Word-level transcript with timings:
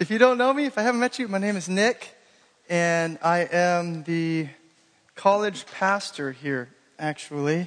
if 0.00 0.12
you 0.12 0.18
don't 0.18 0.38
know 0.38 0.52
me, 0.52 0.64
if 0.64 0.78
I 0.78 0.82
haven't 0.82 1.00
met 1.00 1.18
you, 1.18 1.26
my 1.26 1.38
name 1.38 1.56
is 1.56 1.68
Nick, 1.68 2.14
and 2.68 3.18
I 3.20 3.48
am 3.50 4.04
the 4.04 4.48
college 5.16 5.66
pastor 5.66 6.30
here, 6.30 6.68
actually. 7.00 7.66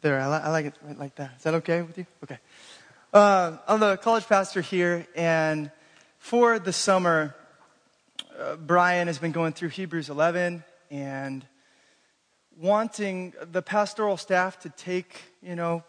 There, 0.00 0.18
I, 0.18 0.28
li- 0.28 0.42
I 0.44 0.50
like 0.50 0.66
it 0.66 0.74
right 0.82 0.98
like 0.98 1.14
that. 1.16 1.32
Is 1.36 1.42
that 1.42 1.54
okay 1.54 1.82
with 1.82 1.98
you? 1.98 2.06
Okay. 2.24 2.38
Uh, 3.12 3.58
I'm 3.68 3.80
the 3.80 3.98
college 3.98 4.26
pastor 4.26 4.62
here, 4.62 5.06
and 5.14 5.70
for 6.16 6.58
the 6.58 6.72
summer, 6.72 7.34
uh, 8.38 8.56
Brian 8.56 9.08
has 9.08 9.18
been 9.18 9.32
going 9.32 9.52
through 9.52 9.68
Hebrews 9.68 10.08
11 10.08 10.64
and 10.90 11.44
wanting 12.58 13.34
the 13.52 13.60
pastoral 13.60 14.16
staff 14.16 14.58
to 14.60 14.70
take, 14.70 15.20
you 15.42 15.54
know, 15.54 15.82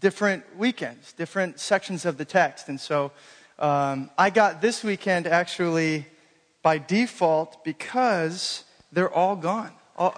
different 0.00 0.44
weekends, 0.56 1.12
different 1.12 1.60
sections 1.60 2.06
of 2.06 2.16
the 2.16 2.24
text. 2.24 2.70
And 2.70 2.80
so 2.80 3.12
um, 3.58 4.10
I 4.16 4.30
got 4.30 4.60
this 4.60 4.84
weekend 4.84 5.26
actually 5.26 6.06
by 6.62 6.78
default 6.78 7.64
because 7.64 8.64
they're 8.92 9.12
all 9.12 9.36
gone. 9.36 9.72
All, 9.96 10.14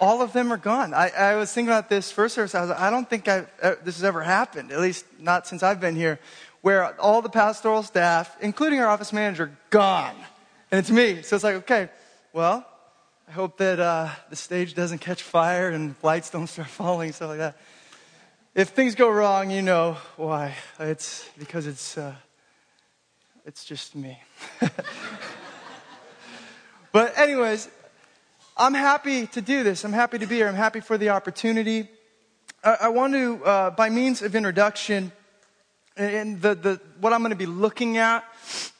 all 0.00 0.22
of 0.22 0.32
them 0.32 0.52
are 0.52 0.58
gone. 0.58 0.94
I, 0.94 1.08
I, 1.10 1.34
was 1.36 1.52
thinking 1.52 1.70
about 1.70 1.88
this 1.88 2.12
first 2.12 2.36
service. 2.36 2.54
I 2.54 2.60
was 2.60 2.70
like, 2.70 2.78
I 2.80 2.90
don't 2.90 3.10
think 3.10 3.26
I, 3.26 3.46
uh, 3.60 3.74
this 3.82 3.96
has 3.96 4.04
ever 4.04 4.22
happened, 4.22 4.70
at 4.70 4.80
least 4.80 5.04
not 5.18 5.46
since 5.46 5.62
I've 5.62 5.80
been 5.80 5.96
here, 5.96 6.20
where 6.60 6.98
all 7.00 7.22
the 7.22 7.28
pastoral 7.28 7.82
staff, 7.82 8.36
including 8.40 8.78
our 8.78 8.86
office 8.86 9.12
manager, 9.12 9.56
gone. 9.70 10.14
And 10.70 10.78
it's 10.78 10.90
me. 10.90 11.22
So 11.22 11.34
it's 11.34 11.44
like, 11.44 11.56
okay, 11.56 11.88
well, 12.32 12.66
I 13.26 13.32
hope 13.32 13.58
that 13.58 13.80
uh, 13.80 14.10
the 14.30 14.36
stage 14.36 14.74
doesn't 14.74 14.98
catch 14.98 15.22
fire 15.22 15.70
and 15.70 15.96
lights 16.02 16.30
don't 16.30 16.46
start 16.46 16.68
falling, 16.68 17.12
stuff 17.12 17.30
like 17.30 17.38
that. 17.38 17.56
If 18.54 18.70
things 18.70 18.94
go 18.94 19.10
wrong, 19.10 19.50
you 19.50 19.62
know 19.62 19.96
why. 20.16 20.54
It's 20.78 21.28
because 21.38 21.66
it's, 21.66 21.98
uh, 21.98 22.14
it's 23.48 23.64
just 23.64 23.96
me. 23.96 24.20
but, 26.92 27.16
anyways, 27.18 27.70
I'm 28.58 28.74
happy 28.74 29.26
to 29.28 29.40
do 29.40 29.62
this. 29.62 29.86
I'm 29.86 29.94
happy 29.94 30.18
to 30.18 30.26
be 30.26 30.34
here. 30.34 30.48
I'm 30.48 30.54
happy 30.54 30.80
for 30.80 30.98
the 30.98 31.08
opportunity. 31.08 31.88
I, 32.62 32.76
I 32.82 32.88
want 32.88 33.14
to, 33.14 33.42
uh, 33.42 33.70
by 33.70 33.88
means 33.88 34.20
of 34.20 34.36
introduction, 34.36 35.12
and 35.96 36.42
the, 36.42 36.56
the, 36.56 36.80
what 37.00 37.14
I'm 37.14 37.20
going 37.20 37.30
to 37.30 37.36
be 37.36 37.46
looking 37.46 37.96
at 37.96 38.22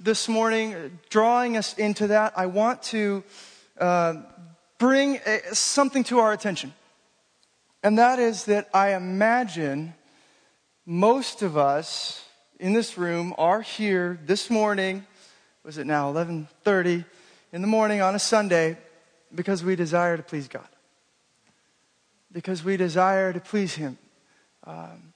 this 0.01 0.29
morning, 0.29 0.99
drawing 1.09 1.57
us 1.57 1.73
into 1.79 2.09
that, 2.09 2.35
I 2.37 2.45
want 2.45 2.83
to 2.95 3.25
uh, 3.81 4.17
bring 4.77 5.19
a, 5.25 5.55
something 5.55 6.05
to 6.05 6.19
our 6.19 6.35
attention. 6.35 6.75
And 7.83 7.97
that 7.97 8.19
is 8.19 8.45
that 8.45 8.69
I 8.75 8.95
imagine 8.95 9.95
most 10.85 11.41
of 11.41 11.57
us 11.57 12.23
in 12.59 12.73
this 12.73 12.99
room 12.99 13.35
are 13.39 13.61
here 13.61 14.19
this 14.27 14.51
morning, 14.51 15.07
was 15.65 15.79
it 15.79 15.87
now 15.87 16.11
11:30 16.11 17.05
in 17.53 17.61
the 17.61 17.69
morning 17.69 18.01
on 18.01 18.15
a 18.15 18.19
Sunday 18.19 18.77
because 19.35 19.63
we 19.63 19.77
desire 19.77 20.17
to 20.17 20.23
please 20.23 20.49
God. 20.49 20.69
Because 22.33 22.65
we 22.65 22.77
desire 22.77 23.33
to 23.33 23.41
please 23.41 23.75
him. 23.75 23.99
Um, 24.65 25.15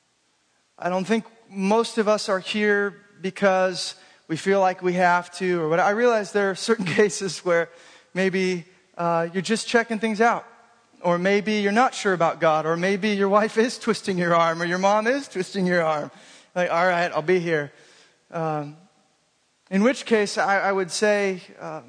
I 0.78 0.88
don't 0.88 1.04
think 1.04 1.24
most 1.48 1.98
of 1.98 2.08
us 2.08 2.28
are 2.28 2.38
here 2.38 2.94
because 3.20 3.94
we 4.28 4.36
feel 4.36 4.60
like 4.60 4.82
we 4.82 4.94
have 4.94 5.30
to 5.38 5.60
or 5.60 5.68
what 5.68 5.80
I 5.80 5.90
realize 5.90 6.32
there 6.32 6.50
are 6.50 6.54
certain 6.54 6.86
cases 7.00 7.44
where 7.44 7.68
maybe 8.14 8.64
uh, 8.96 9.28
you're 9.32 9.42
just 9.42 9.66
checking 9.66 9.98
things 9.98 10.20
out 10.20 10.46
or 11.02 11.18
maybe 11.18 11.54
you're 11.54 11.72
not 11.72 11.94
sure 11.94 12.12
about 12.12 12.40
God, 12.40 12.64
or 12.64 12.76
maybe 12.76 13.10
your 13.10 13.28
wife 13.28 13.58
is 13.58 13.78
twisting 13.78 14.18
your 14.18 14.34
arm, 14.34 14.62
or 14.62 14.64
your 14.64 14.78
mom 14.78 15.06
is 15.06 15.28
twisting 15.28 15.66
your 15.66 15.82
arm. 15.82 16.10
Like, 16.54 16.70
all 16.70 16.86
right, 16.86 17.10
I'll 17.12 17.22
be 17.22 17.38
here. 17.38 17.72
Um, 18.30 18.76
in 19.70 19.82
which 19.82 20.04
case, 20.04 20.36
I, 20.36 20.60
I 20.60 20.72
would 20.72 20.90
say 20.90 21.40
uh, 21.58 21.80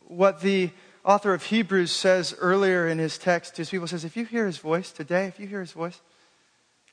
what 0.00 0.40
the 0.40 0.70
author 1.04 1.32
of 1.32 1.44
Hebrews 1.44 1.92
says 1.92 2.34
earlier 2.40 2.88
in 2.88 2.98
his 2.98 3.16
text 3.16 3.54
to 3.54 3.62
his 3.62 3.70
people 3.70 3.86
says, 3.86 4.04
if 4.04 4.16
you 4.16 4.24
hear 4.24 4.46
his 4.46 4.58
voice 4.58 4.90
today, 4.90 5.26
if 5.26 5.38
you 5.38 5.46
hear 5.46 5.60
his 5.60 5.72
voice, 5.72 6.00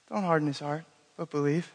don't 0.09 0.23
harden 0.23 0.47
his 0.47 0.59
heart, 0.59 0.85
but 1.17 1.31
believe. 1.31 1.71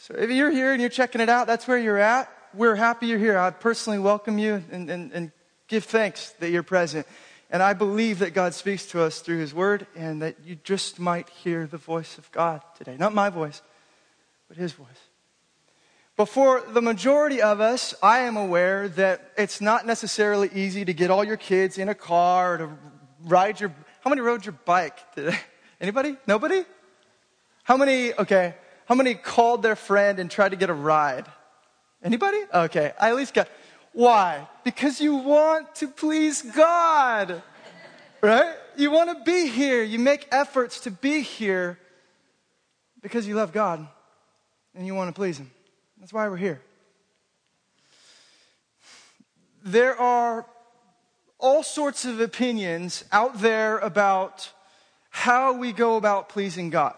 So 0.00 0.14
if 0.14 0.30
you're 0.30 0.50
here 0.50 0.72
and 0.72 0.80
you're 0.80 0.88
checking 0.88 1.20
it 1.20 1.28
out, 1.28 1.46
that's 1.46 1.68
where 1.68 1.78
you're 1.78 1.98
at. 1.98 2.32
We're 2.54 2.76
happy 2.76 3.06
you're 3.06 3.18
here. 3.18 3.38
I 3.38 3.50
personally 3.50 3.98
welcome 3.98 4.38
you 4.38 4.62
and, 4.70 4.88
and, 4.88 5.12
and 5.12 5.32
give 5.68 5.84
thanks 5.84 6.30
that 6.40 6.50
you're 6.50 6.62
present. 6.62 7.06
And 7.50 7.62
I 7.62 7.74
believe 7.74 8.20
that 8.20 8.32
God 8.32 8.54
speaks 8.54 8.86
to 8.86 9.02
us 9.02 9.20
through 9.20 9.38
His 9.38 9.52
Word 9.52 9.86
and 9.94 10.22
that 10.22 10.36
you 10.44 10.56
just 10.64 10.98
might 10.98 11.28
hear 11.28 11.66
the 11.66 11.76
voice 11.76 12.18
of 12.18 12.30
God 12.32 12.62
today. 12.76 12.96
Not 12.98 13.14
my 13.14 13.30
voice, 13.30 13.62
but 14.48 14.56
His 14.56 14.72
voice. 14.72 14.86
But 16.16 16.30
for 16.30 16.62
the 16.62 16.80
majority 16.80 17.42
of 17.42 17.60
us, 17.60 17.94
I 18.02 18.20
am 18.20 18.38
aware 18.38 18.88
that 18.88 19.32
it's 19.36 19.60
not 19.60 19.86
necessarily 19.86 20.50
easy 20.54 20.84
to 20.84 20.94
get 20.94 21.10
all 21.10 21.22
your 21.22 21.36
kids 21.36 21.76
in 21.76 21.90
a 21.90 21.94
car 21.94 22.54
or 22.54 22.58
to 22.58 22.70
ride 23.24 23.60
your. 23.60 23.74
How 24.00 24.08
many 24.08 24.22
rode 24.22 24.46
your 24.46 24.56
bike 24.64 24.98
today? 25.14 25.36
Anybody? 25.80 26.16
Nobody? 26.26 26.64
How 27.64 27.76
many, 27.76 28.14
okay, 28.14 28.54
how 28.86 28.94
many 28.94 29.14
called 29.14 29.62
their 29.62 29.76
friend 29.76 30.18
and 30.18 30.30
tried 30.30 30.50
to 30.50 30.56
get 30.56 30.70
a 30.70 30.74
ride? 30.74 31.26
Anybody? 32.02 32.38
Okay, 32.54 32.92
I 32.98 33.10
at 33.10 33.16
least 33.16 33.34
got. 33.34 33.48
Why? 33.92 34.48
Because 34.64 35.00
you 35.00 35.16
want 35.16 35.74
to 35.76 35.88
please 35.88 36.40
God. 36.40 37.42
Right? 38.22 38.54
You 38.76 38.90
want 38.90 39.18
to 39.18 39.24
be 39.24 39.48
here. 39.48 39.82
You 39.82 39.98
make 39.98 40.28
efforts 40.32 40.80
to 40.80 40.90
be 40.90 41.20
here 41.20 41.78
because 43.02 43.26
you 43.26 43.34
love 43.34 43.52
God 43.52 43.86
and 44.76 44.86
you 44.86 44.94
want 44.94 45.08
to 45.08 45.18
please 45.18 45.38
Him. 45.38 45.50
That's 45.98 46.12
why 46.12 46.28
we're 46.28 46.36
here. 46.36 46.60
There 49.64 49.98
are 49.98 50.46
all 51.38 51.62
sorts 51.62 52.04
of 52.04 52.20
opinions 52.20 53.04
out 53.10 53.40
there 53.40 53.78
about 53.78 54.52
how 55.10 55.54
we 55.54 55.72
go 55.72 55.96
about 55.96 56.28
pleasing 56.28 56.70
God. 56.70 56.94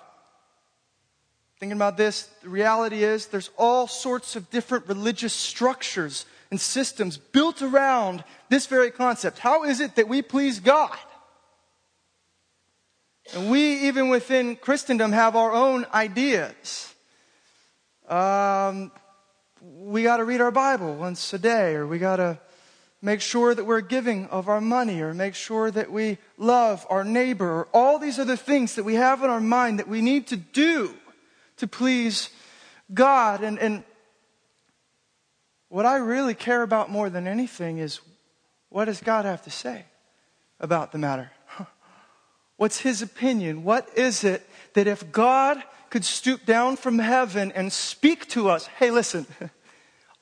Thinking 1.60 1.76
about 1.76 1.96
this, 1.96 2.28
the 2.42 2.48
reality 2.48 3.02
is 3.02 3.26
there's 3.26 3.50
all 3.56 3.86
sorts 3.86 4.36
of 4.36 4.50
different 4.50 4.86
religious 4.86 5.32
structures 5.32 6.26
and 6.50 6.60
systems 6.60 7.16
built 7.16 7.62
around 7.62 8.22
this 8.48 8.66
very 8.66 8.90
concept. 8.90 9.38
How 9.38 9.64
is 9.64 9.80
it 9.80 9.96
that 9.96 10.08
we 10.08 10.22
please 10.22 10.60
God? 10.60 10.96
And 13.34 13.50
we, 13.50 13.88
even 13.88 14.08
within 14.08 14.56
Christendom, 14.56 15.12
have 15.12 15.36
our 15.36 15.52
own 15.52 15.84
ideas. 15.92 16.94
Um, 18.08 18.90
we 19.60 20.02
got 20.02 20.16
to 20.16 20.24
read 20.24 20.40
our 20.40 20.50
Bible 20.50 20.94
once 20.94 21.32
a 21.34 21.38
day, 21.38 21.74
or 21.74 21.86
we 21.86 21.98
got 21.98 22.16
to 22.16 22.38
make 23.02 23.20
sure 23.20 23.54
that 23.54 23.64
we're 23.64 23.82
giving 23.82 24.26
of 24.26 24.48
our 24.48 24.60
money, 24.60 25.02
or 25.02 25.12
make 25.12 25.34
sure 25.34 25.70
that 25.70 25.92
we 25.92 26.16
love 26.38 26.86
our 26.88 27.04
neighbor, 27.04 27.46
or 27.46 27.68
all 27.74 27.98
these 27.98 28.18
other 28.18 28.36
things 28.36 28.76
that 28.76 28.84
we 28.84 28.94
have 28.94 29.22
in 29.22 29.28
our 29.28 29.40
mind 29.40 29.78
that 29.78 29.88
we 29.88 30.00
need 30.00 30.26
to 30.28 30.36
do 30.36 30.94
to 31.58 31.66
please 31.66 32.30
God. 32.94 33.42
And, 33.42 33.58
and 33.58 33.84
what 35.68 35.84
I 35.84 35.96
really 35.96 36.34
care 36.34 36.62
about 36.62 36.90
more 36.90 37.10
than 37.10 37.26
anything 37.26 37.76
is 37.76 38.00
what 38.70 38.86
does 38.86 39.02
God 39.02 39.26
have 39.26 39.42
to 39.42 39.50
say 39.50 39.84
about 40.60 40.92
the 40.92 40.98
matter? 40.98 41.30
What's 42.56 42.80
his 42.80 43.02
opinion? 43.02 43.64
What 43.64 43.88
is 43.96 44.24
it 44.24 44.48
that 44.74 44.86
if 44.86 45.12
God 45.12 45.62
could 45.90 46.04
stoop 46.04 46.44
down 46.44 46.76
from 46.76 46.98
heaven 46.98 47.52
and 47.52 47.72
speak 47.72 48.28
to 48.28 48.48
us, 48.50 48.66
hey, 48.66 48.90
listen, 48.90 49.26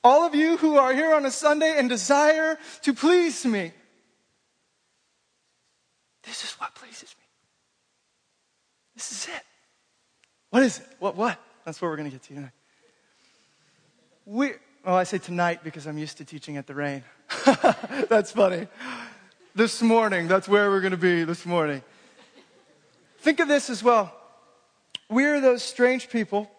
all 0.03 0.25
of 0.25 0.35
you 0.35 0.57
who 0.57 0.77
are 0.77 0.93
here 0.93 1.13
on 1.13 1.25
a 1.25 1.31
Sunday 1.31 1.75
and 1.77 1.89
desire 1.89 2.57
to 2.83 2.93
please 2.93 3.45
me, 3.45 3.71
this 6.23 6.43
is 6.43 6.51
what 6.53 6.75
pleases 6.75 7.15
me. 7.17 7.25
This 8.95 9.11
is 9.11 9.27
it. 9.27 9.43
What 10.49 10.63
is 10.63 10.79
it? 10.79 10.87
What? 10.99 11.15
What? 11.15 11.39
That's 11.63 11.81
what 11.81 11.89
we're 11.89 11.97
going 11.97 12.09
to 12.09 12.15
get 12.15 12.23
to 12.23 12.33
tonight. 12.33 12.51
We, 14.25 14.53
well, 14.83 14.95
I 14.95 15.03
say 15.03 15.19
tonight 15.19 15.63
because 15.63 15.85
I'm 15.85 15.97
used 15.97 16.17
to 16.17 16.25
teaching 16.25 16.57
at 16.57 16.67
the 16.67 16.75
rain. 16.75 17.03
that's 18.09 18.31
funny. 18.31 18.67
This 19.55 19.81
morning, 19.81 20.27
that's 20.27 20.47
where 20.47 20.69
we're 20.69 20.81
going 20.81 20.91
to 20.91 20.97
be 20.97 21.23
this 21.23 21.45
morning. 21.45 21.81
Think 23.19 23.39
of 23.39 23.47
this 23.47 23.69
as 23.69 23.83
well. 23.83 24.16
We're 25.09 25.39
those 25.39 25.63
strange 25.63 26.09
people 26.09 26.49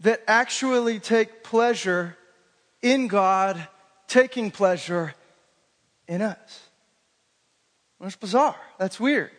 that 0.00 0.22
actually 0.26 1.00
take 1.00 1.42
pleasure 1.42 2.16
in 2.82 3.08
God, 3.08 3.66
taking 4.06 4.50
pleasure 4.50 5.14
in 6.06 6.22
us. 6.22 6.68
That's 8.00 8.16
bizarre. 8.16 8.56
That's 8.78 9.00
weird. 9.00 9.30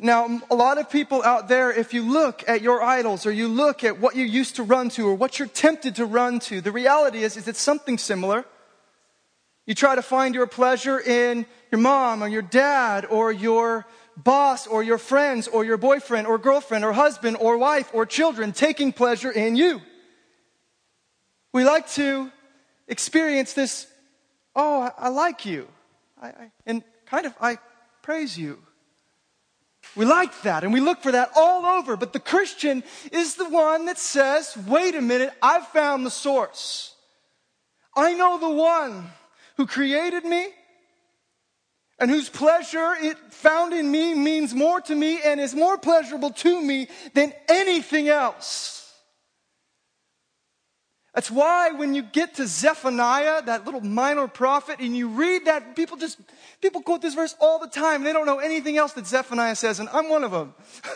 Now, 0.00 0.40
a 0.50 0.54
lot 0.54 0.78
of 0.78 0.90
people 0.90 1.22
out 1.24 1.48
there, 1.48 1.72
if 1.72 1.92
you 1.92 2.02
look 2.02 2.44
at 2.48 2.62
your 2.62 2.82
idols 2.82 3.26
or 3.26 3.32
you 3.32 3.48
look 3.48 3.82
at 3.82 3.98
what 4.00 4.14
you 4.14 4.24
used 4.24 4.56
to 4.56 4.62
run 4.62 4.90
to 4.90 5.08
or 5.08 5.14
what 5.14 5.38
you're 5.38 5.48
tempted 5.48 5.96
to 5.96 6.06
run 6.06 6.38
to, 6.40 6.60
the 6.60 6.70
reality 6.70 7.24
is, 7.24 7.36
is 7.36 7.48
it's 7.48 7.60
something 7.60 7.98
similar. 7.98 8.44
You 9.66 9.74
try 9.74 9.96
to 9.96 10.02
find 10.02 10.34
your 10.34 10.46
pleasure 10.46 11.00
in 11.00 11.46
your 11.72 11.80
mom 11.80 12.22
or 12.22 12.28
your 12.28 12.42
dad 12.42 13.06
or 13.06 13.32
your 13.32 13.86
boss 14.24 14.66
or 14.66 14.82
your 14.82 14.98
friends 14.98 15.48
or 15.48 15.64
your 15.64 15.76
boyfriend 15.76 16.26
or 16.26 16.38
girlfriend 16.38 16.84
or 16.84 16.92
husband 16.92 17.36
or 17.40 17.56
wife 17.56 17.90
or 17.92 18.04
children 18.04 18.52
taking 18.52 18.92
pleasure 18.92 19.30
in 19.30 19.56
you. 19.56 19.80
We 21.52 21.64
like 21.64 21.88
to 21.90 22.30
experience 22.88 23.52
this, 23.52 23.86
oh, 24.54 24.82
I, 24.82 24.92
I 24.98 25.08
like 25.08 25.46
you. 25.46 25.68
I, 26.20 26.26
I, 26.26 26.50
and 26.66 26.82
kind 27.06 27.26
of, 27.26 27.34
I 27.40 27.58
praise 28.02 28.36
you. 28.36 28.58
We 29.94 30.04
like 30.04 30.42
that 30.42 30.64
and 30.64 30.72
we 30.72 30.80
look 30.80 31.00
for 31.02 31.12
that 31.12 31.30
all 31.36 31.64
over. 31.64 31.96
But 31.96 32.12
the 32.12 32.20
Christian 32.20 32.82
is 33.12 33.36
the 33.36 33.48
one 33.48 33.86
that 33.86 33.98
says, 33.98 34.56
wait 34.66 34.94
a 34.94 35.00
minute, 35.00 35.32
I've 35.40 35.68
found 35.68 36.04
the 36.04 36.10
source. 36.10 36.94
I 37.96 38.14
know 38.14 38.38
the 38.38 38.50
one 38.50 39.10
who 39.56 39.66
created 39.66 40.24
me 40.24 40.48
and 41.98 42.10
whose 42.10 42.28
pleasure 42.28 42.94
it 43.00 43.18
found 43.32 43.72
in 43.72 43.90
me 43.90 44.14
means 44.14 44.54
more 44.54 44.80
to 44.82 44.94
me 44.94 45.20
and 45.24 45.40
is 45.40 45.54
more 45.54 45.76
pleasurable 45.76 46.30
to 46.30 46.60
me 46.60 46.88
than 47.14 47.32
anything 47.48 48.08
else. 48.08 48.78
That's 51.14 51.30
why 51.30 51.72
when 51.72 51.96
you 51.96 52.02
get 52.02 52.34
to 52.34 52.46
Zephaniah, 52.46 53.42
that 53.42 53.64
little 53.64 53.80
minor 53.80 54.28
prophet, 54.28 54.78
and 54.78 54.96
you 54.96 55.08
read 55.08 55.46
that, 55.46 55.74
people 55.74 55.96
just, 55.96 56.20
people 56.60 56.80
quote 56.80 57.02
this 57.02 57.14
verse 57.14 57.34
all 57.40 57.58
the 57.58 57.66
time. 57.66 58.04
They 58.04 58.12
don't 58.12 58.26
know 58.26 58.38
anything 58.38 58.76
else 58.76 58.92
that 58.92 59.04
Zephaniah 59.04 59.56
says, 59.56 59.80
and 59.80 59.88
I'm 59.88 60.08
one 60.08 60.22
of 60.22 60.30
them. 60.30 60.54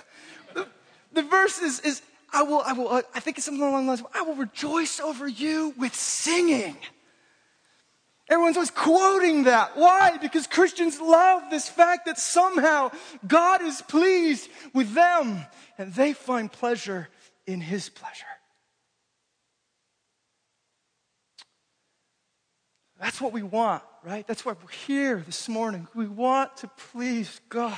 the, 0.55 0.69
the 1.13 1.23
verse 1.23 1.59
is, 1.61 1.81
is, 1.81 2.03
I 2.33 2.43
will, 2.45 2.63
I 2.65 2.73
will, 2.73 3.03
I 3.13 3.19
think 3.19 3.39
it's 3.39 3.47
something 3.47 3.63
along 3.63 3.87
the 3.87 3.89
lines 3.89 4.01
of, 4.01 4.07
I 4.15 4.23
will 4.23 4.37
rejoice 4.37 5.01
over 5.01 5.27
you 5.27 5.75
with 5.77 5.95
singing. 5.95 6.77
Everyone's 8.29 8.57
always 8.57 8.71
quoting 8.71 9.45
that. 9.45 9.77
Why? 9.77 10.17
Because 10.17 10.47
Christians 10.47 11.01
love 11.01 11.43
this 11.51 11.69
fact 11.69 12.07
that 12.07 12.19
somehow 12.19 12.91
God 13.27 13.63
is 13.63 13.83
pleased 13.83 14.49
with 14.73 14.95
them 14.95 15.45
and 15.77 15.93
they 15.93 16.13
find 16.13 16.51
pleasure 16.51 17.09
in 17.47 17.61
His 17.61 17.89
pleasure. 17.89 18.25
That's 23.01 23.21
what 23.21 23.33
we 23.33 23.43
want, 23.43 23.83
right? 24.05 24.25
That's 24.29 24.45
why 24.45 24.53
we're 24.53 24.71
here 24.71 25.25
this 25.27 25.49
morning. 25.49 25.89
We 25.93 26.07
want 26.07 26.57
to 26.59 26.69
please 26.93 27.41
God. 27.49 27.77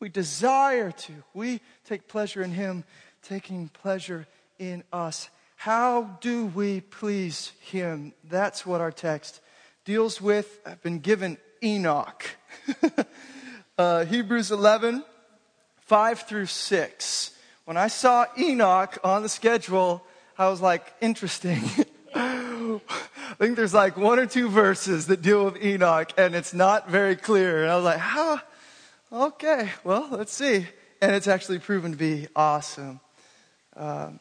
We 0.00 0.08
desire 0.08 0.90
to. 0.92 1.12
We 1.34 1.60
take 1.84 2.08
pleasure 2.08 2.42
in 2.42 2.52
Him, 2.52 2.84
taking 3.22 3.68
pleasure 3.68 4.26
in 4.58 4.82
us. 4.90 5.28
How 5.56 6.16
do 6.22 6.46
we 6.46 6.80
please 6.80 7.52
Him? 7.60 8.14
That's 8.24 8.64
what 8.64 8.80
our 8.80 8.90
text 8.90 9.42
deals 9.90 10.20
with. 10.20 10.60
I've 10.64 10.80
been 10.84 11.00
given 11.00 11.36
Enoch. 11.64 12.24
uh, 13.78 14.04
Hebrews 14.04 14.52
11, 14.52 15.02
5 15.80 16.20
through 16.28 16.46
6. 16.46 17.32
When 17.64 17.76
I 17.76 17.88
saw 17.88 18.26
Enoch 18.38 18.98
on 19.02 19.22
the 19.22 19.28
schedule, 19.28 20.06
I 20.38 20.48
was 20.48 20.60
like, 20.60 20.94
interesting. 21.00 21.60
I 22.14 22.78
think 23.38 23.56
there's 23.56 23.74
like 23.74 23.96
one 23.96 24.20
or 24.20 24.26
two 24.26 24.48
verses 24.48 25.08
that 25.08 25.22
deal 25.22 25.46
with 25.46 25.60
Enoch, 25.60 26.12
and 26.16 26.36
it's 26.36 26.54
not 26.54 26.88
very 26.88 27.16
clear. 27.16 27.64
And 27.64 27.72
I 27.72 27.74
was 27.74 27.84
like, 27.84 27.98
huh? 27.98 28.38
Okay, 29.12 29.70
well, 29.82 30.06
let's 30.12 30.32
see. 30.32 30.68
And 31.02 31.16
it's 31.16 31.26
actually 31.26 31.58
proven 31.58 31.90
to 31.90 31.98
be 31.98 32.28
awesome. 32.36 33.00
Um, 33.74 34.20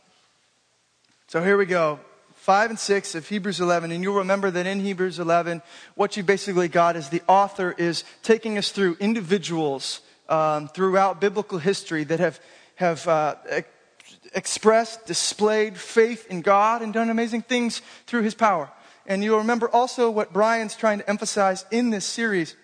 so 1.27 1.43
here 1.43 1.57
we 1.57 1.67
go. 1.67 1.99
5 2.39 2.69
and 2.69 2.79
6 2.79 3.15
of 3.15 3.27
Hebrews 3.27 3.59
11. 3.59 3.91
And 3.91 4.01
you'll 4.01 4.15
remember 4.15 4.49
that 4.49 4.65
in 4.65 4.79
Hebrews 4.79 5.19
11, 5.19 5.61
what 5.95 6.15
you 6.15 6.23
basically 6.23 6.69
got 6.69 6.95
is 6.95 7.09
the 7.09 7.21
author 7.27 7.75
is 7.77 8.05
taking 8.23 8.57
us 8.57 8.71
through 8.71 8.95
individuals 9.01 9.99
um, 10.29 10.69
throughout 10.69 11.19
biblical 11.19 11.57
history 11.57 12.05
that 12.05 12.21
have, 12.21 12.39
have 12.75 13.05
uh, 13.09 13.35
expressed, 14.33 15.05
displayed 15.05 15.77
faith 15.77 16.27
in 16.27 16.41
God 16.41 16.81
and 16.81 16.93
done 16.93 17.09
amazing 17.09 17.41
things 17.41 17.81
through 18.07 18.21
his 18.21 18.35
power. 18.35 18.69
And 19.05 19.21
you'll 19.21 19.39
remember 19.39 19.67
also 19.69 20.09
what 20.09 20.31
Brian's 20.31 20.77
trying 20.77 20.99
to 20.99 21.09
emphasize 21.09 21.65
in 21.71 21.89
this 21.89 22.05
series. 22.05 22.55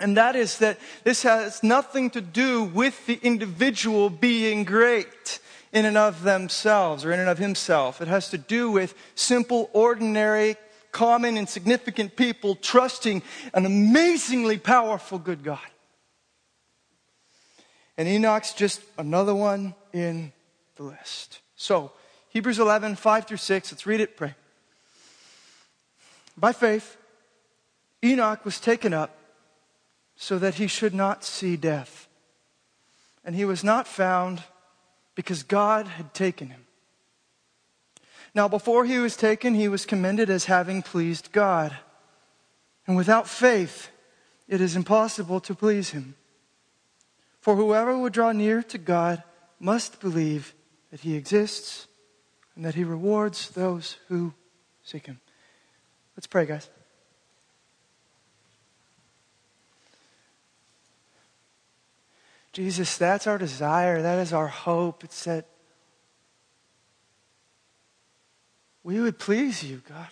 And 0.00 0.16
that 0.16 0.34
is 0.34 0.58
that 0.58 0.80
this 1.04 1.22
has 1.22 1.62
nothing 1.62 2.10
to 2.10 2.20
do 2.20 2.64
with 2.64 3.06
the 3.06 3.20
individual 3.22 4.10
being 4.10 4.64
great 4.64 5.38
in 5.74 5.84
and 5.84 5.98
of 5.98 6.22
themselves 6.22 7.04
or 7.04 7.12
in 7.12 7.18
and 7.18 7.28
of 7.28 7.36
himself. 7.36 8.00
It 8.00 8.08
has 8.08 8.30
to 8.30 8.38
do 8.38 8.70
with 8.70 8.94
simple, 9.16 9.68
ordinary, 9.72 10.56
common, 10.92 11.36
insignificant 11.36 12.14
people 12.14 12.54
trusting 12.54 13.22
an 13.52 13.66
amazingly 13.66 14.56
powerful 14.56 15.18
good 15.18 15.42
God. 15.42 15.58
And 17.98 18.08
Enoch's 18.08 18.54
just 18.54 18.80
another 18.96 19.34
one 19.34 19.74
in 19.92 20.32
the 20.76 20.84
list. 20.84 21.40
So, 21.56 21.90
Hebrews 22.28 22.60
11, 22.60 22.94
5 22.94 23.26
through 23.26 23.36
6, 23.36 23.72
let's 23.72 23.86
read 23.86 24.00
it, 24.00 24.16
pray. 24.16 24.34
By 26.36 26.52
faith, 26.52 26.96
Enoch 28.04 28.44
was 28.44 28.60
taken 28.60 28.94
up 28.94 29.16
so 30.16 30.38
that 30.38 30.54
he 30.54 30.68
should 30.68 30.94
not 30.94 31.24
see 31.24 31.56
death. 31.56 32.08
And 33.24 33.34
he 33.34 33.44
was 33.44 33.64
not 33.64 33.88
found 33.88 34.42
because 35.14 35.42
God 35.42 35.86
had 35.86 36.14
taken 36.14 36.48
him. 36.48 36.66
Now, 38.34 38.48
before 38.48 38.84
he 38.84 38.98
was 38.98 39.16
taken, 39.16 39.54
he 39.54 39.68
was 39.68 39.86
commended 39.86 40.28
as 40.28 40.46
having 40.46 40.82
pleased 40.82 41.30
God. 41.30 41.76
And 42.86 42.96
without 42.96 43.28
faith, 43.28 43.90
it 44.48 44.60
is 44.60 44.76
impossible 44.76 45.40
to 45.40 45.54
please 45.54 45.90
him. 45.90 46.16
For 47.40 47.54
whoever 47.54 47.96
would 47.96 48.12
draw 48.12 48.32
near 48.32 48.62
to 48.64 48.78
God 48.78 49.22
must 49.60 50.00
believe 50.00 50.54
that 50.90 51.00
he 51.00 51.14
exists 51.14 51.86
and 52.56 52.64
that 52.64 52.74
he 52.74 52.84
rewards 52.84 53.50
those 53.50 53.98
who 54.08 54.34
seek 54.82 55.06
him. 55.06 55.20
Let's 56.16 56.26
pray, 56.26 56.46
guys. 56.46 56.68
Jesus, 62.54 62.96
that's 62.96 63.26
our 63.26 63.36
desire. 63.36 64.00
That 64.00 64.20
is 64.20 64.32
our 64.32 64.46
hope. 64.46 65.02
It's 65.02 65.24
that 65.24 65.46
we 68.84 69.00
would 69.00 69.18
please 69.18 69.64
you, 69.64 69.82
God. 69.88 70.08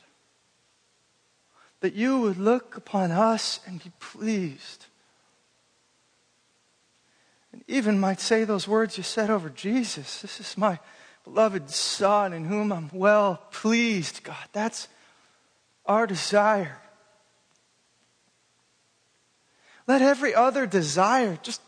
That 1.80 1.94
you 1.94 2.20
would 2.20 2.38
look 2.38 2.76
upon 2.76 3.12
us 3.12 3.60
and 3.64 3.82
be 3.82 3.92
pleased. 4.00 4.86
And 7.52 7.62
even 7.68 8.00
might 8.00 8.20
say 8.20 8.42
those 8.42 8.66
words 8.66 8.96
you 8.96 9.04
said 9.04 9.30
over 9.30 9.48
Jesus. 9.48 10.20
This 10.22 10.40
is 10.40 10.58
my 10.58 10.80
beloved 11.22 11.70
Son 11.70 12.32
in 12.32 12.46
whom 12.46 12.72
I'm 12.72 12.90
well 12.92 13.40
pleased, 13.52 14.24
God. 14.24 14.48
That's 14.52 14.88
our 15.86 16.08
desire. 16.08 16.78
Let 19.86 20.02
every 20.02 20.34
other 20.34 20.66
desire 20.66 21.38
just, 21.42 21.60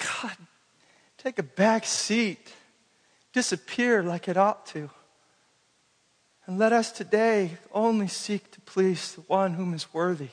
God, 0.00 0.36
take 1.18 1.38
a 1.38 1.42
back 1.42 1.84
seat, 1.84 2.52
disappear 3.32 4.02
like 4.02 4.28
it 4.28 4.36
ought 4.36 4.66
to. 4.66 4.90
And 6.46 6.58
let 6.58 6.72
us 6.72 6.90
today 6.90 7.58
only 7.72 8.08
seek 8.08 8.50
to 8.52 8.60
please 8.62 9.12
the 9.12 9.20
one 9.22 9.54
whom 9.54 9.74
is 9.74 9.92
worthy. 9.94 10.30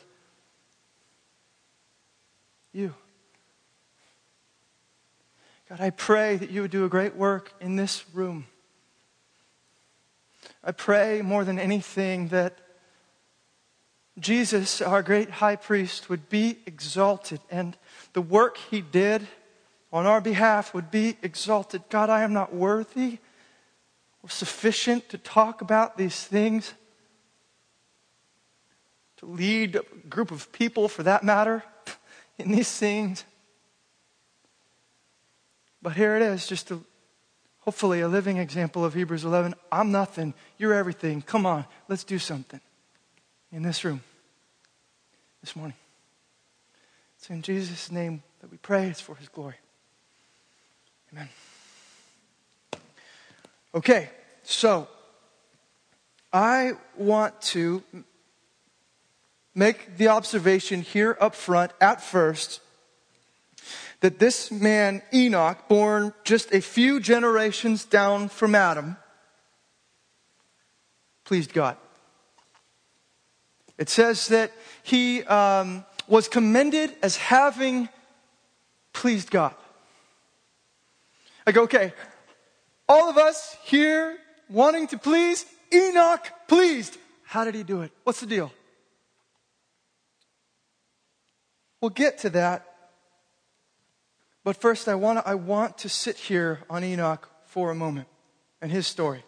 You. 2.74 2.96
God, 5.70 5.82
I 5.82 5.90
pray 5.90 6.38
that 6.38 6.50
you 6.50 6.62
would 6.62 6.72
do 6.72 6.86
a 6.86 6.90
great 6.90 7.16
work 7.16 7.54
in 7.60 7.76
this 7.76 8.06
room. 8.14 8.48
I 10.64 10.72
pray 10.72 11.22
more 11.22 11.44
than 11.44 11.60
anything 11.60 12.30
that 12.30 12.58
Jesus, 14.20 14.82
our 14.82 15.04
great 15.04 15.30
high 15.30 15.56
priest, 15.56 16.10
would 16.10 16.30
be 16.30 16.58
exalted 16.66 17.40
and 17.52 17.78
the 18.14 18.22
work 18.22 18.58
he 18.58 18.82
did 18.82 19.28
on 19.92 20.06
our 20.06 20.22
behalf 20.22 20.74
would 20.74 20.92
be 20.92 21.18
exalted. 21.22 21.84
God, 21.90 22.10
I 22.10 22.24
am 22.24 22.34
not 22.34 22.54
worthy 22.54 23.20
or 24.24 24.30
sufficient 24.30 25.10
to 25.10 25.18
talk 25.18 25.62
about 25.62 25.98
these 25.98 26.24
things, 26.24 26.74
to 29.18 29.26
lead 29.26 29.76
a 29.78 30.08
group 30.10 30.32
of 30.32 30.52
people 30.52 30.88
for 30.88 31.04
that 31.04 31.24
matter 31.24 31.64
in 32.38 32.52
these 32.52 32.72
things. 32.72 33.24
But 35.82 35.94
here 35.94 36.16
it 36.16 36.22
is, 36.22 36.48
just 36.48 36.68
to 36.68 36.84
hopefully 37.60 38.02
a 38.02 38.08
living 38.08 38.38
example 38.38 38.84
of 38.84 38.94
Hebrews 38.94 39.24
11. 39.24 39.54
I'm 39.72 39.92
nothing. 39.92 40.34
You're 40.58 40.74
everything. 40.74 41.22
Come 41.22 41.46
on, 41.46 41.66
let's 41.88 42.04
do 42.04 42.20
something 42.20 42.62
in 43.52 43.64
this 43.64 43.84
room 43.86 44.02
this 45.42 45.56
morning. 45.56 45.76
It's 47.18 47.30
in 47.30 47.42
Jesus' 47.42 47.92
name 47.92 48.24
that 48.42 48.52
we 48.52 48.58
pray. 48.58 48.88
It's 48.88 49.02
for 49.02 49.16
his 49.16 49.30
glory. 49.30 49.56
Amen. 51.14 51.30
Okay, 53.74 54.10
so 54.44 54.88
I 56.34 56.74
want 56.98 57.40
to 57.54 57.84
make 59.56 59.98
the 59.98 60.10
observation 60.10 60.82
here 60.82 61.18
up 61.20 61.34
front 61.34 61.72
at 61.80 62.02
first 62.02 62.62
that 64.02 64.20
this 64.20 64.52
man, 64.52 65.02
Enoch, 65.14 65.68
born 65.68 66.14
just 66.24 66.54
a 66.54 66.62
few 66.62 67.00
generations 67.00 67.86
down 67.86 68.30
from 68.30 68.54
Adam, 68.54 68.98
pleased 71.24 71.54
God. 71.54 71.78
It 73.78 73.90
says 73.90 74.28
that 74.28 74.52
he 74.84 75.24
um, 75.24 75.86
was 76.08 76.28
commended 76.28 76.94
as 77.02 77.18
having 77.18 77.90
pleased 78.94 79.32
God. 79.32 79.56
I 81.48 81.54
go, 81.54 81.64
okay, 81.64 81.94
all 82.90 83.10
of 83.10 83.18
us 83.18 83.56
here 83.64 84.18
wanting 84.50 84.86
to 84.88 84.98
please, 84.98 85.46
Enoch 85.74 86.30
pleased. 86.50 86.98
How 87.24 87.46
did 87.46 87.56
he 87.56 87.64
do 87.64 87.84
it? 87.84 87.92
What's 88.04 88.20
the 88.20 88.26
deal? 88.26 88.52
We'll 91.80 91.90
get 91.90 92.18
to 92.20 92.30
that. 92.32 92.66
But 94.44 94.58
first, 94.58 94.90
I 94.90 94.96
want, 94.96 95.20
to, 95.20 95.28
I 95.28 95.36
want 95.36 95.78
to 95.80 95.90
sit 95.90 96.18
here 96.18 96.60
on 96.70 96.84
Enoch 96.84 97.30
for 97.46 97.72
a 97.72 97.76
moment 97.76 98.10
and 98.62 98.70
his 98.70 98.86
story. 98.86 99.24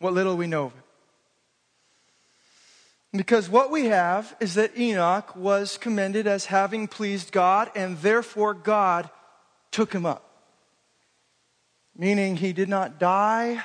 What 0.00 0.12
little 0.12 0.36
we 0.36 0.48
know 0.48 0.66
of 0.66 0.72
it. 0.72 0.82
Because 3.16 3.48
what 3.48 3.70
we 3.70 3.86
have 3.86 4.34
is 4.40 4.54
that 4.54 4.76
Enoch 4.76 5.36
was 5.36 5.78
commended 5.78 6.26
as 6.26 6.46
having 6.46 6.88
pleased 6.88 7.30
God, 7.30 7.70
and 7.76 7.96
therefore 7.98 8.54
God 8.54 9.08
took 9.70 9.92
him 9.92 10.04
up. 10.04 10.25
Meaning 11.98 12.36
he 12.36 12.52
did 12.52 12.68
not 12.68 12.98
die 12.98 13.62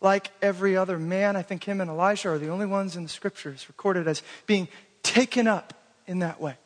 like 0.00 0.30
every 0.40 0.76
other 0.76 0.98
man. 0.98 1.36
I 1.36 1.42
think 1.42 1.64
him 1.64 1.80
and 1.80 1.90
Elijah 1.90 2.30
are 2.30 2.38
the 2.38 2.48
only 2.48 2.66
ones 2.66 2.96
in 2.96 3.02
the 3.02 3.08
scriptures 3.08 3.66
recorded 3.68 4.06
as 4.08 4.22
being 4.46 4.68
taken 5.02 5.46
up 5.46 5.74
in 6.06 6.20
that 6.20 6.40
way. 6.40 6.56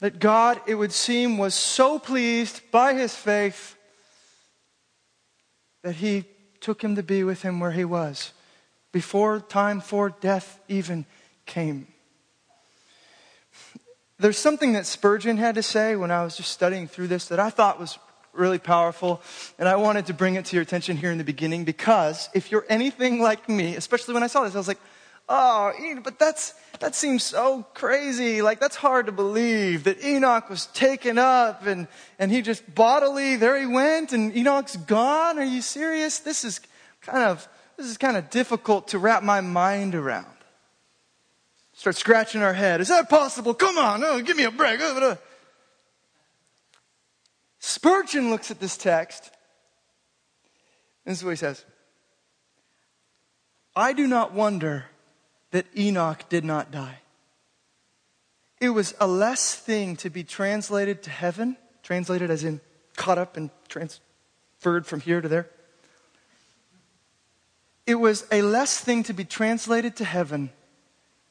That 0.00 0.18
God, 0.18 0.60
it 0.66 0.74
would 0.74 0.92
seem, 0.92 1.38
was 1.38 1.54
so 1.54 1.98
pleased 1.98 2.62
by 2.70 2.94
his 2.94 3.14
faith 3.14 3.76
that 5.82 5.96
he 5.96 6.24
took 6.60 6.82
him 6.82 6.96
to 6.96 7.02
be 7.02 7.24
with 7.24 7.42
him 7.42 7.60
where 7.60 7.72
he 7.72 7.84
was 7.84 8.32
before 8.92 9.40
time 9.40 9.80
for 9.80 10.10
death 10.10 10.60
even 10.68 11.04
came. 11.46 11.86
There's 14.18 14.38
something 14.38 14.72
that 14.72 14.86
Spurgeon 14.86 15.36
had 15.36 15.54
to 15.54 15.62
say 15.62 15.94
when 15.94 16.10
I 16.10 16.24
was 16.24 16.36
just 16.36 16.50
studying 16.50 16.88
through 16.88 17.06
this 17.08 17.28
that 17.28 17.38
I 17.38 17.50
thought 17.50 17.78
was 17.78 17.98
really 18.32 18.58
powerful, 18.58 19.20
and 19.58 19.68
I 19.68 19.76
wanted 19.76 20.06
to 20.06 20.14
bring 20.14 20.36
it 20.36 20.46
to 20.46 20.56
your 20.56 20.62
attention 20.62 20.96
here 20.96 21.10
in 21.10 21.18
the 21.18 21.24
beginning 21.24 21.64
because 21.64 22.28
if 22.34 22.50
you're 22.50 22.66
anything 22.68 23.20
like 23.20 23.48
me, 23.48 23.76
especially 23.76 24.14
when 24.14 24.22
I 24.22 24.28
saw 24.28 24.44
this, 24.44 24.54
I 24.54 24.58
was 24.58 24.68
like, 24.68 24.80
oh, 25.28 25.72
but 26.02 26.18
that's, 26.18 26.54
that 26.80 26.94
seems 26.94 27.22
so 27.22 27.66
crazy. 27.74 28.40
Like, 28.42 28.60
that's 28.60 28.76
hard 28.76 29.06
to 29.06 29.12
believe 29.12 29.84
that 29.84 30.02
Enoch 30.02 30.48
was 30.48 30.66
taken 30.66 31.18
up 31.18 31.66
and, 31.66 31.86
and 32.18 32.30
he 32.30 32.42
just 32.42 32.74
bodily, 32.74 33.36
there 33.36 33.58
he 33.58 33.66
went, 33.66 34.12
and 34.12 34.34
Enoch's 34.36 34.76
gone. 34.76 35.38
Are 35.38 35.44
you 35.44 35.62
serious? 35.62 36.20
This 36.20 36.44
is 36.44 36.60
kind 37.02 37.24
of, 37.24 37.46
this 37.76 37.86
is 37.86 37.98
kind 37.98 38.16
of 38.16 38.30
difficult 38.30 38.88
to 38.88 38.98
wrap 38.98 39.22
my 39.22 39.40
mind 39.40 39.94
around. 39.94 40.26
Start 41.74 41.96
scratching 41.96 42.42
our 42.42 42.54
head. 42.54 42.80
Is 42.80 42.88
that 42.88 43.08
possible? 43.08 43.54
Come 43.54 43.78
on, 43.78 44.02
oh, 44.02 44.20
give 44.20 44.36
me 44.36 44.44
a 44.44 44.50
break. 44.50 44.80
Spurgeon 47.68 48.30
looks 48.30 48.50
at 48.50 48.60
this 48.60 48.78
text. 48.78 49.30
and 51.04 51.12
This 51.12 51.18
is 51.18 51.24
what 51.24 51.32
he 51.32 51.36
says 51.36 51.66
I 53.76 53.92
do 53.92 54.06
not 54.06 54.32
wonder 54.32 54.86
that 55.50 55.66
Enoch 55.76 56.26
did 56.30 56.46
not 56.46 56.70
die. 56.70 57.00
It 58.58 58.70
was 58.70 58.94
a 58.98 59.06
less 59.06 59.54
thing 59.54 59.96
to 59.96 60.08
be 60.08 60.24
translated 60.24 61.02
to 61.02 61.10
heaven, 61.10 61.58
translated 61.82 62.30
as 62.30 62.42
in 62.42 62.62
caught 62.96 63.18
up 63.18 63.36
and 63.36 63.50
transferred 63.68 64.86
from 64.86 65.00
here 65.00 65.20
to 65.20 65.28
there. 65.28 65.50
It 67.86 67.96
was 67.96 68.26
a 68.32 68.40
less 68.40 68.80
thing 68.80 69.02
to 69.02 69.12
be 69.12 69.26
translated 69.26 69.94
to 69.96 70.06
heaven 70.06 70.50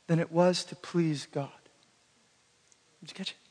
than 0.05 0.19
it 0.19 0.31
was 0.31 0.63
to 0.65 0.75
please 0.75 1.27
God. 1.31 1.49
Did 3.01 3.09
you 3.09 3.15
catch 3.15 3.31
it? 3.31 3.46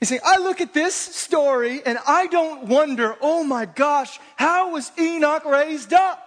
You 0.00 0.06
see, 0.06 0.18
I 0.24 0.38
look 0.38 0.60
at 0.60 0.72
this 0.72 0.94
story 0.94 1.82
and 1.84 1.98
I 2.06 2.26
don't 2.28 2.68
wonder, 2.68 3.16
oh 3.20 3.44
my 3.44 3.66
gosh, 3.66 4.18
how 4.36 4.72
was 4.72 4.90
Enoch 4.98 5.44
raised 5.44 5.92
up? 5.92 6.26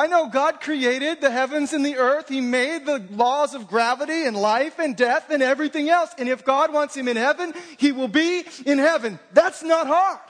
I 0.00 0.06
know 0.06 0.28
God 0.28 0.60
created 0.60 1.20
the 1.20 1.30
heavens 1.30 1.72
and 1.72 1.84
the 1.84 1.96
earth. 1.96 2.28
He 2.28 2.40
made 2.40 2.86
the 2.86 3.04
laws 3.10 3.52
of 3.52 3.66
gravity 3.66 4.26
and 4.26 4.36
life 4.36 4.78
and 4.78 4.96
death 4.96 5.28
and 5.30 5.42
everything 5.42 5.88
else. 5.88 6.10
And 6.16 6.28
if 6.28 6.44
God 6.44 6.72
wants 6.72 6.96
him 6.96 7.08
in 7.08 7.16
heaven, 7.16 7.52
he 7.78 7.90
will 7.90 8.06
be 8.06 8.44
in 8.64 8.78
heaven. 8.78 9.18
That's 9.32 9.64
not 9.64 9.88
hard. 9.88 10.20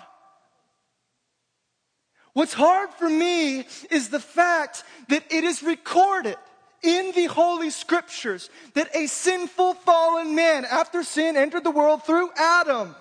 What's 2.32 2.54
hard 2.54 2.88
for 2.94 3.10
me 3.10 3.66
is 3.90 4.08
the 4.08 4.20
fact 4.20 4.84
that 5.08 5.24
it 5.30 5.44
is 5.44 5.62
recorded 5.62 6.38
in 6.82 7.12
the 7.12 7.26
Holy 7.26 7.70
Scriptures 7.70 8.50
that 8.74 8.94
a 8.94 9.06
sinful 9.06 9.74
fallen 9.74 10.34
man, 10.34 10.64
after 10.64 11.02
sin 11.02 11.36
entered 11.36 11.64
the 11.64 11.70
world 11.70 12.04
through 12.04 12.30
Adam, 12.36 12.94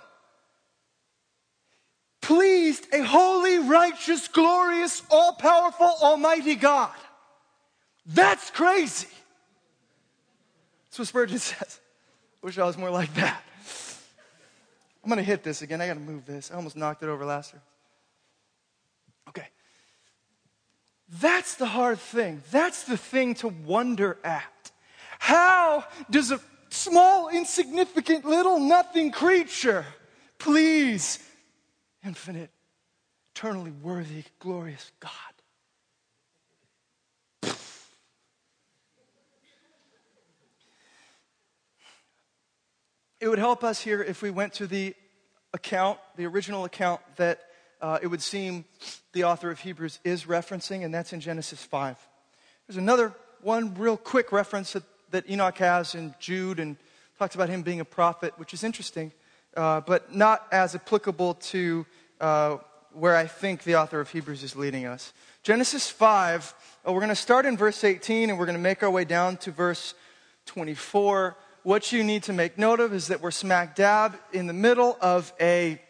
pleased 2.22 2.88
a 2.94 3.04
holy, 3.04 3.60
righteous, 3.60 4.28
glorious, 4.28 5.02
all 5.10 5.34
powerful, 5.34 5.94
almighty 6.02 6.56
God. 6.56 6.92
That's 8.06 8.50
crazy. 8.52 9.08
That's 10.86 11.00
what 11.00 11.08
Spurgeon 11.08 11.40
says. 11.40 11.80
Wish 12.42 12.58
I 12.58 12.66
was 12.66 12.78
more 12.78 12.90
like 12.90 13.14
that. 13.16 13.42
I'm 15.04 15.10
going 15.10 15.18
to 15.18 15.24
hit 15.24 15.44
this 15.44 15.62
again. 15.62 15.80
I 15.80 15.88
got 15.88 15.94
to 15.94 16.00
move 16.00 16.26
this. 16.26 16.52
I 16.52 16.56
almost 16.56 16.76
knocked 16.76 17.02
it 17.02 17.08
over 17.08 17.24
last 17.24 17.54
year. 17.54 17.62
Okay. 19.30 19.48
That's 21.10 21.56
the 21.56 21.66
hard 21.66 22.00
thing. 22.00 22.44
That's 22.52 22.84
the 22.84 22.98
thing 22.98 23.36
to 23.36 23.48
wonder 23.48 24.18
at. 24.24 24.72
How 25.20 25.86
does 26.10 26.32
a 26.32 26.42
small, 26.70 27.30
insignificant, 27.30 28.26
little, 28.26 28.60
nothing 28.60 29.12
creature 29.12 29.86
please 30.38 31.20
infinite, 32.06 32.52
eternally 33.34 33.72
worthy, 33.72 34.24
glorious 34.40 34.92
God? 35.00 35.12
It 43.20 43.30
would 43.30 43.40
help 43.40 43.64
us 43.64 43.82
here 43.82 44.04
if 44.04 44.22
we 44.22 44.30
went 44.30 44.54
to 44.54 44.68
the 44.68 44.94
account, 45.54 46.00
the 46.18 46.26
original 46.26 46.66
account 46.66 47.02
that 47.16 47.40
uh, 47.82 48.00
it 48.02 48.08
would 48.08 48.22
seem 48.22 48.66
the 49.14 49.24
author 49.24 49.52
of 49.52 49.60
Hebrews 49.60 50.00
is 50.04 50.26
referencing, 50.26 50.84
and 50.84 50.94
that's 50.94 51.14
in 51.14 51.20
Genesis 51.20 51.64
5. 51.64 51.98
There's 52.68 52.78
another 52.78 53.14
one 53.42 53.74
real 53.76 53.98
quick 53.98 54.32
reference 54.32 54.74
that, 54.74 54.84
that 55.12 55.30
Enoch 55.30 55.58
has 55.58 55.96
in 55.96 56.14
Jude 56.20 56.60
and 56.60 56.78
talks 57.18 57.36
about 57.36 57.50
him 57.50 57.62
being 57.62 57.80
a 57.80 57.86
prophet, 57.86 58.34
which 58.38 58.54
is 58.54 58.64
interesting, 58.64 59.12
uh, 59.56 59.82
but 59.82 60.14
not 60.14 60.48
as 60.52 60.76
applicable 60.76 61.36
to 61.36 61.86
uh, 62.20 62.58
where 62.94 63.16
I 63.16 63.28
think 63.28 63.64
the 63.64 63.76
author 63.76 64.00
of 64.00 64.10
Hebrews 64.10 64.44
is 64.44 64.56
leading 64.56 64.86
us. 64.86 65.14
Genesis 65.44 65.90
5, 65.90 66.54
uh, 66.88 66.92
we're 66.92 67.00
going 67.00 67.10
to 67.10 67.16
start 67.16 67.46
in 67.46 67.56
verse 67.56 67.84
18 67.84 68.30
and 68.30 68.40
we're 68.40 68.46
going 68.46 68.58
to 68.58 68.62
make 68.62 68.84
our 68.84 68.90
way 68.90 69.06
down 69.06 69.38
to 69.38 69.52
verse 69.52 69.94
24. 70.48 71.38
What 71.64 71.92
you 71.92 72.04
need 72.04 72.24
to 72.24 72.34
make 72.34 72.58
note 72.58 72.80
of 72.80 72.94
is 72.94 73.08
that 73.08 73.22
we're 73.22 73.32
smack 73.32 73.76
dab 73.76 74.18
in 74.34 74.48
the 74.48 74.54
middle 74.54 74.98
of 75.00 75.32
a 75.40 75.82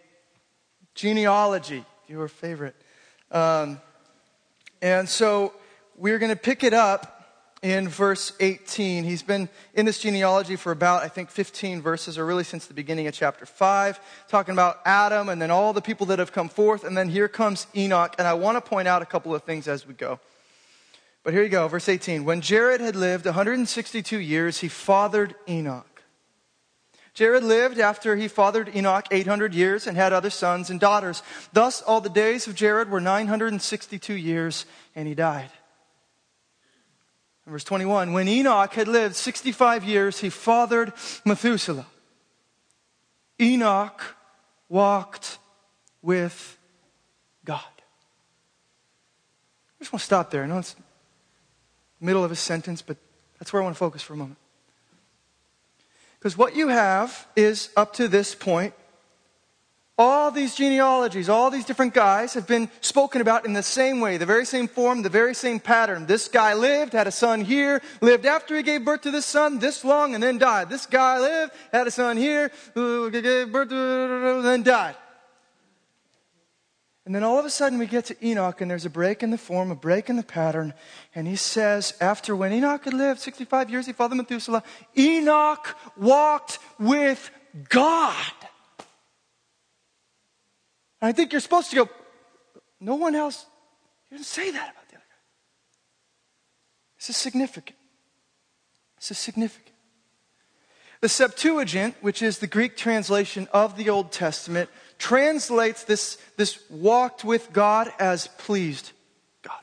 genealogy, 0.97 1.85
your 2.07 2.27
favorite. 2.27 2.75
Um, 3.31 3.79
and 4.81 5.07
so 5.07 5.53
we're 5.95 6.19
going 6.19 6.31
to 6.31 6.35
pick 6.35 6.63
it 6.63 6.73
up 6.73 7.13
in 7.61 7.87
verse 7.87 8.33
18. 8.39 9.03
He's 9.03 9.23
been 9.23 9.47
in 9.73 9.85
this 9.85 9.99
genealogy 9.99 10.55
for 10.55 10.71
about, 10.71 11.03
I 11.03 11.07
think, 11.07 11.29
15 11.29 11.81
verses, 11.81 12.17
or 12.17 12.25
really 12.25 12.43
since 12.43 12.65
the 12.65 12.73
beginning 12.73 13.07
of 13.07 13.13
chapter 13.13 13.45
5, 13.45 13.99
talking 14.27 14.53
about 14.53 14.79
Adam 14.85 15.29
and 15.29 15.41
then 15.41 15.51
all 15.51 15.71
the 15.71 15.81
people 15.81 16.07
that 16.07 16.19
have 16.19 16.31
come 16.31 16.49
forth. 16.49 16.83
And 16.83 16.97
then 16.97 17.09
here 17.09 17.27
comes 17.27 17.67
Enoch. 17.75 18.15
And 18.17 18.27
I 18.27 18.33
want 18.33 18.57
to 18.57 18.67
point 18.67 18.87
out 18.87 19.01
a 19.01 19.05
couple 19.05 19.33
of 19.33 19.43
things 19.43 19.67
as 19.67 19.87
we 19.87 19.93
go. 19.93 20.19
But 21.23 21.33
here 21.33 21.43
you 21.43 21.49
go, 21.49 21.67
verse 21.67 21.89
18. 21.89 22.25
When 22.25 22.41
Jared 22.41 22.81
had 22.81 22.95
lived 22.95 23.25
162 23.25 24.17
years, 24.17 24.59
he 24.59 24.67
fathered 24.67 25.35
Enoch. 25.47 25.96
Jared 27.17 27.43
lived 27.43 27.79
after 27.79 28.15
he 28.15 28.27
fathered 28.27 28.75
Enoch 28.75 29.07
800 29.09 29.55
years 29.55 29.87
and 29.87 29.97
had 29.97 30.13
other 30.13 30.29
sons 30.29 30.69
and 30.69 30.79
daughters. 30.79 31.23
Thus, 31.51 31.81
all 31.81 31.99
the 31.99 32.11
days 32.11 32.45
of 32.45 32.53
Jared 32.53 32.91
were 32.91 33.01
962 33.01 34.13
years, 34.13 34.67
and 34.95 35.07
he 35.07 35.15
died. 35.15 35.49
Verse 37.47 37.63
21, 37.63 38.13
when 38.13 38.27
Enoch 38.27 38.71
had 38.71 38.87
lived 38.87 39.15
65 39.15 39.83
years, 39.83 40.19
he 40.19 40.29
fathered 40.29 40.93
Methuselah. 41.25 41.87
Enoch 43.41 44.15
walked 44.69 45.39
with 46.03 46.55
God. 47.43 47.61
I 47.65 49.79
just 49.79 49.91
want 49.91 50.01
to 50.01 50.05
stop 50.05 50.29
there. 50.29 50.43
I 50.43 50.45
know 50.45 50.59
it's 50.59 50.75
the 50.75 52.05
middle 52.05 52.23
of 52.23 52.31
a 52.31 52.35
sentence, 52.35 52.83
but 52.83 52.97
that's 53.39 53.51
where 53.51 53.63
I 53.63 53.65
want 53.65 53.75
to 53.75 53.79
focus 53.79 54.03
for 54.03 54.13
a 54.13 54.17
moment. 54.17 54.37
Because 56.19 56.37
what 56.37 56.55
you 56.55 56.69
have 56.69 57.27
is, 57.35 57.69
up 57.75 57.93
to 57.93 58.07
this 58.07 58.35
point, 58.35 58.73
All 59.99 60.29
these 60.29 60.53
genealogies, 60.53 61.27
all 61.27 61.49
these 61.49 61.65
different 61.65 61.95
guys 61.95 62.35
have 62.35 62.45
been 62.45 62.69
spoken 62.81 63.19
about 63.19 63.47
in 63.47 63.53
the 63.53 63.63
same 63.63 63.99
way, 63.99 64.17
the 64.17 64.27
very 64.27 64.45
same 64.45 64.67
form, 64.67 65.01
the 65.01 65.09
very 65.09 65.33
same 65.33 65.59
pattern. 65.59 66.05
This 66.05 66.27
guy 66.27 66.53
lived, 66.53 66.93
had 66.93 67.07
a 67.07 67.11
son 67.11 67.41
here, 67.41 67.81
lived 67.99 68.27
after 68.27 68.55
he 68.55 68.61
gave 68.61 68.85
birth 68.85 69.01
to 69.01 69.11
this 69.11 69.25
son 69.25 69.57
this 69.57 69.83
long, 69.83 70.13
and 70.13 70.21
then 70.21 70.37
died. 70.37 70.69
This 70.69 70.85
guy 70.85 71.17
lived, 71.17 71.51
had 71.73 71.87
a 71.87 71.91
son 71.91 72.15
here, 72.15 72.51
gave 72.75 73.51
birth 73.51 73.69
to, 73.69 74.35
and 74.37 74.45
then 74.45 74.61
died. 74.61 74.95
And 77.07 77.15
then 77.15 77.23
all 77.23 77.39
of 77.39 77.45
a 77.45 77.49
sudden 77.49 77.79
we 77.79 77.85
get 77.85 78.03
to 78.07 78.27
Enoch, 78.27 78.59
and 78.59 78.69
there's 78.69 78.83
a 78.83 78.89
break 78.89 79.23
in 79.23 79.29
the 79.29 79.37
form, 79.37 79.71
a 79.71 79.75
break 79.75 80.09
in 80.09 80.17
the 80.17 80.23
pattern. 80.23 80.73
And 81.15 81.25
he 81.25 81.37
says, 81.37 81.93
after 82.01 82.35
when 82.35 82.51
Enoch 82.51 82.83
had 82.83 82.93
lived 82.93 83.21
65 83.21 83.69
years, 83.69 83.85
he 83.85 83.93
fathered 83.93 84.17
Methuselah, 84.17 84.61
Enoch 84.97 85.73
walked 85.95 86.59
with 86.77 87.31
God. 87.69 88.13
And 90.99 91.07
I 91.07 91.13
think 91.13 91.31
you're 91.31 91.39
supposed 91.39 91.69
to 91.69 91.77
go, 91.77 91.89
no 92.81 92.95
one 92.95 93.15
else, 93.15 93.45
you 94.11 94.17
didn't 94.17 94.27
say 94.27 94.51
that 94.51 94.69
about 94.69 94.89
the 94.89 94.95
other 94.95 95.05
guy. 95.09 95.21
This 96.99 97.11
is 97.11 97.15
significant. 97.15 97.77
This 98.97 99.11
is 99.11 99.17
significant. 99.17 99.77
The 100.99 101.07
Septuagint, 101.07 101.95
which 102.01 102.21
is 102.21 102.39
the 102.39 102.47
Greek 102.47 102.75
translation 102.75 103.47
of 103.53 103.77
the 103.77 103.89
Old 103.89 104.11
Testament, 104.11 104.69
translates 104.97 105.83
this, 105.83 106.17
this 106.37 106.59
walked 106.69 107.23
with 107.23 107.53
God 107.53 107.91
as 107.99 108.27
pleased 108.27 108.91
God, 109.41 109.61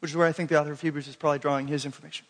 which 0.00 0.10
is 0.10 0.16
where 0.16 0.26
I 0.26 0.32
think 0.32 0.50
the 0.50 0.60
author 0.60 0.72
of 0.72 0.80
Hebrews 0.80 1.08
is 1.08 1.16
probably 1.16 1.38
drawing 1.38 1.66
his 1.66 1.84
information. 1.84 2.26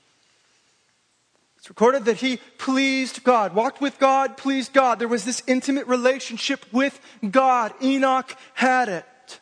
It's 1.58 1.68
recorded 1.68 2.04
that 2.04 2.18
he 2.18 2.38
pleased 2.56 3.24
God, 3.24 3.54
walked 3.54 3.80
with 3.80 3.98
God, 3.98 4.36
pleased 4.36 4.72
God. 4.72 4.98
There 5.00 5.08
was 5.08 5.24
this 5.24 5.42
intimate 5.46 5.86
relationship 5.88 6.64
with 6.72 7.00
God. 7.28 7.72
Enoch 7.82 8.36
had 8.54 8.88
it. 8.88 9.40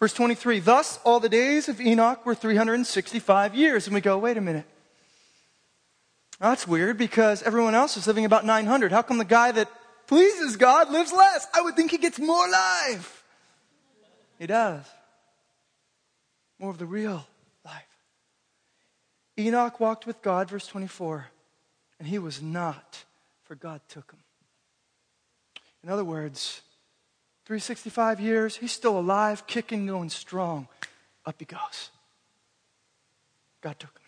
Verse 0.00 0.14
23 0.14 0.60
Thus, 0.60 0.98
all 1.04 1.20
the 1.20 1.28
days 1.28 1.68
of 1.68 1.80
Enoch 1.80 2.24
were 2.24 2.34
365 2.34 3.54
years. 3.54 3.86
And 3.86 3.94
we 3.94 4.00
go, 4.00 4.18
wait 4.18 4.36
a 4.36 4.40
minute. 4.40 4.64
That's 6.40 6.66
weird 6.66 6.98
because 6.98 7.42
everyone 7.42 7.74
else 7.74 7.96
is 7.96 8.06
living 8.06 8.24
about 8.24 8.44
900. 8.44 8.90
How 8.90 9.02
come 9.02 9.18
the 9.18 9.24
guy 9.24 9.52
that 9.52 9.70
pleases 10.14 10.56
God 10.56 10.92
lives 10.92 11.12
less? 11.12 11.44
I 11.52 11.60
would 11.62 11.74
think 11.74 11.90
he 11.90 11.98
gets 11.98 12.20
more 12.20 12.48
life. 12.48 13.24
He 14.38 14.46
does. 14.46 14.84
More 16.60 16.70
of 16.70 16.78
the 16.78 16.86
real 16.86 17.26
life. 17.64 17.82
Enoch 19.36 19.80
walked 19.80 20.06
with 20.06 20.22
God, 20.22 20.48
verse 20.48 20.68
24, 20.68 21.26
and 21.98 22.06
he 22.06 22.20
was 22.20 22.40
not, 22.40 23.04
for 23.42 23.56
God 23.56 23.80
took 23.88 24.12
him. 24.12 24.20
In 25.82 25.90
other 25.90 26.04
words, 26.04 26.60
365 27.46 28.20
years, 28.20 28.54
he's 28.54 28.70
still 28.70 28.96
alive, 28.96 29.48
kicking, 29.48 29.86
going 29.86 30.10
strong. 30.10 30.68
Up 31.26 31.34
he 31.40 31.44
goes. 31.44 31.90
God 33.60 33.80
took 33.80 33.90
him. 33.90 34.02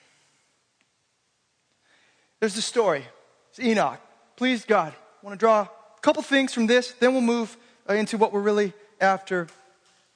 There's 2.39 2.55
the 2.55 2.63
story. 2.63 3.05
It's 3.51 3.59
Enoch. 3.59 4.01
Please, 4.37 4.65
God. 4.65 4.93
I 4.93 5.27
want 5.27 5.37
to 5.37 5.45
draw 5.45 5.67
couple 6.07 6.23
things 6.23 6.55
from 6.55 6.69
this, 6.69 6.93
then 7.01 7.13
we'll 7.13 7.21
move 7.21 7.57
uh, 7.91 7.95
into 7.95 8.17
what 8.17 8.33
we're 8.33 8.39
really 8.39 8.73
after 9.01 9.49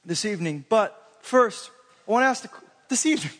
this 0.05 0.23
evening. 0.23 0.63
But 0.69 0.97
first, 1.19 1.69
I 2.07 2.11
want 2.11 2.23
to 2.23 2.27
ask 2.27 2.43
the, 2.43 2.49
this 2.87 3.05
evening 3.05 3.33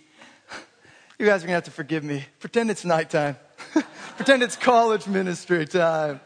you 1.17 1.25
guys 1.25 1.45
are 1.45 1.47
going 1.47 1.51
to 1.51 1.53
have 1.53 1.63
to 1.63 1.71
forgive 1.71 2.03
me. 2.03 2.25
Pretend 2.41 2.69
it's 2.69 2.83
nighttime. 2.83 3.37
Pretend 4.17 4.43
it's 4.43 4.57
college 4.57 5.07
ministry 5.07 5.65
time. 5.65 6.19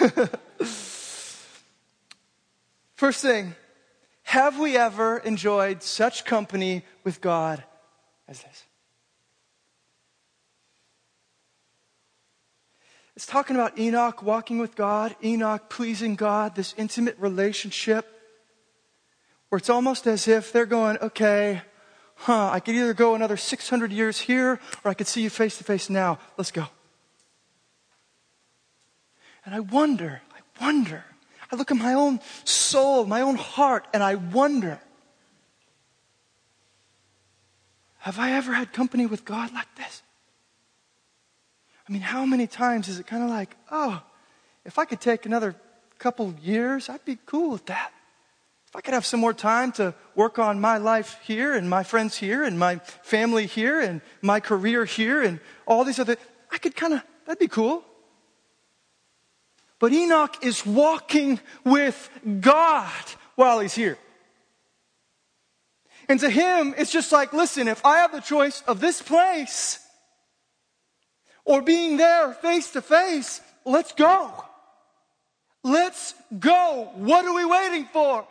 First 2.94 3.22
thing, 3.22 3.54
have 4.24 4.58
we 4.58 4.76
ever 4.76 5.16
enjoyed 5.16 5.82
such 5.82 6.26
company 6.26 6.84
with 7.04 7.22
God 7.22 7.64
as 8.28 8.42
this? 8.42 8.64
It's 13.16 13.26
talking 13.26 13.54
about 13.54 13.78
Enoch 13.78 14.22
walking 14.22 14.58
with 14.58 14.74
God, 14.74 15.14
Enoch 15.22 15.68
pleasing 15.70 16.16
God, 16.16 16.56
this 16.56 16.74
intimate 16.76 17.16
relationship 17.18 18.06
where 19.48 19.58
it's 19.58 19.70
almost 19.70 20.06
as 20.06 20.26
if 20.26 20.52
they're 20.52 20.66
going, 20.66 20.98
okay, 20.98 21.62
huh, 22.16 22.50
I 22.52 22.58
could 22.58 22.74
either 22.74 22.92
go 22.92 23.14
another 23.14 23.36
600 23.36 23.92
years 23.92 24.18
here 24.18 24.58
or 24.82 24.90
I 24.90 24.94
could 24.94 25.06
see 25.06 25.22
you 25.22 25.30
face 25.30 25.58
to 25.58 25.64
face 25.64 25.88
now. 25.88 26.18
Let's 26.36 26.50
go. 26.50 26.66
And 29.46 29.54
I 29.54 29.60
wonder, 29.60 30.22
I 30.32 30.64
wonder, 30.64 31.04
I 31.52 31.56
look 31.56 31.70
at 31.70 31.76
my 31.76 31.94
own 31.94 32.18
soul, 32.44 33.04
my 33.04 33.20
own 33.20 33.36
heart, 33.36 33.86
and 33.92 34.02
I 34.02 34.16
wonder 34.16 34.80
have 38.04 38.18
I 38.18 38.32
ever 38.32 38.52
had 38.52 38.70
company 38.74 39.06
with 39.06 39.24
God 39.24 39.54
like 39.54 39.74
this? 39.76 40.02
I 41.88 41.92
mean, 41.92 42.02
how 42.02 42.24
many 42.24 42.46
times 42.46 42.88
is 42.88 42.98
it 42.98 43.06
kind 43.06 43.22
of 43.22 43.30
like, 43.30 43.56
oh, 43.70 44.02
if 44.64 44.78
I 44.78 44.84
could 44.84 45.00
take 45.00 45.26
another 45.26 45.54
couple 45.98 46.34
years, 46.42 46.88
I'd 46.88 47.04
be 47.04 47.18
cool 47.26 47.50
with 47.50 47.66
that. 47.66 47.92
If 48.68 48.76
I 48.76 48.80
could 48.80 48.94
have 48.94 49.06
some 49.06 49.20
more 49.20 49.34
time 49.34 49.70
to 49.72 49.94
work 50.14 50.38
on 50.38 50.60
my 50.60 50.78
life 50.78 51.18
here 51.22 51.54
and 51.54 51.68
my 51.68 51.82
friends 51.84 52.16
here 52.16 52.42
and 52.42 52.58
my 52.58 52.76
family 53.02 53.46
here 53.46 53.80
and 53.80 54.00
my 54.20 54.40
career 54.40 54.84
here 54.84 55.22
and 55.22 55.38
all 55.66 55.84
these 55.84 55.98
other, 55.98 56.16
I 56.50 56.58
could 56.58 56.74
kind 56.74 56.94
of, 56.94 57.02
that'd 57.26 57.38
be 57.38 57.48
cool. 57.48 57.84
But 59.78 59.92
Enoch 59.92 60.42
is 60.42 60.64
walking 60.64 61.38
with 61.64 62.10
God 62.40 62.90
while 63.34 63.60
he's 63.60 63.74
here. 63.74 63.98
And 66.08 66.18
to 66.20 66.30
him, 66.30 66.74
it's 66.76 66.92
just 66.92 67.12
like, 67.12 67.32
listen, 67.32 67.68
if 67.68 67.84
I 67.84 67.98
have 67.98 68.12
the 68.12 68.20
choice 68.20 68.62
of 68.66 68.80
this 68.80 69.02
place 69.02 69.83
or 71.44 71.62
being 71.62 71.96
there 71.96 72.32
face 72.32 72.70
to 72.70 72.82
face, 72.82 73.40
let's 73.64 73.92
go. 73.92 74.32
Let's 75.62 76.14
go. 76.38 76.90
What 76.94 77.24
are 77.24 77.34
we 77.34 77.44
waiting 77.44 77.86
for? 77.86 78.26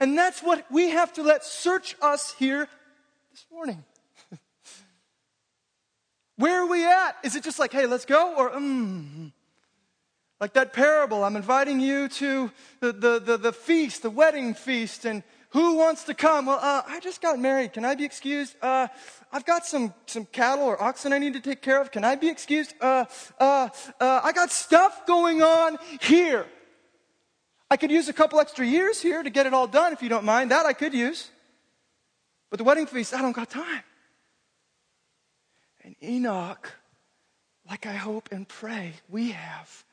And 0.00 0.16
that's 0.16 0.42
what 0.42 0.64
we 0.70 0.90
have 0.90 1.12
to 1.14 1.22
let 1.22 1.44
search 1.44 1.94
us 2.00 2.34
here 2.38 2.68
this 3.30 3.44
morning. 3.52 3.84
Where 6.36 6.62
are 6.62 6.66
we 6.66 6.84
at? 6.84 7.16
Is 7.22 7.36
it 7.36 7.44
just 7.44 7.58
like, 7.58 7.72
hey, 7.72 7.86
let's 7.86 8.06
go? 8.06 8.34
Or, 8.34 8.50
mm, 8.50 9.32
like 10.40 10.54
that 10.54 10.72
parable, 10.72 11.22
I'm 11.22 11.36
inviting 11.36 11.78
you 11.80 12.08
to 12.08 12.50
the, 12.80 12.92
the, 12.92 13.18
the, 13.20 13.36
the 13.36 13.52
feast, 13.52 14.02
the 14.02 14.10
wedding 14.10 14.54
feast, 14.54 15.04
and 15.04 15.22
who 15.52 15.76
wants 15.76 16.04
to 16.04 16.14
come? 16.14 16.46
Well, 16.46 16.58
uh, 16.60 16.82
I 16.86 17.00
just 17.00 17.20
got 17.20 17.38
married. 17.38 17.74
Can 17.74 17.84
I 17.84 17.94
be 17.94 18.04
excused? 18.04 18.56
Uh, 18.62 18.88
I've 19.30 19.44
got 19.44 19.66
some, 19.66 19.92
some 20.06 20.24
cattle 20.24 20.64
or 20.64 20.82
oxen 20.82 21.12
I 21.12 21.18
need 21.18 21.34
to 21.34 21.40
take 21.40 21.60
care 21.60 21.80
of. 21.80 21.90
Can 21.90 22.04
I 22.04 22.16
be 22.16 22.28
excused? 22.28 22.74
Uh, 22.80 23.04
uh, 23.38 23.68
uh 24.00 24.20
I 24.24 24.32
got 24.32 24.50
stuff 24.50 25.06
going 25.06 25.42
on 25.42 25.78
here. 26.00 26.46
I 27.70 27.76
could 27.76 27.90
use 27.90 28.08
a 28.08 28.12
couple 28.12 28.40
extra 28.40 28.66
years 28.66 29.00
here 29.00 29.22
to 29.22 29.30
get 29.30 29.46
it 29.46 29.52
all 29.52 29.66
done 29.66 29.92
if 29.92 30.02
you 30.02 30.08
don't 30.08 30.24
mind. 30.24 30.50
That 30.50 30.64
I 30.64 30.72
could 30.72 30.94
use. 30.94 31.30
But 32.50 32.58
the 32.58 32.64
wedding 32.64 32.86
feast, 32.86 33.14
I 33.14 33.20
don't 33.22 33.32
got 33.36 33.50
time. 33.50 33.82
And 35.84 35.96
Enoch, 36.02 36.72
like 37.68 37.86
I 37.86 37.94
hope 37.94 38.28
and 38.32 38.48
pray 38.48 38.94
we 39.08 39.32
have, 39.32 39.84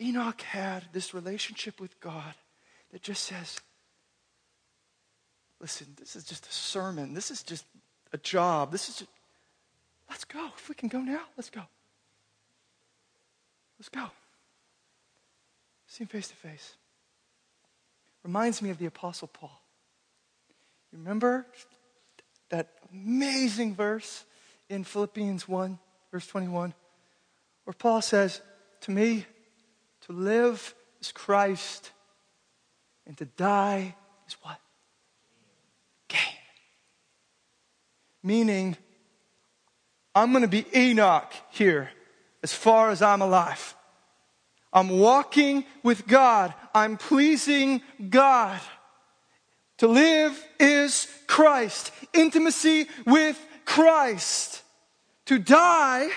Enoch 0.00 0.40
had 0.42 0.84
this 0.92 1.12
relationship 1.14 1.80
with 1.80 1.98
God 2.00 2.34
that 2.92 3.02
just 3.02 3.24
says, 3.24 3.58
listen, 5.60 5.86
this 5.98 6.16
is 6.16 6.24
just 6.24 6.46
a 6.46 6.52
sermon. 6.52 7.14
This 7.14 7.30
is 7.30 7.42
just 7.42 7.64
a 8.12 8.18
job. 8.18 8.72
This 8.72 8.88
is 8.88 8.96
just, 8.96 9.10
let's 10.08 10.24
go. 10.24 10.50
If 10.56 10.68
we 10.68 10.74
can 10.74 10.88
go 10.88 11.00
now, 11.00 11.22
let's 11.36 11.50
go. 11.50 11.62
Let's 13.78 13.88
go. 13.88 14.06
See 15.86 16.04
him 16.04 16.08
face 16.08 16.28
to 16.28 16.34
face. 16.34 16.74
Reminds 18.22 18.60
me 18.60 18.70
of 18.70 18.78
the 18.78 18.86
Apostle 18.86 19.28
Paul. 19.28 19.62
You 20.92 20.98
remember 20.98 21.46
that 22.48 22.72
amazing 22.92 23.74
verse 23.74 24.24
in 24.68 24.84
Philippians 24.84 25.48
1, 25.48 25.78
verse 26.10 26.26
21, 26.26 26.74
where 27.64 27.74
Paul 27.74 28.02
says, 28.02 28.40
To 28.82 28.90
me, 28.90 29.26
to 30.02 30.12
live 30.12 30.74
is 31.00 31.12
Christ, 31.12 31.92
and 33.06 33.16
to 33.18 33.24
die 33.24 33.94
is 34.26 34.36
what? 34.42 34.58
Gain. 36.08 36.18
Meaning, 38.26 38.76
I'm 40.12 40.32
going 40.32 40.42
to 40.42 40.48
be 40.48 40.66
Enoch 40.74 41.32
here 41.50 41.90
as 42.42 42.52
far 42.52 42.90
as 42.90 43.00
I'm 43.00 43.22
alive. 43.22 43.76
I'm 44.72 44.88
walking 44.98 45.64
with 45.84 46.08
God. 46.08 46.52
I'm 46.74 46.96
pleasing 46.96 47.82
God. 48.10 48.60
To 49.78 49.86
live 49.86 50.44
is 50.58 51.06
Christ. 51.28 51.92
Intimacy 52.12 52.88
with 53.06 53.38
Christ. 53.64 54.60
To 55.26 55.38
die, 55.38 56.10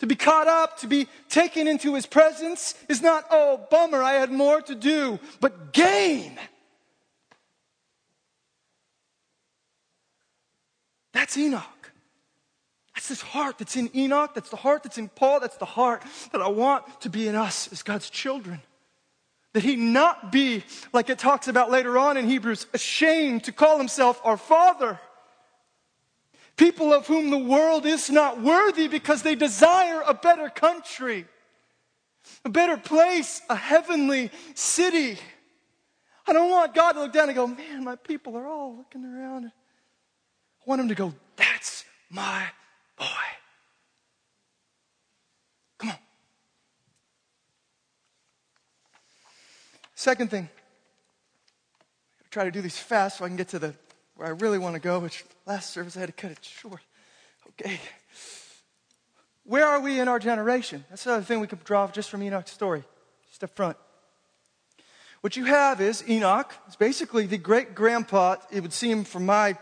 To 0.00 0.06
be 0.06 0.16
caught 0.16 0.48
up, 0.48 0.78
to 0.78 0.86
be 0.86 1.08
taken 1.28 1.68
into 1.68 1.94
his 1.94 2.06
presence 2.06 2.74
is 2.88 3.02
not, 3.02 3.26
oh, 3.30 3.66
bummer, 3.70 4.02
I 4.02 4.14
had 4.14 4.32
more 4.32 4.62
to 4.62 4.74
do, 4.74 5.20
but 5.40 5.74
gain. 5.74 6.38
That's 11.12 11.36
Enoch. 11.36 11.92
That's 12.94 13.08
this 13.08 13.22
heart 13.22 13.58
that's 13.58 13.76
in 13.76 13.90
Enoch. 13.96 14.34
That's 14.34 14.50
the 14.50 14.56
heart 14.56 14.82
that's 14.82 14.98
in 14.98 15.08
Paul. 15.08 15.40
That's 15.40 15.56
the 15.56 15.64
heart 15.64 16.02
that 16.32 16.42
I 16.42 16.48
want 16.48 17.00
to 17.00 17.10
be 17.10 17.28
in 17.28 17.34
us 17.34 17.72
as 17.72 17.82
God's 17.82 18.10
children. 18.10 18.60
That 19.52 19.62
he 19.62 19.74
not 19.74 20.30
be, 20.30 20.64
like 20.92 21.10
it 21.10 21.18
talks 21.18 21.48
about 21.48 21.70
later 21.70 21.98
on 21.98 22.16
in 22.16 22.28
Hebrews, 22.28 22.66
ashamed 22.72 23.44
to 23.44 23.52
call 23.52 23.78
himself 23.78 24.20
our 24.22 24.36
Father. 24.36 25.00
People 26.56 26.92
of 26.92 27.06
whom 27.06 27.30
the 27.30 27.38
world 27.38 27.86
is 27.86 28.10
not 28.10 28.42
worthy 28.42 28.86
because 28.86 29.22
they 29.22 29.34
desire 29.34 30.02
a 30.06 30.12
better 30.12 30.50
country, 30.50 31.26
a 32.44 32.50
better 32.50 32.76
place, 32.76 33.40
a 33.48 33.56
heavenly 33.56 34.30
city. 34.54 35.18
I 36.26 36.32
don't 36.32 36.50
want 36.50 36.74
God 36.74 36.92
to 36.92 37.00
look 37.00 37.12
down 37.12 37.28
and 37.28 37.34
go, 37.34 37.46
man, 37.46 37.82
my 37.82 37.96
people 37.96 38.36
are 38.36 38.46
all 38.46 38.76
looking 38.76 39.04
around. 39.04 39.50
Want 40.70 40.82
him 40.82 40.88
to 40.90 40.94
go, 40.94 41.12
that's 41.34 41.84
my 42.10 42.44
boy. 42.96 43.04
Come 45.78 45.90
on. 45.90 45.96
Second 49.96 50.30
thing, 50.30 50.48
I 52.20 52.24
try 52.30 52.44
to 52.44 52.52
do 52.52 52.60
these 52.60 52.78
fast 52.78 53.18
so 53.18 53.24
I 53.24 53.28
can 53.28 53.36
get 53.36 53.48
to 53.48 53.58
the 53.58 53.74
where 54.14 54.28
I 54.28 54.30
really 54.30 54.58
want 54.58 54.74
to 54.74 54.80
go, 54.80 55.00
which 55.00 55.24
last 55.44 55.70
service 55.70 55.96
I 55.96 56.00
had 56.00 56.06
to 56.06 56.12
cut 56.12 56.30
it 56.30 56.38
short. 56.40 56.82
Okay. 57.48 57.80
Where 59.42 59.66
are 59.66 59.80
we 59.80 59.98
in 59.98 60.06
our 60.06 60.20
generation? 60.20 60.84
That's 60.88 61.04
another 61.04 61.24
thing 61.24 61.40
we 61.40 61.48
could 61.48 61.64
draw 61.64 61.88
just 61.88 62.10
from 62.10 62.22
Enoch's 62.22 62.52
story, 62.52 62.84
just 63.28 63.42
up 63.42 63.56
front. 63.56 63.76
What 65.20 65.36
you 65.36 65.46
have 65.46 65.80
is 65.80 66.08
Enoch. 66.08 66.54
It's 66.68 66.76
basically 66.76 67.26
the 67.26 67.38
great 67.38 67.74
grandpa, 67.74 68.36
it 68.52 68.60
would 68.60 68.72
seem 68.72 69.02
from 69.02 69.26
my 69.26 69.58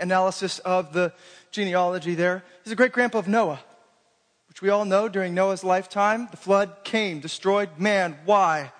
analysis 0.00 0.58
of 0.60 0.92
the 0.92 1.12
genealogy 1.50 2.14
there. 2.14 2.42
He's 2.64 2.72
a 2.72 2.76
great 2.76 2.92
grandpa 2.92 3.18
of 3.18 3.28
Noah, 3.28 3.60
which 4.48 4.62
we 4.62 4.70
all 4.70 4.84
know 4.84 5.08
during 5.08 5.34
Noah's 5.34 5.64
lifetime, 5.64 6.28
the 6.30 6.36
flood 6.36 6.84
came, 6.84 7.20
destroyed 7.20 7.70
man. 7.78 8.16
Why? 8.24 8.72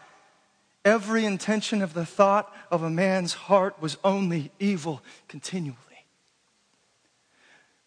Every 0.85 1.24
intention 1.24 1.83
of 1.83 1.94
the 1.94 2.06
thought 2.06 2.54
of 2.70 2.83
a 2.83 2.90
man's 2.90 3.35
heart 3.35 3.80
was 3.80 3.98
only 4.02 4.50
evil 4.59 5.02
continually. 5.28 5.76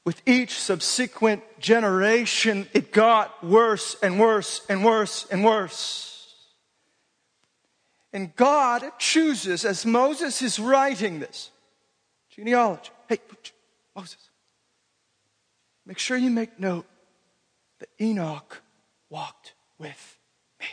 With 0.06 0.22
each 0.26 0.60
subsequent 0.60 1.44
generation, 1.60 2.68
it 2.74 2.92
got 2.92 3.44
worse 3.44 3.96
and 4.04 4.20
worse 4.20 4.62
and 4.68 4.84
worse 4.84 5.26
and 5.32 5.44
worse. 5.46 6.10
And 8.12 8.36
God 8.36 8.84
chooses, 9.00 9.66
as 9.66 9.86
Moses 9.86 10.42
is 10.42 10.60
writing 10.60 11.20
this 11.20 11.50
genealogy, 12.30 12.92
hey, 13.08 13.20
Moses, 13.96 14.30
make 15.86 16.00
sure 16.00 16.18
you 16.18 16.30
make 16.30 16.60
note 16.60 16.86
that 17.80 17.90
Enoch 18.02 18.62
walked 19.10 19.54
with 19.78 20.18
me. 20.60 20.68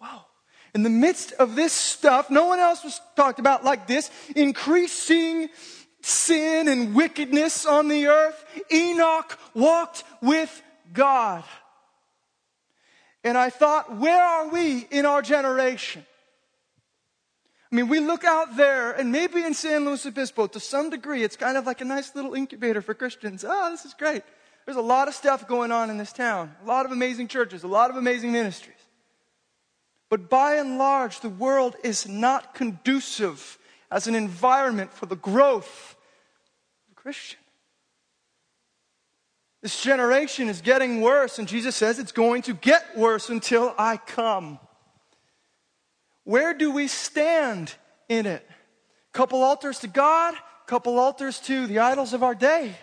Wow. 0.00 0.26
In 0.74 0.82
the 0.82 0.90
midst 0.90 1.32
of 1.32 1.56
this 1.56 1.72
stuff, 1.72 2.30
no 2.30 2.46
one 2.46 2.58
else 2.58 2.84
was 2.84 3.00
talked 3.14 3.38
about 3.38 3.64
like 3.64 3.86
this, 3.86 4.10
increasing 4.34 5.48
sin 6.02 6.68
and 6.68 6.94
wickedness 6.94 7.66
on 7.66 7.88
the 7.88 8.06
earth. 8.06 8.44
Enoch 8.72 9.38
walked 9.54 10.04
with 10.22 10.62
God. 10.92 11.44
And 13.24 13.36
I 13.36 13.50
thought, 13.50 13.96
where 13.96 14.22
are 14.22 14.48
we 14.48 14.86
in 14.90 15.04
our 15.04 15.20
generation? 15.20 16.06
I 17.70 17.74
mean, 17.74 17.88
we 17.88 17.98
look 17.98 18.24
out 18.24 18.56
there, 18.56 18.92
and 18.92 19.10
maybe 19.10 19.42
in 19.42 19.52
San 19.52 19.84
Luis 19.84 20.06
Obispo, 20.06 20.46
to 20.46 20.60
some 20.60 20.88
degree, 20.88 21.24
it's 21.24 21.36
kind 21.36 21.56
of 21.56 21.66
like 21.66 21.80
a 21.80 21.84
nice 21.84 22.14
little 22.14 22.34
incubator 22.34 22.80
for 22.80 22.94
Christians. 22.94 23.44
Oh, 23.46 23.70
this 23.70 23.84
is 23.84 23.92
great. 23.92 24.22
There's 24.64 24.76
a 24.76 24.82
lot 24.82 25.08
of 25.08 25.14
stuff 25.14 25.48
going 25.48 25.72
on 25.72 25.90
in 25.90 25.98
this 25.98 26.12
town, 26.12 26.54
a 26.62 26.66
lot 26.66 26.86
of 26.86 26.92
amazing 26.92 27.28
churches, 27.28 27.64
a 27.64 27.68
lot 27.68 27.90
of 27.90 27.96
amazing 27.96 28.32
ministries. 28.32 28.76
But 30.08 30.30
by 30.30 30.54
and 30.56 30.78
large, 30.78 31.20
the 31.20 31.28
world 31.28 31.74
is 31.82 32.08
not 32.08 32.54
conducive 32.54 33.58
as 33.90 34.06
an 34.06 34.14
environment 34.14 34.92
for 34.92 35.06
the 35.06 35.16
growth 35.16 35.96
of 36.88 36.94
the 36.94 37.00
Christian. 37.00 37.40
This 39.62 39.82
generation 39.82 40.48
is 40.48 40.60
getting 40.60 41.00
worse, 41.00 41.40
and 41.40 41.48
Jesus 41.48 41.74
says 41.74 41.98
it's 41.98 42.12
going 42.12 42.42
to 42.42 42.54
get 42.54 42.96
worse 42.96 43.28
until 43.28 43.74
I 43.76 43.96
come. 43.96 44.60
Where 46.26 46.54
do 46.54 46.72
we 46.72 46.88
stand 46.88 47.72
in 48.08 48.26
it? 48.26 48.44
Couple 49.12 49.44
altars 49.44 49.78
to 49.78 49.86
God, 49.86 50.34
couple 50.66 50.98
altars 50.98 51.38
to 51.42 51.68
the 51.68 51.78
idols 51.78 52.12
of 52.12 52.24
our 52.24 52.34
day? 52.34 52.74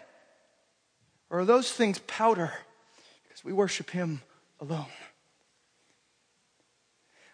Or 1.29 1.41
are 1.41 1.45
those 1.45 1.69
things 1.69 1.99
powder 2.07 2.53
because 3.23 3.43
we 3.43 3.51
worship 3.51 3.89
Him 3.89 4.21
alone? 4.61 4.85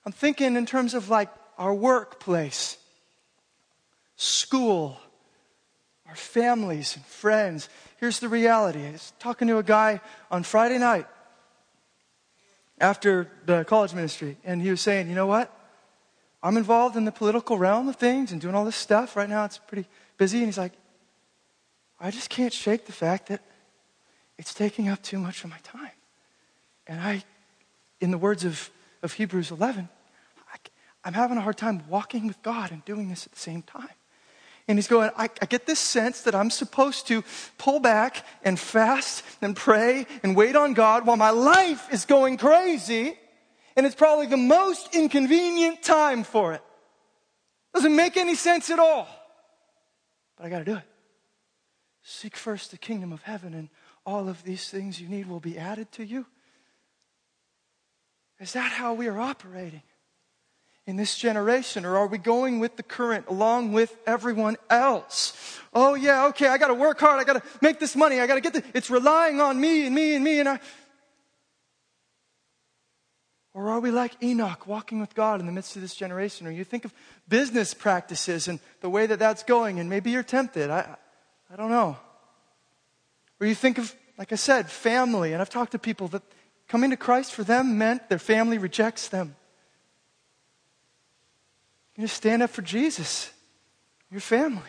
I'm 0.03 0.11
thinking 0.11 0.55
in 0.55 0.65
terms 0.65 0.95
of 0.95 1.09
like 1.09 1.29
our 1.59 1.75
workplace, 1.75 2.77
school, 4.15 4.97
our 6.07 6.15
families 6.15 6.95
and 6.95 7.05
friends. 7.05 7.69
Here's 7.97 8.19
the 8.19 8.29
reality. 8.29 8.83
I 8.83 8.93
was 8.93 9.13
talking 9.19 9.47
to 9.47 9.59
a 9.59 9.63
guy 9.63 10.01
on 10.31 10.41
Friday 10.41 10.79
night 10.79 11.05
after 12.81 13.29
the 13.45 13.63
college 13.63 13.93
ministry, 13.93 14.37
and 14.43 14.59
he 14.59 14.71
was 14.71 14.81
saying, 14.81 15.07
you 15.07 15.13
know 15.13 15.27
what? 15.27 15.55
I'm 16.41 16.57
involved 16.57 16.95
in 16.95 17.05
the 17.05 17.11
political 17.11 17.57
realm 17.57 17.89
of 17.89 17.97
things 17.97 18.31
and 18.31 18.39
doing 18.39 18.55
all 18.55 18.65
this 18.65 18.75
stuff. 18.75 19.15
Right 19.15 19.29
now, 19.29 19.45
it's 19.45 19.57
pretty 19.57 19.87
busy. 20.17 20.37
And 20.37 20.47
he's 20.47 20.57
like, 20.57 20.73
I 21.99 22.11
just 22.11 22.29
can't 22.29 22.53
shake 22.53 22.85
the 22.85 22.91
fact 22.91 23.27
that 23.27 23.41
it's 24.37 24.53
taking 24.53 24.87
up 24.87 25.01
too 25.01 25.19
much 25.19 25.43
of 25.43 25.49
my 25.49 25.59
time. 25.63 25.91
And 26.87 27.01
I, 27.01 27.23
in 27.99 28.11
the 28.11 28.17
words 28.17 28.45
of 28.45 28.71
of 29.01 29.13
Hebrews 29.13 29.51
11, 29.51 29.89
I, 30.53 31.07
am 31.07 31.13
having 31.13 31.37
a 31.37 31.41
hard 31.41 31.57
time 31.57 31.83
walking 31.87 32.27
with 32.27 32.41
God 32.41 32.71
and 32.71 32.83
doing 32.85 33.09
this 33.09 33.25
at 33.25 33.33
the 33.33 33.39
same 33.39 33.61
time. 33.61 33.89
And 34.67 34.77
he's 34.77 34.87
going, 34.87 35.09
I, 35.17 35.29
I, 35.41 35.45
get 35.47 35.65
this 35.65 35.79
sense 35.79 36.21
that 36.21 36.35
I'm 36.35 36.51
supposed 36.51 37.07
to 37.07 37.23
pull 37.57 37.79
back 37.79 38.23
and 38.43 38.59
fast 38.59 39.23
and 39.41 39.55
pray 39.55 40.05
and 40.21 40.35
wait 40.35 40.55
on 40.55 40.73
God 40.73 41.07
while 41.07 41.17
my 41.17 41.31
life 41.31 41.91
is 41.91 42.05
going 42.05 42.37
crazy. 42.37 43.17
And 43.75 43.85
it's 43.85 43.95
probably 43.95 44.27
the 44.27 44.37
most 44.37 44.95
inconvenient 44.95 45.83
time 45.83 46.23
for 46.23 46.53
it. 46.53 46.61
Doesn't 47.73 47.95
make 47.95 48.17
any 48.17 48.35
sense 48.35 48.69
at 48.69 48.79
all. 48.79 49.07
But 50.37 50.47
I 50.47 50.49
got 50.49 50.59
to 50.59 50.65
do 50.65 50.75
it. 50.75 50.83
Seek 52.01 52.35
first 52.35 52.71
the 52.71 52.77
kingdom 52.77 53.11
of 53.11 53.21
heaven, 53.23 53.53
and 53.53 53.69
all 54.05 54.29
of 54.29 54.43
these 54.43 54.69
things 54.69 54.99
you 54.99 55.07
need 55.07 55.27
will 55.27 55.39
be 55.39 55.57
added 55.57 55.91
to 55.93 56.03
you. 56.03 56.25
Is 58.39 58.53
that 58.53 58.71
how 58.71 58.93
we 58.93 59.07
are 59.07 59.19
operating 59.19 59.83
in 60.87 60.95
this 60.95 61.17
generation? 61.17 61.85
Or 61.85 61.97
are 61.97 62.07
we 62.07 62.17
going 62.17 62.59
with 62.59 62.77
the 62.77 62.83
current 62.83 63.27
along 63.27 63.73
with 63.73 63.95
everyone 64.07 64.55
else? 64.69 65.59
Oh, 65.73 65.93
yeah, 65.93 66.27
okay, 66.27 66.47
I 66.47 66.57
got 66.57 66.69
to 66.69 66.73
work 66.73 66.99
hard. 66.99 67.19
I 67.19 67.25
got 67.25 67.43
to 67.43 67.49
make 67.61 67.79
this 67.79 67.95
money. 67.95 68.19
I 68.19 68.27
got 68.27 68.35
to 68.35 68.41
get 68.41 68.53
this. 68.53 68.63
It's 68.73 68.89
relying 68.89 69.41
on 69.41 69.59
me 69.59 69.85
and 69.85 69.93
me 69.93 70.15
and 70.15 70.23
me 70.23 70.39
and 70.39 70.49
I. 70.49 70.59
Or 73.53 73.69
are 73.69 73.79
we 73.79 73.91
like 73.91 74.21
Enoch 74.23 74.67
walking 74.67 74.99
with 74.99 75.15
God 75.15 75.39
in 75.39 75.45
the 75.45 75.51
midst 75.51 75.75
of 75.75 75.81
this 75.81 75.95
generation? 75.95 76.45
Or 76.45 76.51
you 76.51 76.63
think 76.63 76.85
of 76.85 76.93
business 77.27 77.73
practices 77.73 78.47
and 78.47 78.59
the 78.81 78.89
way 78.89 79.05
that 79.05 79.19
that's 79.19 79.43
going, 79.43 79.79
and 79.79 79.89
maybe 79.89 80.11
you're 80.11 80.23
tempted. 80.23 80.69
I, 80.69 80.95
I 81.51 81.55
don't 81.55 81.71
know. 81.71 81.97
Or 83.39 83.47
you 83.47 83.55
think 83.55 83.77
of, 83.77 83.95
like 84.17 84.31
I 84.31 84.35
said, 84.35 84.69
family. 84.69 85.33
And 85.33 85.41
I've 85.41 85.49
talked 85.49 85.71
to 85.71 85.79
people 85.79 86.07
that 86.09 86.21
Coming 86.69 86.91
to 86.91 86.97
Christ 86.97 87.33
for 87.33 87.43
them 87.43 87.79
meant 87.79 88.09
their 88.09 88.19
family 88.19 88.59
rejects 88.59 89.09
them. 89.09 89.35
You 91.97 92.03
just 92.03 92.15
stand 92.15 92.43
up 92.43 92.51
for 92.51 92.61
Jesus, 92.61 93.31
your 94.11 94.21
family. 94.21 94.61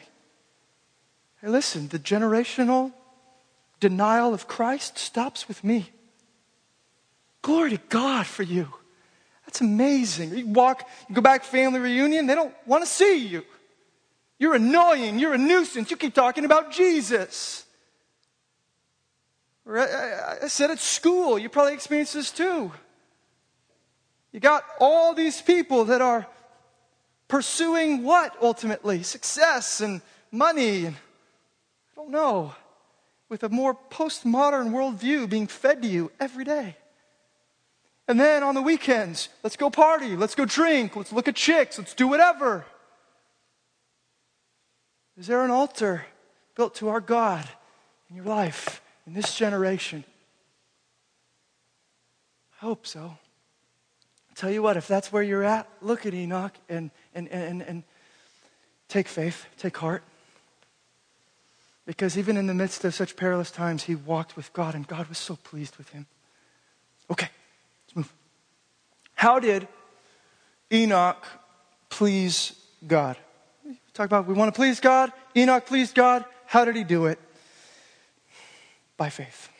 Hey, 1.42 1.48
listen, 1.48 1.88
the 1.88 1.98
generational 1.98 2.92
denial 3.80 4.32
of 4.32 4.48
Christ 4.48 4.98
stops 4.98 5.46
with 5.46 5.62
me. 5.62 5.90
Glory 7.42 7.70
to 7.70 7.80
God 7.88 8.26
for 8.26 8.42
you. 8.42 8.68
That's 9.46 9.60
amazing. 9.60 10.36
You 10.36 10.46
walk, 10.46 10.88
you 11.08 11.14
go 11.14 11.20
back 11.20 11.44
family 11.44 11.80
reunion, 11.80 12.26
they 12.26 12.34
don't 12.34 12.54
want 12.66 12.84
to 12.84 12.88
see 12.88 13.26
you. 13.26 13.44
You're 14.38 14.54
annoying, 14.54 15.18
you're 15.18 15.34
a 15.34 15.38
nuisance. 15.38 15.90
You 15.90 15.96
keep 15.96 16.14
talking 16.14 16.44
about 16.44 16.72
Jesus. 16.72 17.64
I 19.66 20.48
said 20.48 20.70
at 20.70 20.80
school, 20.80 21.38
you 21.38 21.48
probably 21.48 21.74
experienced 21.74 22.14
this 22.14 22.30
too. 22.30 22.72
You 24.32 24.40
got 24.40 24.64
all 24.80 25.14
these 25.14 25.42
people 25.42 25.86
that 25.86 26.00
are 26.00 26.26
pursuing 27.28 28.02
what 28.02 28.34
ultimately? 28.40 29.02
Success 29.02 29.80
and 29.80 30.00
money. 30.32 30.86
And 30.86 30.96
I 30.96 31.94
don't 31.96 32.10
know. 32.10 32.54
with 33.30 33.44
a 33.44 33.48
more 33.48 33.74
postmodern 33.74 34.72
worldview 34.72 35.30
being 35.30 35.46
fed 35.46 35.80
to 35.82 35.88
you 35.88 36.10
every 36.20 36.44
day. 36.44 36.76
And 38.10 38.18
then 38.18 38.42
on 38.42 38.56
the 38.56 38.60
weekends, 38.60 39.28
let's 39.44 39.56
go 39.56 39.70
party, 39.70 40.16
let's 40.16 40.34
go 40.34 40.44
drink, 40.44 40.96
let's 40.96 41.12
look 41.12 41.28
at 41.28 41.36
chicks, 41.36 41.78
let's 41.78 41.94
do 41.94 42.08
whatever. 42.08 42.66
Is 45.16 45.28
there 45.28 45.44
an 45.44 45.52
altar 45.52 46.06
built 46.56 46.74
to 46.76 46.88
our 46.88 46.98
God 46.98 47.48
in 48.08 48.16
your 48.16 48.24
life, 48.24 48.82
in 49.06 49.14
this 49.14 49.36
generation? 49.36 50.02
I 52.60 52.64
hope 52.66 52.84
so. 52.84 53.00
I'll 53.00 54.34
tell 54.34 54.50
you 54.50 54.60
what, 54.60 54.76
if 54.76 54.88
that's 54.88 55.12
where 55.12 55.22
you're 55.22 55.44
at, 55.44 55.68
look 55.80 56.04
at 56.04 56.12
Enoch 56.12 56.54
and, 56.68 56.90
and, 57.14 57.28
and, 57.28 57.62
and 57.62 57.84
take 58.88 59.06
faith, 59.06 59.46
take 59.56 59.76
heart. 59.76 60.02
Because 61.86 62.18
even 62.18 62.36
in 62.36 62.48
the 62.48 62.54
midst 62.54 62.84
of 62.84 62.92
such 62.92 63.14
perilous 63.14 63.52
times, 63.52 63.84
he 63.84 63.94
walked 63.94 64.34
with 64.34 64.52
God, 64.52 64.74
and 64.74 64.84
God 64.84 65.06
was 65.06 65.18
so 65.18 65.36
pleased 65.36 65.76
with 65.76 65.90
him. 65.90 66.06
Okay. 67.08 67.28
How 69.20 69.38
did 69.38 69.68
Enoch 70.72 71.26
please 71.90 72.54
God? 72.86 73.18
We 73.66 73.78
talk 73.92 74.06
about 74.06 74.26
we 74.26 74.32
want 74.32 74.48
to 74.48 74.58
please 74.58 74.80
God. 74.80 75.12
Enoch 75.36 75.66
pleased 75.66 75.94
God. 75.94 76.24
How 76.46 76.64
did 76.64 76.74
he 76.74 76.84
do 76.84 77.04
it? 77.04 77.18
By 78.96 79.10
faith. 79.10 79.50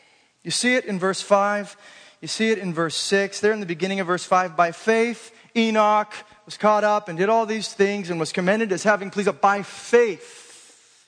You 0.43 0.51
see 0.51 0.77
it 0.77 0.87
in 0.87 0.99
verse 0.99 1.21
5. 1.21 1.77
You 2.23 2.29
see 2.29 2.49
it 2.49 2.57
in 2.57 2.73
verse 2.73 2.95
6. 2.97 3.41
There 3.41 3.53
in 3.53 3.61
the 3.61 3.67
beginning 3.67 4.01
of 4.01 4.07
verse 4.07 4.25
5. 4.25 4.57
By 4.57 4.73
faith, 4.73 5.31
Enoch 5.55 6.15
was 6.47 6.57
caught 6.57 6.83
up 6.83 7.11
and 7.11 7.19
did 7.19 7.29
all 7.29 7.45
these 7.45 7.71
things 7.71 8.09
and 8.09 8.19
was 8.19 8.33
commended 8.33 8.73
as 8.73 8.83
having 8.83 9.11
pleased 9.11 9.27
God 9.27 9.43
by 9.43 9.63
faith. 9.63 11.07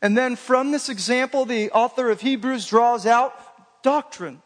And 0.00 0.16
then 0.16 0.36
from 0.36 0.70
this 0.70 0.88
example, 0.88 1.44
the 1.44 1.70
author 1.72 2.08
of 2.08 2.22
Hebrews 2.22 2.66
draws 2.66 3.04
out 3.04 3.34
doctrine. 3.82 4.40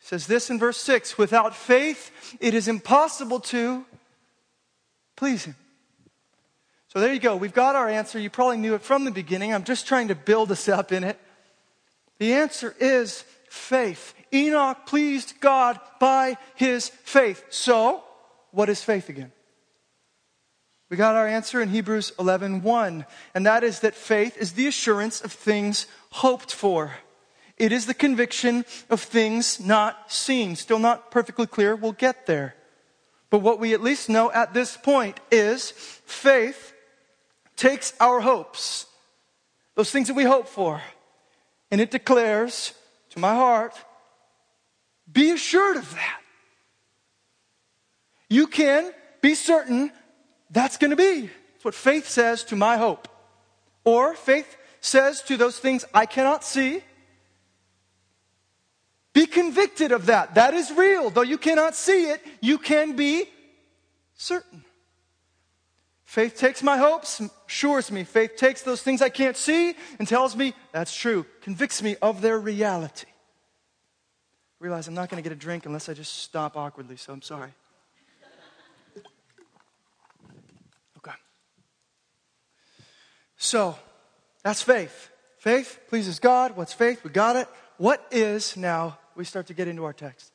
He 0.00 0.06
says 0.06 0.26
this 0.26 0.50
in 0.50 0.58
verse 0.58 0.78
6 0.78 1.16
without 1.16 1.54
faith, 1.54 2.10
it 2.40 2.54
is 2.54 2.68
impossible 2.68 3.40
to 3.40 3.84
please 5.16 5.44
Him. 5.44 5.54
So 6.88 6.98
there 6.98 7.12
you 7.12 7.20
go. 7.20 7.36
We've 7.36 7.54
got 7.54 7.76
our 7.76 7.88
answer. 7.88 8.18
You 8.18 8.30
probably 8.30 8.56
knew 8.56 8.74
it 8.74 8.82
from 8.82 9.04
the 9.04 9.12
beginning. 9.12 9.54
I'm 9.54 9.62
just 9.62 9.86
trying 9.86 10.08
to 10.08 10.16
build 10.16 10.50
us 10.50 10.68
up 10.68 10.90
in 10.90 11.04
it. 11.04 11.20
The 12.18 12.32
answer 12.34 12.74
is 12.80 13.24
faith. 13.48 14.14
Enoch 14.32 14.86
pleased 14.86 15.34
God 15.40 15.78
by 16.00 16.36
his 16.56 16.88
faith. 16.88 17.44
So, 17.50 18.02
what 18.50 18.68
is 18.68 18.82
faith 18.82 19.08
again? 19.08 19.32
We 20.88 20.96
got 20.96 21.14
our 21.14 21.28
answer 21.28 21.60
in 21.60 21.68
Hebrews 21.68 22.12
11:1, 22.18 22.62
1, 22.62 23.06
and 23.34 23.46
that 23.46 23.62
is 23.62 23.80
that 23.80 23.94
faith 23.94 24.36
is 24.36 24.52
the 24.52 24.66
assurance 24.66 25.20
of 25.20 25.32
things 25.32 25.86
hoped 26.10 26.52
for. 26.52 26.96
It 27.60 27.72
is 27.72 27.84
the 27.84 27.92
conviction 27.92 28.64
of 28.88 29.02
things 29.02 29.60
not 29.60 30.10
seen. 30.10 30.56
Still 30.56 30.78
not 30.78 31.10
perfectly 31.10 31.46
clear. 31.46 31.76
We'll 31.76 31.92
get 31.92 32.24
there. 32.24 32.54
But 33.28 33.40
what 33.40 33.60
we 33.60 33.74
at 33.74 33.82
least 33.82 34.08
know 34.08 34.32
at 34.32 34.54
this 34.54 34.78
point 34.78 35.20
is 35.30 35.72
faith 35.72 36.72
takes 37.56 37.92
our 38.00 38.20
hopes, 38.20 38.86
those 39.74 39.90
things 39.90 40.08
that 40.08 40.14
we 40.14 40.24
hope 40.24 40.48
for, 40.48 40.80
and 41.70 41.82
it 41.82 41.90
declares 41.90 42.72
to 43.10 43.18
my 43.18 43.34
heart, 43.34 43.74
be 45.12 45.30
assured 45.30 45.76
of 45.76 45.92
that. 45.94 46.20
You 48.30 48.46
can 48.46 48.90
be 49.20 49.34
certain 49.34 49.92
that's 50.50 50.78
going 50.78 50.92
to 50.92 50.96
be. 50.96 51.28
What 51.60 51.74
faith 51.74 52.08
says 52.08 52.42
to 52.44 52.56
my 52.56 52.78
hope. 52.78 53.06
Or 53.84 54.14
faith 54.14 54.56
says 54.80 55.20
to 55.24 55.36
those 55.36 55.58
things 55.58 55.84
I 55.92 56.06
cannot 56.06 56.42
see, 56.42 56.82
be 59.12 59.26
convicted 59.26 59.92
of 59.92 60.06
that. 60.06 60.34
That 60.34 60.54
is 60.54 60.70
real. 60.72 61.10
Though 61.10 61.22
you 61.22 61.38
cannot 61.38 61.74
see 61.74 62.10
it, 62.10 62.20
you 62.40 62.58
can 62.58 62.94
be 62.94 63.24
certain. 64.14 64.64
Faith 66.04 66.36
takes 66.36 66.62
my 66.62 66.76
hopes, 66.76 67.22
assures 67.46 67.92
me. 67.92 68.02
Faith 68.02 68.34
takes 68.36 68.62
those 68.62 68.82
things 68.82 69.00
I 69.00 69.10
can't 69.10 69.36
see 69.36 69.76
and 69.98 70.08
tells 70.08 70.34
me 70.34 70.54
that's 70.72 70.92
true, 70.94 71.24
convicts 71.40 71.82
me 71.82 71.96
of 72.02 72.20
their 72.20 72.38
reality. 72.38 73.06
realize 74.58 74.88
I'm 74.88 74.94
not 74.94 75.08
going 75.08 75.22
to 75.22 75.28
get 75.28 75.32
a 75.32 75.38
drink 75.38 75.66
unless 75.66 75.88
I 75.88 75.94
just 75.94 76.22
stop 76.22 76.56
awkwardly, 76.56 76.96
so 76.96 77.12
I'm 77.12 77.22
sorry. 77.22 77.50
Okay. 80.96 81.16
So, 83.36 83.76
that's 84.42 84.62
faith. 84.62 85.10
Faith 85.38 85.78
pleases 85.88 86.18
God. 86.18 86.56
What's 86.56 86.72
faith? 86.72 87.04
We 87.04 87.10
got 87.10 87.36
it. 87.36 87.46
What 87.80 88.06
is, 88.10 88.58
now, 88.58 88.98
we 89.16 89.24
start 89.24 89.46
to 89.46 89.54
get 89.54 89.66
into 89.66 89.84
our 89.84 89.94
text. 89.94 90.32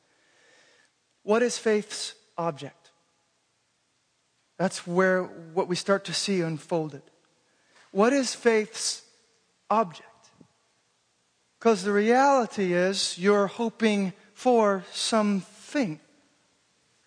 What 1.22 1.44
is 1.44 1.56
faith's 1.56 2.16
object? 2.36 2.90
That's 4.58 4.84
where 4.84 5.22
what 5.54 5.68
we 5.68 5.76
start 5.76 6.06
to 6.06 6.12
see 6.12 6.40
unfolded. 6.40 7.02
What 7.92 8.12
is 8.12 8.34
faith's 8.34 9.02
object? 9.70 10.08
Because 11.60 11.84
the 11.84 11.92
reality 11.92 12.72
is 12.72 13.16
you're 13.16 13.46
hoping 13.46 14.12
for 14.34 14.84
something. 14.90 16.00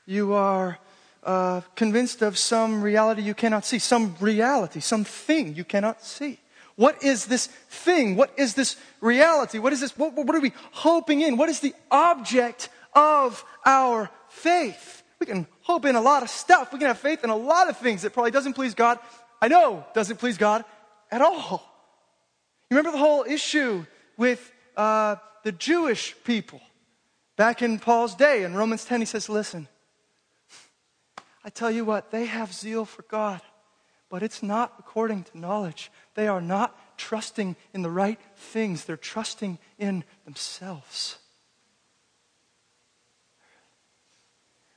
You 0.06 0.32
are 0.36 0.80
uh, 1.22 1.60
convinced 1.76 2.22
of 2.22 2.38
some 2.38 2.82
reality 2.82 3.24
you 3.24 3.34
cannot 3.34 3.66
see, 3.66 3.80
some 3.80 4.16
reality, 4.22 4.80
something 4.80 5.54
you 5.54 5.66
cannot 5.66 6.02
see. 6.02 6.40
What 6.80 7.04
is 7.04 7.26
this 7.26 7.48
thing? 7.48 8.16
What 8.16 8.32
is 8.38 8.54
this 8.54 8.78
reality? 9.02 9.60
What 9.60 9.74
is 9.74 9.82
this? 9.82 9.98
What, 9.98 10.14
what 10.14 10.34
are 10.34 10.40
we 10.40 10.54
hoping 10.72 11.20
in? 11.20 11.36
What 11.36 11.50
is 11.50 11.60
the 11.60 11.76
object 11.92 12.70
of 12.94 13.44
our 13.66 14.10
faith? 14.30 15.04
We 15.20 15.26
can 15.26 15.46
hope 15.64 15.84
in 15.84 15.98
a 15.98 16.02
lot 16.02 16.24
of 16.24 16.30
stuff. 16.30 16.72
We 16.72 16.80
can 16.80 16.88
have 16.88 16.98
faith 16.98 17.22
in 17.26 17.32
a 17.32 17.36
lot 17.36 17.68
of 17.68 17.76
things 17.76 18.04
that 18.04 18.14
probably 18.14 18.32
doesn't 18.32 18.54
please 18.54 18.76
God. 18.76 18.98
I 19.42 19.50
know 19.50 19.86
doesn't 19.94 20.20
please 20.20 20.38
God 20.38 20.64
at 21.12 21.22
all. 21.22 21.70
You 22.70 22.78
remember 22.78 22.98
the 22.98 23.04
whole 23.04 23.26
issue 23.28 23.86
with 24.16 24.50
uh, 24.78 25.18
the 25.44 25.52
Jewish 25.52 26.16
people 26.24 26.62
back 27.36 27.62
in 27.62 27.80
Paul's 27.80 28.16
day 28.16 28.46
in 28.46 28.54
Romans 28.54 28.86
10? 28.86 29.02
He 29.02 29.06
says, 29.06 29.28
Listen, 29.28 29.68
I 31.44 31.50
tell 31.50 31.72
you 31.72 31.84
what, 31.84 32.12
they 32.12 32.24
have 32.24 32.54
zeal 32.54 32.86
for 32.86 33.02
God, 33.02 33.42
but 34.10 34.24
it's 34.24 34.42
not 34.42 34.76
according 34.80 35.24
to 35.26 35.38
knowledge. 35.38 35.92
They 36.20 36.28
are 36.28 36.42
not 36.42 36.78
trusting 36.98 37.56
in 37.74 37.82
the 37.82 37.90
right 37.90 38.20
things, 38.36 38.84
they're 38.84 38.98
trusting 38.98 39.58
in 39.78 40.04
themselves. 40.26 41.18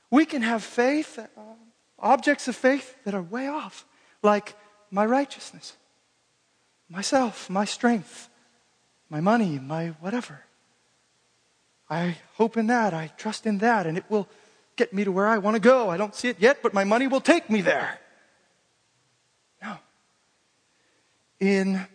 We 0.09 0.23
can 0.25 0.41
have 0.41 0.63
faith, 0.63 1.19
uh, 1.19 1.41
objects 1.99 2.47
of 2.47 2.55
faith 2.55 2.95
that 3.03 3.13
are 3.13 3.21
way 3.21 3.49
off, 3.49 3.85
like 4.21 4.55
my 4.89 5.05
righteousness, 5.05 5.75
myself, 6.87 7.49
my 7.49 7.65
strength, 7.65 8.29
my 9.09 9.19
money, 9.19 9.59
my 9.59 9.87
whatever. 9.99 10.45
I 11.89 12.19
hope 12.35 12.55
in 12.55 12.67
that, 12.67 12.93
I 12.93 13.07
trust 13.17 13.45
in 13.45 13.57
that, 13.57 13.85
and 13.85 13.97
it 13.97 14.05
will 14.07 14.29
get 14.77 14.93
me 14.93 15.03
to 15.03 15.11
where 15.11 15.27
I 15.27 15.39
want 15.39 15.55
to 15.55 15.59
go. 15.59 15.89
I 15.89 15.97
don't 15.97 16.15
see 16.15 16.29
it 16.29 16.39
yet, 16.39 16.63
but 16.63 16.73
my 16.73 16.85
money 16.85 17.07
will 17.07 17.19
take 17.19 17.49
me 17.49 17.59
there. 17.59 17.99
No. 19.61 19.75
In 21.43 21.87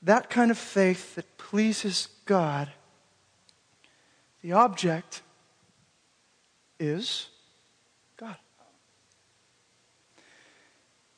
that 0.00 0.30
kind 0.30 0.50
of 0.50 0.56
faith 0.56 1.16
that 1.16 1.36
pleases 1.36 2.08
God, 2.24 2.70
the 4.40 4.52
object 4.52 5.20
is 6.80 7.28
God. 8.16 8.36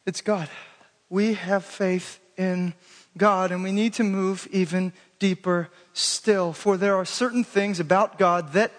It's 0.05 0.21
God. 0.21 0.49
We 1.09 1.35
have 1.35 1.65
faith 1.65 2.19
in 2.37 2.75
God, 3.17 3.53
and 3.53 3.63
we 3.63 3.71
need 3.71 3.93
to 3.95 4.03
move 4.03 4.49
even 4.51 4.93
deeper 5.21 5.69
still. 5.93 6.53
For 6.53 6.77
there 6.77 6.97
are 6.97 7.05
certain 7.05 7.45
things 7.45 7.79
about 7.79 8.19
God 8.19 8.53
that 8.55 8.73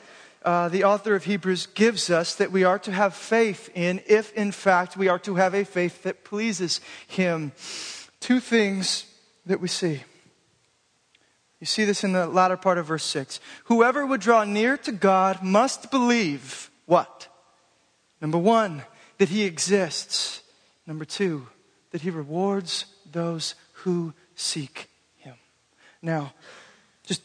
uh, 0.44 0.68
the 0.68 0.84
author 0.84 1.16
of 1.16 1.24
Hebrews 1.24 1.68
gives 1.68 2.10
us 2.10 2.36
that 2.36 2.52
we 2.52 2.66
are 2.66 2.80
to 2.80 2.92
have 2.92 3.16
faith 3.16 3.70
in 3.74 4.02
if, 4.06 4.34
in 4.34 4.52
fact, 4.52 4.98
we 4.98 5.08
are 5.08 5.20
to 5.20 5.36
have 5.36 5.56
a 5.56 5.64
faith 5.64 6.04
that 6.04 6.26
pleases 6.26 6.82
Him. 7.08 7.54
Two 8.20 8.40
things 8.40 9.06
that 9.46 9.60
we 9.62 9.68
see. 9.68 10.04
You 11.60 11.66
see 11.66 11.86
this 11.86 12.04
in 12.04 12.14
the 12.14 12.28
latter 12.28 12.58
part 12.58 12.78
of 12.78 12.86
verse 12.86 13.04
6. 13.06 13.40
Whoever 13.66 14.06
would 14.06 14.22
draw 14.22 14.44
near 14.44 14.78
to 14.78 14.92
God 14.92 15.42
must 15.42 15.90
believe 15.90 16.70
what? 16.86 17.28
Number 18.22 18.38
one, 18.38 18.84
that 19.18 19.30
He 19.30 19.44
exists. 19.44 20.42
Number 20.86 21.06
two, 21.06 21.48
that 21.92 22.02
He 22.02 22.10
rewards 22.10 22.86
those 23.12 23.56
who 23.74 24.14
seek 24.36 24.90
Him. 25.18 25.36
Now, 26.02 26.34
just 27.04 27.22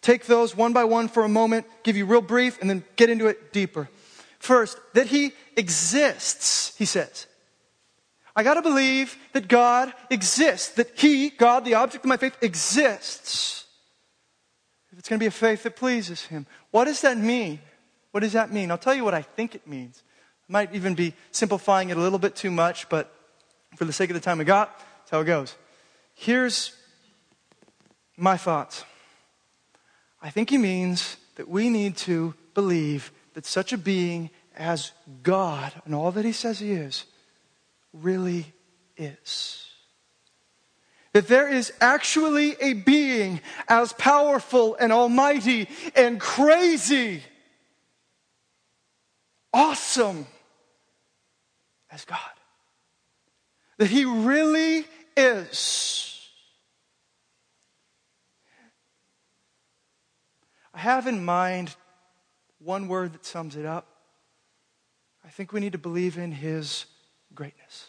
take 0.00 0.26
those 0.26 0.56
one 0.56 0.72
by 0.72 0.84
one 0.84 1.08
for 1.08 1.24
a 1.24 1.28
moment, 1.28 1.66
give 1.82 1.96
you 1.96 2.06
real 2.06 2.22
brief, 2.22 2.60
and 2.60 2.70
then 2.70 2.82
get 2.96 3.10
into 3.10 3.26
it 3.26 3.52
deeper. 3.52 3.88
First, 4.38 4.78
that 4.94 5.08
he 5.08 5.32
exists, 5.56 6.76
he 6.76 6.84
says. 6.84 7.26
I 8.36 8.42
got 8.42 8.54
to 8.54 8.62
believe 8.62 9.16
that 9.32 9.48
God 9.48 9.94
exists, 10.10 10.68
that 10.74 10.90
He, 10.94 11.30
God, 11.30 11.64
the 11.64 11.74
object 11.74 12.04
of 12.04 12.08
my 12.08 12.18
faith, 12.18 12.36
exists. 12.42 13.64
If 14.92 14.98
it's 14.98 15.08
going 15.08 15.18
to 15.18 15.22
be 15.22 15.28
a 15.28 15.30
faith 15.30 15.62
that 15.62 15.74
pleases 15.74 16.26
Him. 16.26 16.46
What 16.70 16.84
does 16.84 17.00
that 17.00 17.16
mean? 17.16 17.60
What 18.10 18.20
does 18.20 18.34
that 18.34 18.52
mean? 18.52 18.70
I'll 18.70 18.76
tell 18.76 18.94
you 18.94 19.04
what 19.04 19.14
I 19.14 19.22
think 19.22 19.54
it 19.54 19.66
means. 19.66 20.02
I 20.48 20.52
might 20.52 20.74
even 20.74 20.94
be 20.94 21.14
simplifying 21.30 21.88
it 21.88 21.96
a 21.96 22.00
little 22.00 22.18
bit 22.18 22.36
too 22.36 22.50
much, 22.50 22.90
but 22.90 23.10
for 23.76 23.86
the 23.86 23.92
sake 23.92 24.10
of 24.10 24.14
the 24.14 24.20
time 24.20 24.36
we 24.36 24.44
got, 24.44 24.78
that's 24.78 25.10
how 25.12 25.20
it 25.20 25.24
goes. 25.24 25.56
Here's 26.14 26.76
my 28.18 28.36
thoughts. 28.36 28.84
I 30.20 30.28
think 30.28 30.50
he 30.50 30.58
means 30.58 31.16
that 31.36 31.48
we 31.48 31.70
need 31.70 31.96
to 31.98 32.34
believe 32.54 33.12
that 33.32 33.46
such 33.46 33.72
a 33.72 33.78
being 33.78 34.28
as 34.56 34.92
God 35.22 35.72
and 35.84 35.94
all 35.94 36.10
that 36.12 36.24
he 36.24 36.32
says 36.32 36.58
he 36.58 36.72
is 36.72 37.04
really 38.02 38.52
is. 38.96 39.62
That 41.12 41.28
there 41.28 41.48
is 41.48 41.72
actually 41.80 42.56
a 42.60 42.74
being 42.74 43.40
as 43.68 43.92
powerful 43.94 44.76
and 44.78 44.92
almighty 44.92 45.68
and 45.94 46.20
crazy, 46.20 47.22
awesome 49.52 50.26
as 51.90 52.04
God. 52.04 52.18
That 53.78 53.88
he 53.88 54.04
really 54.04 54.84
is. 55.16 56.28
I 60.74 60.80
have 60.80 61.06
in 61.06 61.24
mind 61.24 61.74
one 62.58 62.88
word 62.88 63.14
that 63.14 63.24
sums 63.24 63.56
it 63.56 63.64
up. 63.64 63.86
I 65.24 65.28
think 65.28 65.52
we 65.52 65.60
need 65.60 65.72
to 65.72 65.78
believe 65.78 66.18
in 66.18 66.32
his 66.32 66.84
greatness. 67.34 67.85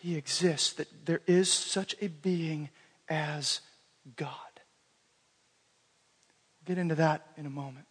He 0.00 0.16
exists, 0.16 0.72
that 0.74 0.88
there 1.04 1.20
is 1.26 1.52
such 1.52 1.94
a 2.00 2.08
being 2.08 2.70
as 3.08 3.60
God. 4.16 4.30
We'll 6.66 6.74
get 6.74 6.80
into 6.80 6.94
that 6.94 7.26
in 7.36 7.44
a 7.44 7.50
moment. 7.50 7.86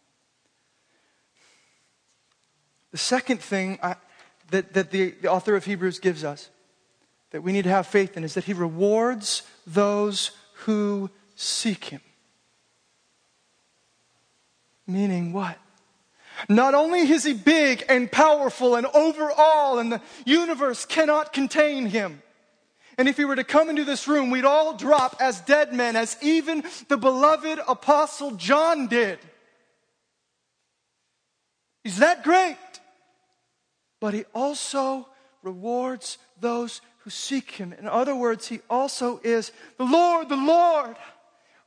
The 2.90 2.98
second 2.98 3.40
thing 3.40 3.78
I, 3.82 3.94
that, 4.50 4.72
that 4.74 4.90
the, 4.90 5.12
the 5.22 5.28
author 5.28 5.54
of 5.54 5.64
Hebrews 5.64 6.00
gives 6.00 6.24
us 6.24 6.50
that 7.30 7.42
we 7.42 7.52
need 7.52 7.62
to 7.62 7.70
have 7.70 7.86
faith 7.86 8.16
in 8.16 8.24
is 8.24 8.34
that 8.34 8.44
he 8.44 8.52
rewards 8.52 9.42
those 9.66 10.32
who 10.54 11.10
seek 11.36 11.84
him. 11.84 12.00
Meaning 14.86 15.32
what? 15.32 15.56
Not 16.48 16.74
only 16.74 17.00
is 17.00 17.24
he 17.24 17.32
big 17.32 17.84
and 17.88 18.10
powerful 18.10 18.76
and 18.76 18.86
over 18.86 19.30
all, 19.30 19.78
and 19.78 19.92
the 19.92 20.00
universe 20.24 20.84
cannot 20.84 21.32
contain 21.32 21.86
him. 21.86 22.22
And 22.98 23.08
if 23.08 23.16
he 23.16 23.24
were 23.24 23.36
to 23.36 23.44
come 23.44 23.70
into 23.70 23.84
this 23.84 24.06
room, 24.06 24.30
we'd 24.30 24.44
all 24.44 24.76
drop 24.76 25.16
as 25.20 25.40
dead 25.40 25.72
men, 25.72 25.96
as 25.96 26.16
even 26.20 26.64
the 26.88 26.96
beloved 26.96 27.58
apostle 27.66 28.32
John 28.32 28.88
did. 28.88 29.18
He's 31.82 31.98
that 31.98 32.24
great. 32.24 32.56
But 34.00 34.14
he 34.14 34.24
also 34.34 35.08
rewards 35.42 36.18
those 36.40 36.80
who 36.98 37.10
seek 37.10 37.52
him. 37.52 37.72
In 37.72 37.86
other 37.86 38.14
words, 38.14 38.48
he 38.48 38.60
also 38.68 39.20
is 39.22 39.52
the 39.76 39.84
Lord, 39.84 40.28
the 40.28 40.36
Lord 40.36 40.96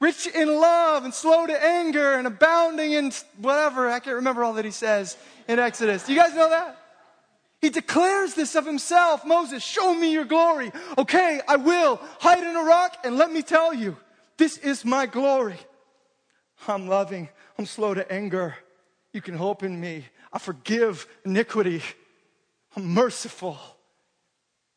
rich 0.03 0.27
in 0.27 0.59
love 0.59 1.05
and 1.05 1.13
slow 1.13 1.47
to 1.47 1.63
anger 1.65 2.15
and 2.15 2.27
abounding 2.27 2.91
in 2.91 3.09
whatever. 3.37 3.89
I 3.89 3.99
can't 3.99 4.17
remember 4.17 4.43
all 4.43 4.53
that 4.53 4.65
he 4.65 4.71
says 4.71 5.15
in 5.47 5.59
Exodus. 5.59 6.05
Do 6.05 6.13
you 6.13 6.19
guys 6.19 6.35
know 6.35 6.49
that? 6.49 6.77
He 7.61 7.69
declares 7.69 8.33
this 8.33 8.55
of 8.55 8.65
himself. 8.65 9.25
Moses, 9.25 9.63
show 9.63 9.93
me 9.93 10.11
your 10.11 10.25
glory. 10.25 10.73
Okay, 10.97 11.39
I 11.47 11.55
will. 11.55 12.01
Hide 12.19 12.43
in 12.43 12.53
a 12.53 12.63
rock 12.63 12.97
and 13.05 13.15
let 13.15 13.31
me 13.31 13.41
tell 13.41 13.73
you, 13.73 13.95
this 14.37 14.57
is 14.57 14.83
my 14.83 15.05
glory. 15.05 15.55
I'm 16.67 16.89
loving. 16.89 17.29
I'm 17.57 17.65
slow 17.65 17.93
to 17.93 18.11
anger. 18.11 18.57
You 19.13 19.21
can 19.21 19.35
hope 19.35 19.63
in 19.63 19.79
me. 19.79 20.05
I 20.33 20.39
forgive 20.39 21.07
iniquity. 21.23 21.81
I'm 22.75 22.87
merciful. 22.87 23.57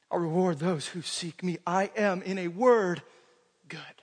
I'll 0.08 0.20
reward 0.20 0.60
those 0.60 0.86
who 0.86 1.02
seek 1.02 1.42
me. 1.42 1.58
I 1.66 1.90
am, 1.96 2.22
in 2.22 2.38
a 2.38 2.46
word, 2.46 3.02
good. 3.68 3.95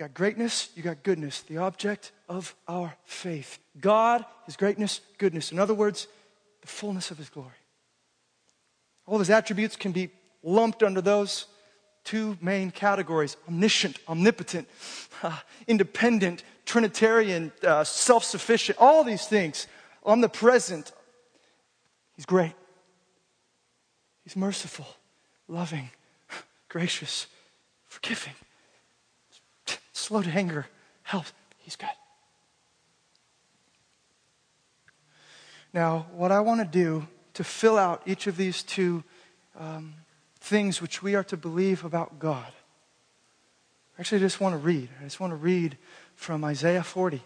You 0.00 0.06
got 0.06 0.14
greatness, 0.14 0.70
you 0.74 0.82
got 0.82 1.02
goodness, 1.02 1.42
the 1.42 1.58
object 1.58 2.12
of 2.26 2.54
our 2.66 2.96
faith. 3.04 3.58
God, 3.78 4.24
His 4.46 4.56
greatness, 4.56 5.02
goodness. 5.18 5.52
In 5.52 5.58
other 5.58 5.74
words, 5.74 6.08
the 6.62 6.68
fullness 6.68 7.10
of 7.10 7.18
His 7.18 7.28
glory. 7.28 7.50
All 9.04 9.18
His 9.18 9.28
attributes 9.28 9.76
can 9.76 9.92
be 9.92 10.08
lumped 10.42 10.82
under 10.82 11.02
those 11.02 11.48
two 12.02 12.38
main 12.40 12.70
categories 12.70 13.36
omniscient, 13.46 13.98
omnipotent, 14.08 14.68
uh, 15.22 15.36
independent, 15.68 16.44
Trinitarian, 16.64 17.52
uh, 17.62 17.84
self 17.84 18.24
sufficient, 18.24 18.78
all 18.80 19.04
these 19.04 19.26
things, 19.26 19.66
omnipresent. 20.06 20.92
He's 22.16 22.24
great. 22.24 22.54
He's 24.24 24.34
merciful, 24.34 24.86
loving, 25.46 25.90
gracious, 26.70 27.26
forgiving 27.86 28.32
slow 30.00 30.22
to 30.22 30.30
anger, 30.30 30.66
help. 31.02 31.26
He's 31.58 31.76
good. 31.76 31.88
Now, 35.72 36.06
what 36.12 36.32
I 36.32 36.40
want 36.40 36.60
to 36.60 36.66
do 36.66 37.06
to 37.34 37.44
fill 37.44 37.78
out 37.78 38.02
each 38.06 38.26
of 38.26 38.36
these 38.36 38.62
two 38.62 39.04
um, 39.58 39.94
things 40.40 40.82
which 40.82 41.02
we 41.02 41.14
are 41.14 41.22
to 41.24 41.36
believe 41.36 41.84
about 41.84 42.18
God, 42.18 42.52
actually, 43.98 44.18
I 44.18 44.22
just 44.22 44.40
want 44.40 44.54
to 44.54 44.58
read. 44.58 44.88
I 45.00 45.04
just 45.04 45.20
want 45.20 45.30
to 45.30 45.36
read 45.36 45.76
from 46.16 46.44
Isaiah 46.44 46.82
40. 46.82 47.22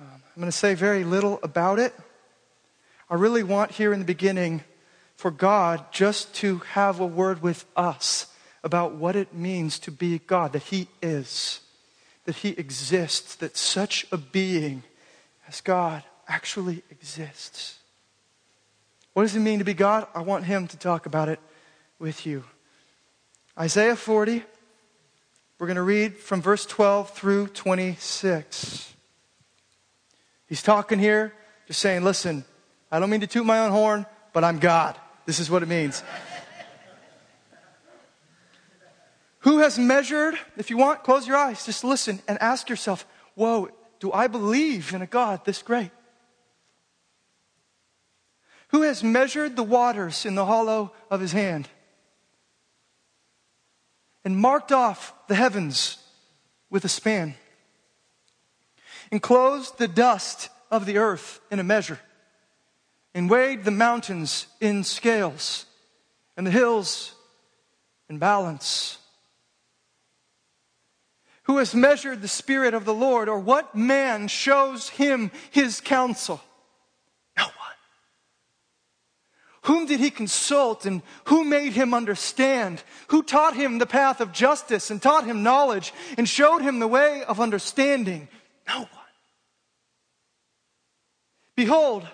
Um, 0.00 0.06
I'm 0.10 0.40
going 0.40 0.46
to 0.46 0.52
say 0.52 0.74
very 0.74 1.04
little 1.04 1.38
about 1.42 1.78
it. 1.78 1.92
I 3.10 3.16
really 3.16 3.42
want 3.42 3.72
here 3.72 3.92
in 3.92 3.98
the 3.98 4.06
beginning 4.06 4.64
for 5.16 5.30
God 5.30 5.84
just 5.92 6.34
to 6.36 6.58
have 6.70 7.00
a 7.00 7.06
word 7.06 7.42
with 7.42 7.66
us 7.76 8.28
about 8.64 8.94
what 8.94 9.16
it 9.16 9.34
means 9.34 9.78
to 9.80 9.90
be 9.90 10.18
God, 10.18 10.52
that 10.54 10.62
He 10.64 10.88
is 11.02 11.60
that 12.24 12.36
He 12.36 12.50
exists, 12.50 13.34
that 13.36 13.56
such 13.56 14.06
a 14.12 14.16
being 14.16 14.82
as 15.48 15.60
God 15.60 16.02
actually 16.28 16.82
exists. 16.90 17.78
What 19.12 19.22
does 19.22 19.36
it 19.36 19.40
mean 19.40 19.58
to 19.58 19.64
be 19.64 19.74
God? 19.74 20.06
I 20.14 20.22
want 20.22 20.44
Him 20.44 20.66
to 20.68 20.76
talk 20.76 21.06
about 21.06 21.28
it 21.28 21.40
with 21.98 22.26
you. 22.26 22.44
Isaiah 23.58 23.96
40, 23.96 24.42
we're 25.58 25.66
going 25.66 25.76
to 25.76 25.82
read 25.82 26.16
from 26.16 26.40
verse 26.40 26.64
12 26.64 27.10
through 27.10 27.48
26. 27.48 28.94
He's 30.48 30.62
talking 30.62 30.98
here, 30.98 31.34
just 31.66 31.80
saying, 31.80 32.04
listen, 32.04 32.44
I 32.90 32.98
don't 32.98 33.10
mean 33.10 33.20
to 33.20 33.26
toot 33.26 33.46
my 33.46 33.60
own 33.60 33.70
horn, 33.70 34.06
but 34.32 34.44
I'm 34.44 34.58
God. 34.58 34.96
This 35.26 35.38
is 35.38 35.50
what 35.50 35.62
it 35.62 35.68
means. 35.68 36.02
Who 39.42 39.58
has 39.58 39.78
measured, 39.78 40.36
if 40.56 40.70
you 40.70 40.76
want, 40.76 41.02
close 41.02 41.26
your 41.26 41.36
eyes, 41.36 41.66
just 41.66 41.82
listen 41.82 42.20
and 42.28 42.40
ask 42.40 42.68
yourself, 42.68 43.04
whoa, 43.34 43.70
do 43.98 44.12
I 44.12 44.28
believe 44.28 44.94
in 44.94 45.02
a 45.02 45.06
God 45.06 45.44
this 45.44 45.62
great? 45.62 45.90
Who 48.68 48.82
has 48.82 49.02
measured 49.02 49.56
the 49.56 49.64
waters 49.64 50.24
in 50.24 50.36
the 50.36 50.46
hollow 50.46 50.92
of 51.10 51.20
his 51.20 51.32
hand 51.32 51.68
and 54.24 54.36
marked 54.36 54.70
off 54.70 55.12
the 55.26 55.34
heavens 55.34 55.98
with 56.70 56.84
a 56.84 56.88
span, 56.88 57.34
enclosed 59.10 59.76
the 59.76 59.88
dust 59.88 60.50
of 60.70 60.86
the 60.86 60.98
earth 60.98 61.40
in 61.50 61.58
a 61.58 61.64
measure, 61.64 61.98
and 63.12 63.28
weighed 63.28 63.64
the 63.64 63.72
mountains 63.72 64.46
in 64.60 64.84
scales 64.84 65.66
and 66.36 66.46
the 66.46 66.52
hills 66.52 67.16
in 68.08 68.18
balance? 68.18 68.98
Who 71.52 71.58
has 71.58 71.74
measured 71.74 72.22
the 72.22 72.28
Spirit 72.28 72.72
of 72.72 72.86
the 72.86 72.94
Lord, 72.94 73.28
or 73.28 73.38
what 73.38 73.74
man 73.74 74.26
shows 74.26 74.88
him 74.88 75.30
his 75.50 75.82
counsel? 75.82 76.40
No 77.36 77.44
one. 77.44 77.52
Whom 79.64 79.84
did 79.84 80.00
he 80.00 80.08
consult 80.08 80.86
and 80.86 81.02
who 81.24 81.44
made 81.44 81.74
him 81.74 81.92
understand? 81.92 82.82
Who 83.08 83.22
taught 83.22 83.54
him 83.54 83.76
the 83.76 83.84
path 83.84 84.22
of 84.22 84.32
justice 84.32 84.90
and 84.90 85.02
taught 85.02 85.26
him 85.26 85.42
knowledge 85.42 85.92
and 86.16 86.26
showed 86.26 86.62
him 86.62 86.78
the 86.78 86.88
way 86.88 87.22
of 87.22 87.38
understanding? 87.38 88.28
No 88.66 88.78
one. 88.78 88.88
Behold, 91.54 92.08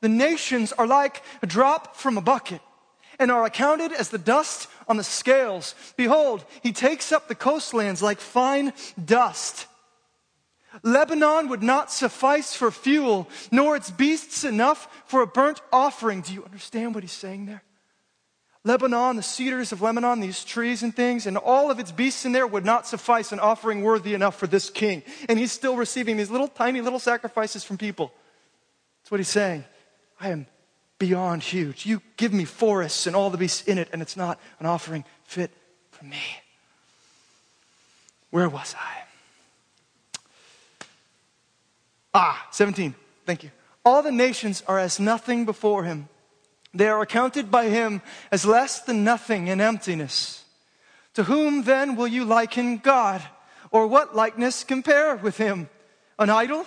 the 0.00 0.08
nations 0.08 0.72
are 0.72 0.86
like 0.86 1.22
a 1.42 1.46
drop 1.46 1.96
from 1.96 2.16
a 2.16 2.22
bucket 2.22 2.62
and 3.20 3.30
are 3.30 3.44
accounted 3.44 3.92
as 3.92 4.08
the 4.08 4.18
dust 4.18 4.66
on 4.88 4.96
the 4.96 5.04
scales. 5.04 5.76
Behold, 5.96 6.44
he 6.62 6.72
takes 6.72 7.12
up 7.12 7.28
the 7.28 7.34
coastlands 7.36 8.02
like 8.02 8.18
fine 8.18 8.72
dust. 9.02 9.66
Lebanon 10.82 11.48
would 11.48 11.62
not 11.62 11.92
suffice 11.92 12.54
for 12.54 12.70
fuel, 12.70 13.28
nor 13.52 13.76
its 13.76 13.90
beasts 13.90 14.42
enough 14.42 14.88
for 15.04 15.20
a 15.20 15.26
burnt 15.26 15.60
offering. 15.72 16.22
Do 16.22 16.32
you 16.32 16.44
understand 16.44 16.94
what 16.94 17.04
he's 17.04 17.12
saying 17.12 17.46
there? 17.46 17.62
Lebanon, 18.64 19.16
the 19.16 19.22
cedars 19.22 19.72
of 19.72 19.82
Lebanon, 19.82 20.20
these 20.20 20.44
trees 20.44 20.82
and 20.82 20.94
things, 20.94 21.26
and 21.26 21.36
all 21.36 21.70
of 21.70 21.78
its 21.78 21.92
beasts 21.92 22.24
in 22.24 22.32
there 22.32 22.46
would 22.46 22.64
not 22.64 22.86
suffice 22.86 23.32
an 23.32 23.40
offering 23.40 23.82
worthy 23.82 24.14
enough 24.14 24.36
for 24.36 24.46
this 24.46 24.70
king. 24.70 25.02
And 25.28 25.38
he's 25.38 25.52
still 25.52 25.76
receiving 25.76 26.16
these 26.16 26.30
little 26.30 26.48
tiny 26.48 26.80
little 26.80 26.98
sacrifices 26.98 27.64
from 27.64 27.78
people. 27.78 28.12
That's 29.02 29.10
what 29.10 29.20
he's 29.20 29.28
saying. 29.28 29.64
I 30.20 30.30
am 30.30 30.46
beyond 31.00 31.42
huge. 31.42 31.84
You 31.84 32.00
give 32.16 32.32
me 32.32 32.44
forests 32.44 33.08
and 33.08 33.16
all 33.16 33.30
the 33.30 33.38
beasts 33.38 33.66
in 33.66 33.78
it, 33.78 33.88
and 33.92 34.00
it's 34.00 34.16
not 34.16 34.38
an 34.60 34.66
offering 34.66 35.04
fit 35.24 35.50
for 35.90 36.04
me. 36.04 36.22
Where 38.30 38.48
was 38.48 38.76
I? 38.78 39.02
Ah, 42.14 42.46
17. 42.52 42.94
Thank 43.26 43.42
you. 43.42 43.50
All 43.84 44.02
the 44.02 44.12
nations 44.12 44.62
are 44.68 44.78
as 44.78 45.00
nothing 45.00 45.44
before 45.44 45.84
him. 45.84 46.08
They 46.72 46.88
are 46.88 47.00
accounted 47.00 47.50
by 47.50 47.68
him 47.68 48.02
as 48.30 48.44
less 48.44 48.80
than 48.80 49.02
nothing 49.02 49.48
in 49.48 49.60
emptiness. 49.60 50.44
To 51.14 51.24
whom 51.24 51.64
then 51.64 51.96
will 51.96 52.06
you 52.06 52.24
liken 52.24 52.76
God? 52.78 53.22
Or 53.72 53.86
what 53.86 54.14
likeness 54.14 54.64
compare 54.64 55.16
with 55.16 55.38
him? 55.38 55.68
An 56.18 56.30
idol? 56.30 56.66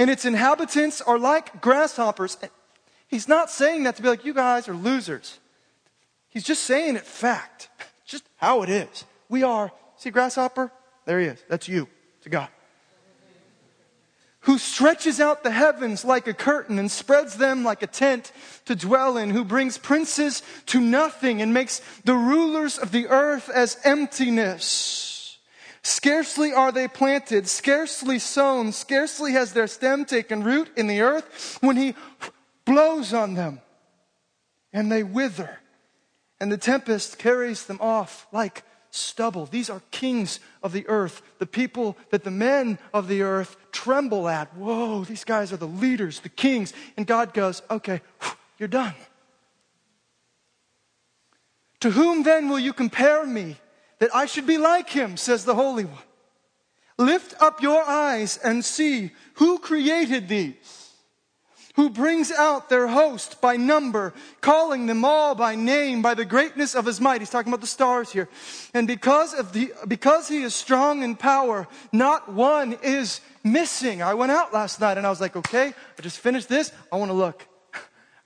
and 0.00 0.08
its 0.08 0.24
inhabitants 0.24 1.02
are 1.02 1.18
like 1.18 1.60
grasshoppers. 1.60 2.38
He's 3.06 3.28
not 3.28 3.50
saying 3.50 3.82
that 3.82 3.96
to 3.96 4.02
be 4.02 4.08
like, 4.08 4.24
you 4.24 4.32
guys 4.32 4.66
are 4.66 4.74
losers. 4.74 5.38
He's 6.30 6.42
just 6.42 6.62
saying 6.62 6.96
it 6.96 7.04
fact, 7.04 7.68
just 8.06 8.24
how 8.36 8.62
it 8.62 8.70
is. 8.70 9.04
We 9.28 9.42
are, 9.42 9.70
see, 9.98 10.08
grasshopper? 10.08 10.72
There 11.04 11.20
he 11.20 11.26
is. 11.26 11.44
That's 11.50 11.68
you 11.68 11.86
to 12.22 12.30
God. 12.30 12.48
Who 14.44 14.56
stretches 14.56 15.20
out 15.20 15.42
the 15.42 15.50
heavens 15.50 16.02
like 16.02 16.26
a 16.26 16.32
curtain 16.32 16.78
and 16.78 16.90
spreads 16.90 17.36
them 17.36 17.62
like 17.62 17.82
a 17.82 17.86
tent 17.86 18.32
to 18.64 18.74
dwell 18.74 19.18
in, 19.18 19.28
who 19.28 19.44
brings 19.44 19.76
princes 19.76 20.42
to 20.66 20.80
nothing 20.80 21.42
and 21.42 21.52
makes 21.52 21.82
the 22.04 22.14
rulers 22.14 22.78
of 22.78 22.90
the 22.90 23.08
earth 23.08 23.50
as 23.50 23.76
emptiness 23.84 25.09
Scarcely 25.82 26.52
are 26.52 26.72
they 26.72 26.88
planted, 26.88 27.48
scarcely 27.48 28.18
sown, 28.18 28.72
scarcely 28.72 29.32
has 29.32 29.52
their 29.52 29.66
stem 29.66 30.04
taken 30.04 30.42
root 30.42 30.68
in 30.76 30.86
the 30.86 31.00
earth 31.00 31.58
when 31.60 31.76
he 31.76 31.94
blows 32.66 33.14
on 33.14 33.34
them 33.34 33.60
and 34.72 34.92
they 34.92 35.02
wither. 35.02 35.58
And 36.38 36.52
the 36.52 36.58
tempest 36.58 37.18
carries 37.18 37.66
them 37.66 37.78
off 37.80 38.26
like 38.32 38.62
stubble. 38.90 39.46
These 39.46 39.70
are 39.70 39.82
kings 39.90 40.40
of 40.62 40.72
the 40.72 40.86
earth, 40.88 41.22
the 41.38 41.46
people 41.46 41.96
that 42.10 42.24
the 42.24 42.30
men 42.30 42.78
of 42.92 43.08
the 43.08 43.22
earth 43.22 43.56
tremble 43.72 44.28
at. 44.28 44.54
Whoa, 44.54 45.04
these 45.04 45.24
guys 45.24 45.52
are 45.52 45.58
the 45.58 45.66
leaders, 45.66 46.20
the 46.20 46.28
kings. 46.28 46.72
And 46.96 47.06
God 47.06 47.32
goes, 47.32 47.62
okay, 47.70 48.02
you're 48.58 48.68
done. 48.68 48.94
To 51.80 51.90
whom 51.90 52.22
then 52.22 52.48
will 52.48 52.58
you 52.58 52.74
compare 52.74 53.24
me? 53.26 53.56
That 54.00 54.14
I 54.14 54.26
should 54.26 54.46
be 54.46 54.58
like 54.58 54.90
him, 54.90 55.16
says 55.16 55.44
the 55.44 55.54
Holy 55.54 55.84
One. 55.84 56.02
Lift 56.98 57.40
up 57.40 57.62
your 57.62 57.82
eyes 57.82 58.38
and 58.38 58.64
see 58.64 59.12
who 59.34 59.58
created 59.58 60.28
these, 60.28 60.90
who 61.76 61.88
brings 61.88 62.30
out 62.30 62.68
their 62.68 62.88
host 62.88 63.40
by 63.40 63.56
number, 63.56 64.12
calling 64.42 64.84
them 64.84 65.04
all 65.04 65.34
by 65.34 65.54
name, 65.54 66.02
by 66.02 66.12
the 66.12 66.26
greatness 66.26 66.74
of 66.74 66.84
his 66.84 67.00
might. 67.00 67.22
He's 67.22 67.30
talking 67.30 67.50
about 67.50 67.62
the 67.62 67.66
stars 67.66 68.12
here. 68.12 68.28
And 68.74 68.86
because 68.86 69.32
of 69.32 69.54
the, 69.54 69.72
because 69.88 70.28
he 70.28 70.42
is 70.42 70.54
strong 70.54 71.02
in 71.02 71.16
power, 71.16 71.68
not 71.90 72.30
one 72.30 72.76
is 72.82 73.22
missing. 73.42 74.02
I 74.02 74.12
went 74.12 74.32
out 74.32 74.52
last 74.52 74.78
night 74.80 74.98
and 74.98 75.06
I 75.06 75.10
was 75.10 75.22
like, 75.22 75.36
okay, 75.36 75.72
I 75.98 76.02
just 76.02 76.18
finished 76.18 76.50
this. 76.50 76.70
I 76.92 76.96
want 76.96 77.10
to 77.10 77.14
look. 77.14 77.46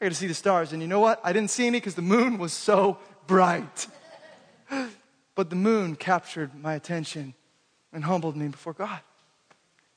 I 0.00 0.06
got 0.06 0.08
to 0.08 0.14
see 0.16 0.26
the 0.26 0.34
stars. 0.34 0.72
And 0.72 0.82
you 0.82 0.88
know 0.88 1.00
what? 1.00 1.20
I 1.22 1.32
didn't 1.32 1.50
see 1.50 1.66
any 1.66 1.78
because 1.78 1.94
the 1.94 2.02
moon 2.02 2.38
was 2.38 2.52
so 2.52 2.98
bright. 3.28 3.86
But 5.34 5.50
the 5.50 5.56
moon 5.56 5.96
captured 5.96 6.54
my 6.54 6.74
attention 6.74 7.34
and 7.92 8.04
humbled 8.04 8.36
me 8.36 8.48
before 8.48 8.72
God. 8.72 9.00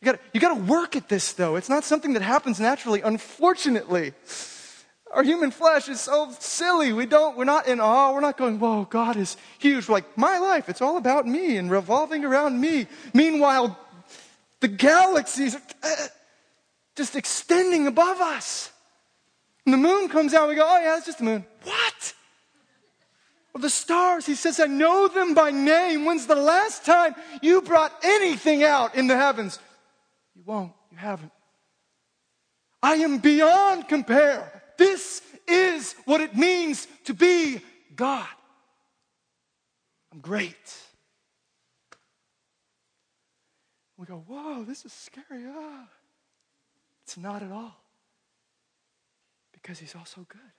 You 0.01 0.05
gotta, 0.05 0.19
you 0.33 0.39
gotta 0.39 0.61
work 0.61 0.95
at 0.95 1.09
this 1.09 1.33
though. 1.33 1.55
It's 1.55 1.69
not 1.69 1.83
something 1.83 2.13
that 2.13 2.21
happens 2.21 2.59
naturally, 2.59 3.01
unfortunately. 3.01 4.13
Our 5.13 5.23
human 5.23 5.51
flesh 5.51 5.87
is 5.89 6.01
so 6.01 6.31
silly. 6.39 6.91
We 6.91 7.05
don't, 7.05 7.37
we're 7.37 7.45
not 7.45 7.67
in 7.67 7.79
awe. 7.79 8.11
We're 8.11 8.21
not 8.21 8.37
going, 8.37 8.59
whoa, 8.59 8.85
God 8.85 9.15
is 9.15 9.37
huge. 9.57 9.87
We're 9.87 9.95
like, 9.95 10.17
my 10.17 10.37
life, 10.37 10.69
it's 10.69 10.81
all 10.81 10.97
about 10.97 11.25
me 11.25 11.57
and 11.57 11.71
revolving 11.71 12.25
around 12.25 12.59
me. 12.59 12.87
Meanwhile, 13.13 13.79
the 14.59 14.67
galaxies 14.67 15.55
are 15.55 15.61
uh, 15.81 15.95
just 16.95 17.15
extending 17.15 17.87
above 17.87 18.19
us. 18.19 18.71
And 19.65 19.73
the 19.73 19.77
moon 19.77 20.09
comes 20.09 20.33
out, 20.33 20.49
we 20.49 20.55
go, 20.55 20.65
oh 20.65 20.79
yeah, 20.79 20.97
it's 20.97 21.05
just 21.05 21.19
the 21.19 21.23
moon. 21.23 21.45
What? 21.63 22.13
Of 23.57 23.61
the 23.63 23.69
stars. 23.69 24.25
He 24.25 24.35
says, 24.35 24.59
I 24.59 24.67
know 24.67 25.07
them 25.07 25.33
by 25.33 25.51
name. 25.51 26.05
When's 26.05 26.27
the 26.27 26.35
last 26.35 26.85
time 26.85 27.15
you 27.41 27.61
brought 27.61 27.91
anything 28.03 28.63
out 28.63 28.95
in 28.95 29.07
the 29.07 29.17
heavens? 29.17 29.59
You 30.35 30.43
won't. 30.45 30.73
You 30.91 30.97
haven't. 30.97 31.31
I 32.81 32.95
am 32.97 33.17
beyond 33.17 33.87
compare. 33.87 34.63
This 34.77 35.23
is 35.47 35.95
what 36.05 36.21
it 36.21 36.37
means 36.37 36.87
to 37.05 37.15
be 37.15 37.59
God. 37.95 38.27
I'm 40.13 40.19
great. 40.19 40.55
We 43.97 44.05
go, 44.05 44.23
whoa, 44.27 44.63
this 44.65 44.85
is 44.85 44.93
scary. 44.93 45.45
Ah. 45.47 45.87
It's 47.03 47.17
not 47.17 47.41
at 47.41 47.51
all. 47.51 47.75
Because 49.51 49.79
he's 49.79 49.95
also 49.95 50.23
good. 50.29 50.56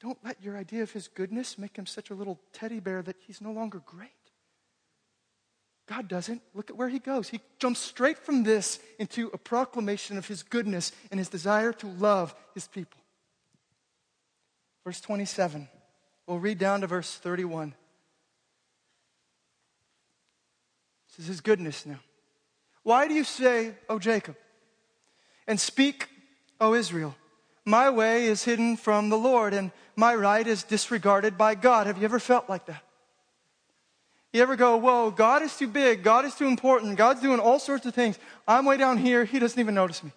Don't 0.00 0.18
let 0.24 0.42
your 0.42 0.56
idea 0.56 0.82
of 0.82 0.92
his 0.92 1.08
goodness 1.08 1.58
make 1.58 1.76
him 1.76 1.86
such 1.86 2.10
a 2.10 2.14
little 2.14 2.38
teddy 2.52 2.80
bear 2.80 3.02
that 3.02 3.16
he's 3.26 3.40
no 3.40 3.52
longer 3.52 3.80
great. 3.86 4.10
God 5.86 6.08
doesn't. 6.08 6.42
Look 6.52 6.68
at 6.70 6.76
where 6.76 6.88
he 6.88 6.98
goes. 6.98 7.28
He 7.28 7.40
jumps 7.58 7.80
straight 7.80 8.18
from 8.18 8.42
this 8.42 8.80
into 8.98 9.30
a 9.32 9.38
proclamation 9.38 10.18
of 10.18 10.26
his 10.26 10.42
goodness 10.42 10.92
and 11.10 11.18
his 11.18 11.28
desire 11.28 11.72
to 11.74 11.86
love 11.86 12.34
his 12.54 12.66
people. 12.66 13.00
Verse 14.84 15.00
27. 15.00 15.68
We'll 16.26 16.40
read 16.40 16.58
down 16.58 16.80
to 16.80 16.88
verse 16.88 17.16
31. 17.16 17.72
This 21.08 21.20
is 21.20 21.28
his 21.28 21.40
goodness 21.40 21.86
now. 21.86 22.00
Why 22.82 23.08
do 23.08 23.14
you 23.14 23.24
say, 23.24 23.74
O 23.88 23.98
Jacob, 23.98 24.36
and 25.46 25.58
speak, 25.58 26.08
O 26.60 26.74
Israel? 26.74 27.14
My 27.68 27.90
way 27.90 28.26
is 28.26 28.44
hidden 28.44 28.76
from 28.76 29.08
the 29.08 29.18
Lord, 29.18 29.52
and 29.52 29.72
my 29.96 30.14
right 30.14 30.46
is 30.46 30.62
disregarded 30.62 31.36
by 31.36 31.56
God. 31.56 31.88
Have 31.88 31.98
you 31.98 32.04
ever 32.04 32.20
felt 32.20 32.48
like 32.48 32.66
that? 32.66 32.82
You 34.32 34.40
ever 34.42 34.54
go, 34.54 34.76
whoa, 34.76 35.10
God 35.10 35.42
is 35.42 35.56
too 35.56 35.66
big, 35.66 36.04
God 36.04 36.24
is 36.24 36.34
too 36.36 36.46
important, 36.46 36.96
God's 36.96 37.20
doing 37.20 37.40
all 37.40 37.58
sorts 37.58 37.84
of 37.84 37.94
things. 37.94 38.18
I'm 38.46 38.66
way 38.66 38.76
down 38.76 38.98
here, 38.98 39.24
He 39.24 39.40
doesn't 39.40 39.58
even 39.58 39.74
notice 39.74 40.04
me. 40.04 40.12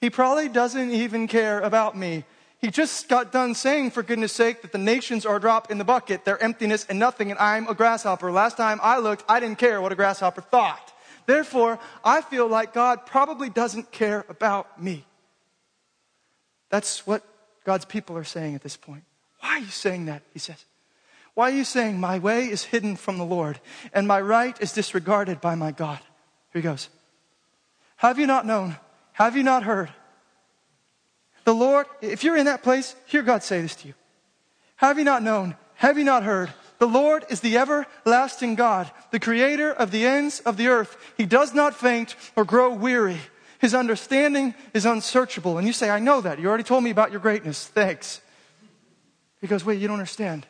He 0.00 0.10
probably 0.10 0.48
doesn't 0.48 0.90
even 0.90 1.28
care 1.28 1.60
about 1.60 1.96
me. 1.96 2.24
He 2.58 2.70
just 2.70 3.08
got 3.08 3.30
done 3.30 3.54
saying, 3.54 3.92
for 3.92 4.02
goodness 4.02 4.32
sake, 4.32 4.62
that 4.62 4.72
the 4.72 4.78
nations 4.78 5.24
are 5.24 5.36
a 5.36 5.40
drop 5.40 5.70
in 5.70 5.78
the 5.78 5.84
bucket, 5.84 6.24
they're 6.24 6.42
emptiness 6.42 6.84
and 6.88 6.98
nothing, 6.98 7.30
and 7.30 7.38
I'm 7.38 7.68
a 7.68 7.74
grasshopper. 7.74 8.32
Last 8.32 8.56
time 8.56 8.80
I 8.82 8.98
looked, 8.98 9.24
I 9.28 9.38
didn't 9.38 9.58
care 9.58 9.80
what 9.80 9.92
a 9.92 9.96
grasshopper 9.96 10.40
thought. 10.40 10.92
Therefore, 11.26 11.78
I 12.04 12.22
feel 12.22 12.48
like 12.48 12.74
God 12.74 13.06
probably 13.06 13.50
doesn't 13.50 13.92
care 13.92 14.24
about 14.28 14.82
me. 14.82 15.04
That's 16.72 17.06
what 17.06 17.22
God's 17.64 17.84
people 17.84 18.16
are 18.16 18.24
saying 18.24 18.54
at 18.54 18.62
this 18.62 18.78
point. 18.78 19.04
Why 19.40 19.50
are 19.50 19.58
you 19.58 19.66
saying 19.66 20.06
that? 20.06 20.22
He 20.32 20.38
says. 20.38 20.64
Why 21.34 21.50
are 21.50 21.54
you 21.54 21.64
saying, 21.64 22.00
My 22.00 22.18
way 22.18 22.46
is 22.46 22.64
hidden 22.64 22.96
from 22.96 23.18
the 23.18 23.26
Lord, 23.26 23.60
and 23.92 24.08
my 24.08 24.22
right 24.22 24.58
is 24.58 24.72
disregarded 24.72 25.42
by 25.42 25.54
my 25.54 25.70
God? 25.70 25.98
Here 26.50 26.62
he 26.62 26.62
goes. 26.62 26.88
Have 27.96 28.18
you 28.18 28.26
not 28.26 28.46
known? 28.46 28.76
Have 29.12 29.36
you 29.36 29.42
not 29.42 29.64
heard? 29.64 29.90
The 31.44 31.54
Lord, 31.54 31.86
if 32.00 32.24
you're 32.24 32.38
in 32.38 32.46
that 32.46 32.62
place, 32.62 32.96
hear 33.04 33.22
God 33.22 33.42
say 33.42 33.60
this 33.60 33.76
to 33.76 33.88
you. 33.88 33.94
Have 34.76 34.98
you 34.98 35.04
not 35.04 35.22
known? 35.22 35.56
Have 35.74 35.98
you 35.98 36.04
not 36.04 36.22
heard? 36.22 36.50
The 36.78 36.88
Lord 36.88 37.26
is 37.28 37.40
the 37.40 37.58
everlasting 37.58 38.54
God, 38.54 38.90
the 39.10 39.20
creator 39.20 39.70
of 39.70 39.90
the 39.90 40.06
ends 40.06 40.40
of 40.40 40.56
the 40.56 40.68
earth. 40.68 40.96
He 41.18 41.26
does 41.26 41.52
not 41.52 41.74
faint 41.74 42.16
or 42.34 42.46
grow 42.46 42.72
weary. 42.72 43.20
His 43.62 43.74
understanding 43.74 44.54
is 44.74 44.84
unsearchable. 44.84 45.56
And 45.56 45.66
you 45.66 45.72
say, 45.72 45.88
I 45.88 46.00
know 46.00 46.20
that. 46.20 46.40
You 46.40 46.48
already 46.48 46.64
told 46.64 46.82
me 46.82 46.90
about 46.90 47.12
your 47.12 47.20
greatness. 47.20 47.64
Thanks. 47.64 48.20
He 49.40 49.46
goes, 49.46 49.64
wait, 49.64 49.80
you 49.80 49.86
don't 49.86 49.98
understand. 49.98 50.46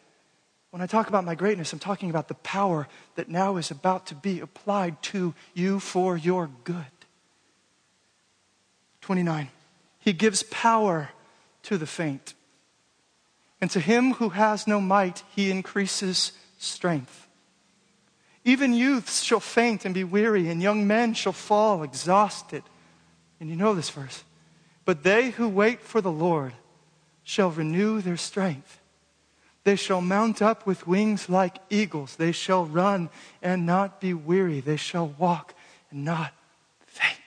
When 0.70 0.80
I 0.80 0.86
talk 0.86 1.08
about 1.08 1.22
my 1.26 1.34
greatness, 1.34 1.74
I'm 1.74 1.78
talking 1.78 2.08
about 2.08 2.28
the 2.28 2.34
power 2.34 2.88
that 3.16 3.28
now 3.28 3.58
is 3.58 3.70
about 3.70 4.06
to 4.06 4.14
be 4.14 4.40
applied 4.40 5.02
to 5.02 5.34
you 5.52 5.78
for 5.78 6.16
your 6.16 6.48
good. 6.64 6.86
29. 9.02 9.50
He 9.98 10.14
gives 10.14 10.42
power 10.44 11.10
to 11.64 11.76
the 11.76 11.86
faint. 11.86 12.32
And 13.60 13.70
to 13.72 13.80
him 13.80 14.14
who 14.14 14.30
has 14.30 14.66
no 14.66 14.80
might, 14.80 15.22
he 15.36 15.50
increases 15.50 16.32
strength. 16.56 17.28
Even 18.42 18.72
youths 18.72 19.22
shall 19.22 19.38
faint 19.38 19.84
and 19.84 19.94
be 19.94 20.02
weary, 20.02 20.48
and 20.48 20.62
young 20.62 20.86
men 20.86 21.12
shall 21.12 21.34
fall 21.34 21.82
exhausted. 21.82 22.62
And 23.42 23.50
you 23.50 23.56
know 23.56 23.74
this 23.74 23.90
verse. 23.90 24.22
But 24.84 25.02
they 25.02 25.30
who 25.30 25.48
wait 25.48 25.80
for 25.80 26.00
the 26.00 26.12
Lord 26.12 26.52
shall 27.24 27.50
renew 27.50 28.00
their 28.00 28.16
strength. 28.16 28.80
They 29.64 29.74
shall 29.74 30.00
mount 30.00 30.40
up 30.40 30.64
with 30.64 30.86
wings 30.86 31.28
like 31.28 31.56
eagles. 31.68 32.14
They 32.14 32.30
shall 32.30 32.64
run 32.64 33.10
and 33.42 33.66
not 33.66 34.00
be 34.00 34.14
weary. 34.14 34.60
They 34.60 34.76
shall 34.76 35.08
walk 35.18 35.54
and 35.90 36.04
not 36.04 36.32
faint. 36.86 37.18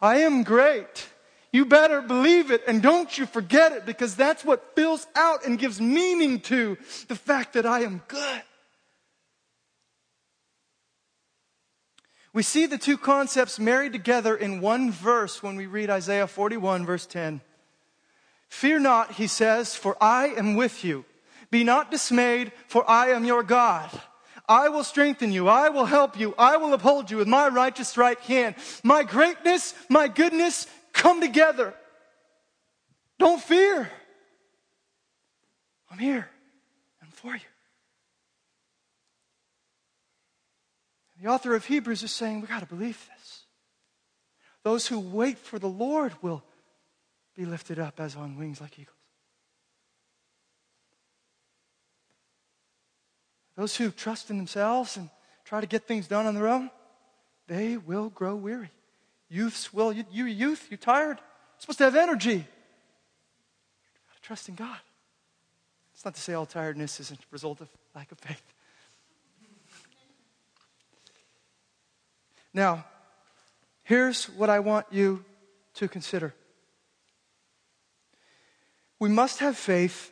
I 0.00 0.20
am 0.20 0.44
great. 0.44 1.10
You 1.52 1.66
better 1.66 2.00
believe 2.00 2.50
it 2.50 2.62
and 2.66 2.80
don't 2.80 3.18
you 3.18 3.26
forget 3.26 3.72
it 3.72 3.84
because 3.84 4.16
that's 4.16 4.46
what 4.46 4.74
fills 4.74 5.06
out 5.14 5.44
and 5.44 5.58
gives 5.58 5.78
meaning 5.78 6.40
to 6.40 6.78
the 7.08 7.16
fact 7.16 7.52
that 7.52 7.66
I 7.66 7.80
am 7.80 8.00
good. 8.08 8.42
We 12.38 12.44
see 12.44 12.66
the 12.66 12.78
two 12.78 12.96
concepts 12.96 13.58
married 13.58 13.92
together 13.92 14.36
in 14.36 14.60
one 14.60 14.92
verse 14.92 15.42
when 15.42 15.56
we 15.56 15.66
read 15.66 15.90
Isaiah 15.90 16.28
41, 16.28 16.86
verse 16.86 17.04
10. 17.04 17.40
Fear 18.48 18.78
not, 18.78 19.10
he 19.10 19.26
says, 19.26 19.74
for 19.74 19.96
I 20.00 20.28
am 20.28 20.54
with 20.54 20.84
you. 20.84 21.04
Be 21.50 21.64
not 21.64 21.90
dismayed, 21.90 22.52
for 22.68 22.88
I 22.88 23.08
am 23.08 23.24
your 23.24 23.42
God. 23.42 23.90
I 24.48 24.68
will 24.68 24.84
strengthen 24.84 25.32
you. 25.32 25.48
I 25.48 25.70
will 25.70 25.86
help 25.86 26.16
you. 26.16 26.32
I 26.38 26.58
will 26.58 26.72
uphold 26.74 27.10
you 27.10 27.16
with 27.16 27.26
my 27.26 27.48
righteous 27.48 27.96
right 27.96 28.20
hand. 28.20 28.54
My 28.84 29.02
greatness, 29.02 29.74
my 29.88 30.06
goodness 30.06 30.68
come 30.92 31.20
together. 31.20 31.74
Don't 33.18 33.42
fear. 33.42 33.90
I'm 35.90 35.98
here 35.98 36.28
I'm 37.02 37.08
for 37.10 37.34
you. 37.34 37.47
The 41.20 41.28
author 41.28 41.54
of 41.54 41.64
Hebrews 41.64 42.02
is 42.02 42.12
saying, 42.12 42.40
we've 42.40 42.48
got 42.48 42.60
to 42.60 42.66
believe 42.66 43.08
this. 43.16 43.42
Those 44.62 44.86
who 44.86 45.00
wait 45.00 45.38
for 45.38 45.58
the 45.58 45.68
Lord 45.68 46.12
will 46.22 46.44
be 47.34 47.44
lifted 47.44 47.78
up 47.78 48.00
as 48.00 48.16
on 48.16 48.36
wings 48.36 48.60
like 48.60 48.78
eagles. 48.78 48.94
Those 53.56 53.76
who 53.76 53.90
trust 53.90 54.30
in 54.30 54.36
themselves 54.36 54.96
and 54.96 55.10
try 55.44 55.60
to 55.60 55.66
get 55.66 55.88
things 55.88 56.06
done 56.06 56.26
on 56.26 56.34
their 56.34 56.46
own, 56.46 56.70
they 57.48 57.76
will 57.76 58.08
grow 58.10 58.36
weary. 58.36 58.70
Youths 59.28 59.74
will, 59.74 59.92
you, 59.92 60.04
you 60.12 60.26
youth, 60.26 60.68
you're 60.70 60.78
tired? 60.78 61.18
You're 61.18 61.60
supposed 61.60 61.78
to 61.78 61.84
have 61.84 61.96
energy. 61.96 62.34
You 62.34 62.44
gotta 64.08 64.22
trust 64.22 64.48
in 64.48 64.54
God. 64.54 64.78
It's 65.92 66.04
not 66.04 66.14
to 66.14 66.20
say 66.20 66.34
all 66.34 66.46
tiredness 66.46 67.00
is 67.00 67.10
a 67.10 67.16
result 67.32 67.60
of 67.60 67.68
lack 67.96 68.12
of 68.12 68.18
faith. 68.18 68.42
Now, 72.58 72.84
here's 73.84 74.24
what 74.30 74.50
I 74.50 74.58
want 74.58 74.86
you 74.90 75.24
to 75.74 75.86
consider. 75.86 76.34
We 78.98 79.08
must 79.08 79.38
have 79.38 79.56
faith 79.56 80.10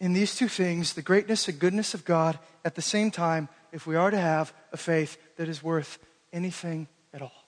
in 0.00 0.12
these 0.12 0.34
two 0.34 0.48
things, 0.48 0.94
the 0.94 1.02
greatness 1.02 1.46
and 1.46 1.60
goodness 1.60 1.94
of 1.94 2.04
God, 2.04 2.40
at 2.64 2.74
the 2.74 2.82
same 2.82 3.12
time, 3.12 3.48
if 3.70 3.86
we 3.86 3.94
are 3.94 4.10
to 4.10 4.18
have 4.18 4.52
a 4.72 4.76
faith 4.76 5.16
that 5.36 5.48
is 5.48 5.62
worth 5.62 6.00
anything 6.32 6.88
at 7.14 7.22
all. 7.22 7.46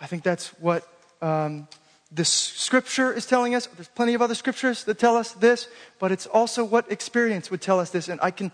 I 0.00 0.08
think 0.08 0.24
that's 0.24 0.48
what 0.58 0.82
um, 1.22 1.68
this 2.10 2.28
scripture 2.28 3.12
is 3.12 3.24
telling 3.24 3.54
us. 3.54 3.68
There's 3.68 3.86
plenty 3.86 4.14
of 4.14 4.20
other 4.20 4.34
scriptures 4.34 4.82
that 4.82 4.98
tell 4.98 5.16
us 5.16 5.30
this, 5.30 5.68
but 6.00 6.10
it's 6.10 6.26
also 6.26 6.64
what 6.64 6.90
experience 6.90 7.52
would 7.52 7.62
tell 7.62 7.78
us 7.78 7.90
this. 7.90 8.08
And 8.08 8.18
I 8.20 8.32
can, 8.32 8.50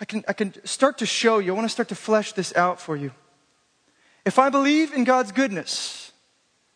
I 0.00 0.04
can, 0.04 0.24
I 0.26 0.32
can 0.32 0.52
start 0.66 0.98
to 0.98 1.06
show 1.06 1.38
you, 1.38 1.52
I 1.52 1.54
want 1.54 1.66
to 1.66 1.72
start 1.72 1.90
to 1.90 1.94
flesh 1.94 2.32
this 2.32 2.52
out 2.56 2.80
for 2.80 2.96
you. 2.96 3.12
If 4.26 4.40
I 4.40 4.50
believe 4.50 4.92
in 4.92 5.04
God's 5.04 5.30
goodness, 5.30 6.10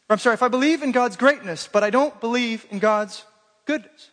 I'm 0.09 0.19
sorry, 0.19 0.35
if 0.35 0.43
I 0.43 0.47
believe 0.49 0.85
in 0.85 0.93
God's 0.93 1.17
greatness, 1.17 1.69
but 1.71 1.83
I 1.83 1.91
don't 1.91 2.19
believe 2.21 2.65
in 2.71 2.79
God's 2.79 3.25
goodness, 3.67 4.11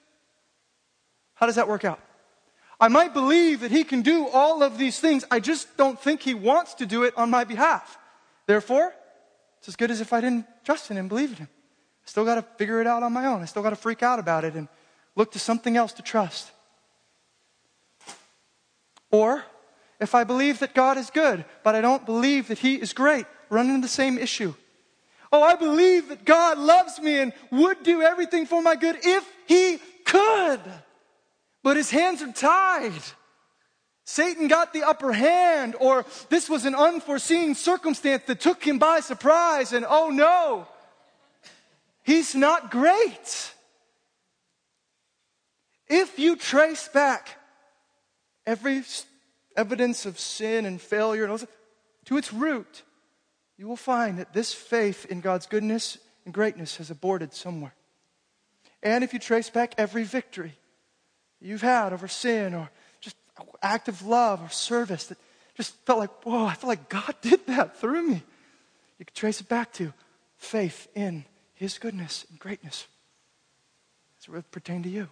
how 1.36 1.46
does 1.46 1.56
that 1.56 1.68
work 1.68 1.86
out? 1.86 2.00
I 2.80 2.88
might 2.88 3.14
believe 3.14 3.60
that 3.60 3.70
He 3.70 3.84
can 3.84 4.02
do 4.02 4.28
all 4.28 4.64
of 4.64 4.80
these 4.80 5.00
things, 5.00 5.24
I 5.30 5.40
just 5.40 5.78
don't 5.78 6.00
think 6.00 6.24
He 6.24 6.34
wants 6.34 6.74
to 6.76 6.88
do 6.88 7.04
it 7.04 7.16
on 7.16 7.30
my 7.30 7.44
behalf. 7.44 8.00
Therefore, 8.48 8.92
it's 9.60 9.68
as 9.68 9.76
good 9.76 9.92
as 9.92 10.02
if 10.02 10.14
I 10.14 10.22
didn't 10.22 10.48
trust 10.66 10.90
in 10.90 10.98
Him, 10.98 11.08
believe 11.08 11.30
in 11.30 11.36
Him. 11.38 11.50
I 11.52 12.10
still 12.10 12.26
got 12.26 12.36
to 12.36 12.42
figure 12.58 12.82
it 12.82 12.88
out 12.88 13.04
on 13.04 13.14
my 13.14 13.28
own. 13.28 13.44
I 13.44 13.46
still 13.46 13.62
got 13.62 13.70
to 13.70 13.76
freak 13.76 14.02
out 14.02 14.18
about 14.18 14.46
it 14.46 14.56
and 14.56 14.68
look 15.16 15.34
to 15.34 15.40
something 15.40 15.78
else 15.78 15.94
to 15.94 16.02
trust. 16.02 16.50
Or, 19.12 19.44
if 20.00 20.14
I 20.14 20.24
believe 20.24 20.60
that 20.60 20.76
God 20.76 20.98
is 20.98 21.10
good, 21.10 21.44
but 21.64 21.76
I 21.76 21.82
don't 21.82 22.06
believe 22.06 22.50
that 22.50 22.60
He 22.60 22.76
is 22.76 22.94
great, 22.94 23.26
run 23.50 23.70
into 23.70 23.82
the 23.82 23.88
same 23.88 24.18
issue. 24.18 24.54
Oh, 25.32 25.44
I 25.44 25.56
believe 25.56 26.10
that 26.10 26.26
God 26.26 26.58
loves 26.58 27.00
me 27.00 27.20
and 27.20 27.34
would 27.52 27.84
do 27.84 28.02
everything 28.02 28.46
for 28.46 28.62
my 28.62 28.76
good 28.76 28.98
if 29.04 29.28
He 29.46 29.80
could. 30.06 30.62
But 31.64 31.78
His 31.78 31.92
hands 31.92 32.22
are 32.22 32.32
tied. 32.32 32.94
Satan 34.08 34.48
got 34.48 34.72
the 34.72 34.84
upper 34.84 35.12
hand, 35.12 35.76
or 35.82 36.06
this 36.30 36.50
was 36.50 36.64
an 36.64 36.76
unforeseen 36.76 37.56
circumstance 37.56 38.24
that 38.28 38.40
took 38.40 38.64
him 38.64 38.80
by 38.80 39.02
surprise, 39.02 39.74
and 39.74 39.86
oh 39.88 40.10
no, 40.10 40.66
he's 42.04 42.34
not 42.34 42.72
great. 42.72 43.52
If 45.90 46.18
you 46.18 46.38
trace 46.38 46.88
back 46.88 47.38
every 48.46 48.84
evidence 49.58 50.06
of 50.06 50.20
sin 50.20 50.66
and 50.66 50.80
failure 50.80 51.24
and 51.24 51.32
all 51.32 51.38
this, 51.40 51.48
to 52.06 52.18
its 52.18 52.32
root, 52.32 52.84
you 53.58 53.68
will 53.68 53.76
find 53.76 54.20
that 54.20 54.34
this 54.34 54.54
faith 54.54 55.06
in 55.10 55.20
God's 55.20 55.48
goodness 55.48 55.98
and 56.24 56.34
greatness 56.34 56.78
has 56.78 56.92
aborted 56.92 57.34
somewhere. 57.34 57.74
And 58.84 59.04
if 59.04 59.12
you 59.12 59.20
trace 59.20 59.50
back 59.50 59.74
every 59.78 60.04
victory 60.04 60.54
you've 61.42 61.62
had 61.62 61.94
over 61.94 62.08
sin 62.08 62.54
or 62.54 62.70
just 63.02 63.16
act 63.62 63.88
of 63.88 64.06
love 64.06 64.42
or 64.42 64.50
service 64.50 65.08
that 65.08 65.18
just 65.56 65.76
felt 65.86 66.00
like, 66.00 66.26
whoa, 66.26 66.46
I 66.46 66.54
feel 66.54 66.68
like 66.68 66.88
God 66.88 67.16
did 67.22 67.46
that 67.48 67.78
through 67.78 68.04
me. 68.04 68.24
You 69.00 69.06
can 69.06 69.16
trace 69.16 69.42
it 69.42 69.50
back 69.50 69.74
to 69.74 69.94
faith 70.38 70.88
in 70.96 71.26
His 71.54 71.78
goodness 71.78 72.26
and 72.30 72.40
greatness 72.40 72.88
as 74.20 74.34
it 74.34 74.52
pertain 74.52 74.84
to 74.84 74.90
you. 74.90 75.10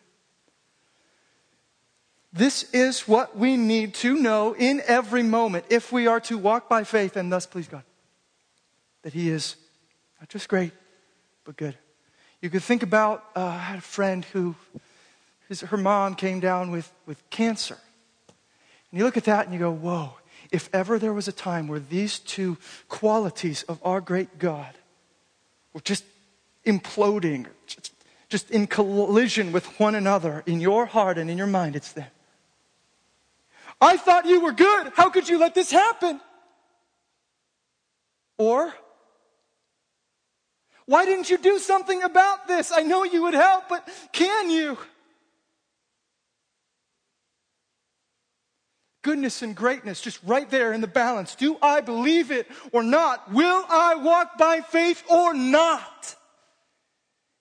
This 2.35 2.63
is 2.73 3.07
what 3.07 3.37
we 3.37 3.55
need 3.55 3.93
to 3.95 4.13
know 4.13 4.53
in 4.53 4.81
every 4.85 5.23
moment 5.23 5.67
if 5.69 5.93
we 5.93 6.05
are 6.05 6.19
to 6.21 6.37
walk 6.37 6.67
by 6.67 6.83
faith 6.83 7.15
and 7.15 7.31
thus 7.31 7.45
please 7.45 7.69
God 7.69 7.83
that 9.03 9.13
He 9.13 9.29
is 9.29 9.55
not 10.19 10.27
just 10.27 10.49
great, 10.49 10.73
but 11.45 11.55
good. 11.55 11.77
You 12.41 12.49
could 12.49 12.61
think 12.61 12.83
about 12.83 13.23
uh, 13.37 13.45
I 13.45 13.57
had 13.57 13.77
a 13.77 13.81
friend 13.81 14.25
who, 14.25 14.55
his, 15.47 15.61
her 15.61 15.77
mom 15.77 16.15
came 16.15 16.41
down 16.41 16.71
with, 16.71 16.91
with 17.05 17.23
cancer. 17.29 17.77
And 18.91 18.99
you 18.99 19.05
look 19.05 19.15
at 19.15 19.23
that 19.23 19.45
and 19.45 19.53
you 19.53 19.59
go, 19.59 19.71
whoa, 19.71 20.15
if 20.51 20.69
ever 20.73 20.99
there 20.99 21.13
was 21.13 21.29
a 21.29 21.31
time 21.31 21.69
where 21.69 21.79
these 21.79 22.19
two 22.19 22.57
qualities 22.89 23.63
of 23.63 23.79
our 23.81 24.01
great 24.01 24.39
God 24.39 24.75
were 25.71 25.79
just 25.79 26.03
imploding, 26.65 27.45
just, 28.27 28.51
in 28.51 28.67
collision 28.67 29.53
with 29.53 29.79
one 29.79 29.95
another 29.95 30.43
in 30.45 30.59
your 30.59 30.85
heart 30.85 31.17
and 31.17 31.29
in 31.29 31.37
your 31.37 31.47
mind, 31.47 31.77
it's 31.77 31.93
then. 31.93 32.07
I 33.81 33.97
thought 33.97 34.25
you 34.25 34.41
were 34.41 34.51
good. 34.51 34.91
How 34.95 35.09
could 35.09 35.27
you 35.27 35.37
let 35.37 35.53
this 35.53 35.71
happen? 35.71 36.19
Or, 38.37 38.73
why 40.85 41.05
didn't 41.05 41.29
you 41.29 41.37
do 41.37 41.59
something 41.59 42.03
about 42.03 42.47
this? 42.47 42.71
I 42.71 42.81
know 42.81 43.03
you 43.03 43.23
would 43.23 43.33
help, 43.33 43.69
but 43.69 43.87
can 44.11 44.49
you? 44.49 44.77
Goodness 49.01 49.41
and 49.41 49.55
greatness, 49.55 50.01
just 50.01 50.19
right 50.23 50.49
there 50.49 50.73
in 50.73 50.81
the 50.81 50.87
balance. 50.87 51.35
Do 51.35 51.57
I 51.61 51.81
believe 51.81 52.31
it 52.31 52.47
or 52.71 52.81
not? 52.81 53.31
Will 53.31 53.63
I 53.69 53.95
walk 53.95 54.37
by 54.37 54.61
faith 54.61 55.03
or 55.09 55.33
not? 55.33 56.15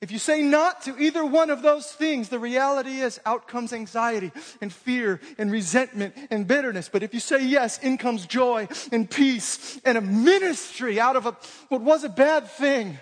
If 0.05 0.13
you 0.13 0.19
say 0.19 0.43
not 0.43 0.83
to 0.83 0.99
either 0.99 1.25
one 1.25 1.49
of 1.49 1.63
those 1.63 1.91
things, 1.91 2.29
the 2.29 2.39
reality 2.39 3.01
is 3.01 3.19
out 3.25 3.49
comes 3.49 3.73
anxiety 3.73 4.33
and 4.61 4.71
fear 4.71 5.19
and 5.39 5.51
resentment 5.51 6.15
and 6.31 6.47
bitterness. 6.47 6.91
But 6.93 7.03
if 7.03 7.15
you 7.15 7.21
say 7.21 7.43
yes, 7.43 7.79
in 7.79 7.97
comes 7.97 8.27
joy 8.27 8.69
and 8.93 9.11
peace 9.11 9.81
and 9.83 9.97
a 9.97 10.03
ministry 10.03 11.01
out 11.01 11.17
of 11.17 11.25
a, 11.25 11.35
what 11.71 11.81
was 11.81 12.05
a 12.05 12.11
bad 12.11 12.51
thing, 12.51 12.99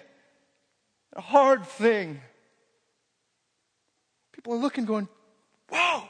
a 1.17 1.21
hard 1.21 1.67
thing. 1.67 2.21
People 4.33 4.53
are 4.53 4.59
looking, 4.59 4.85
going, 4.85 5.09
Whoa, 5.71 6.05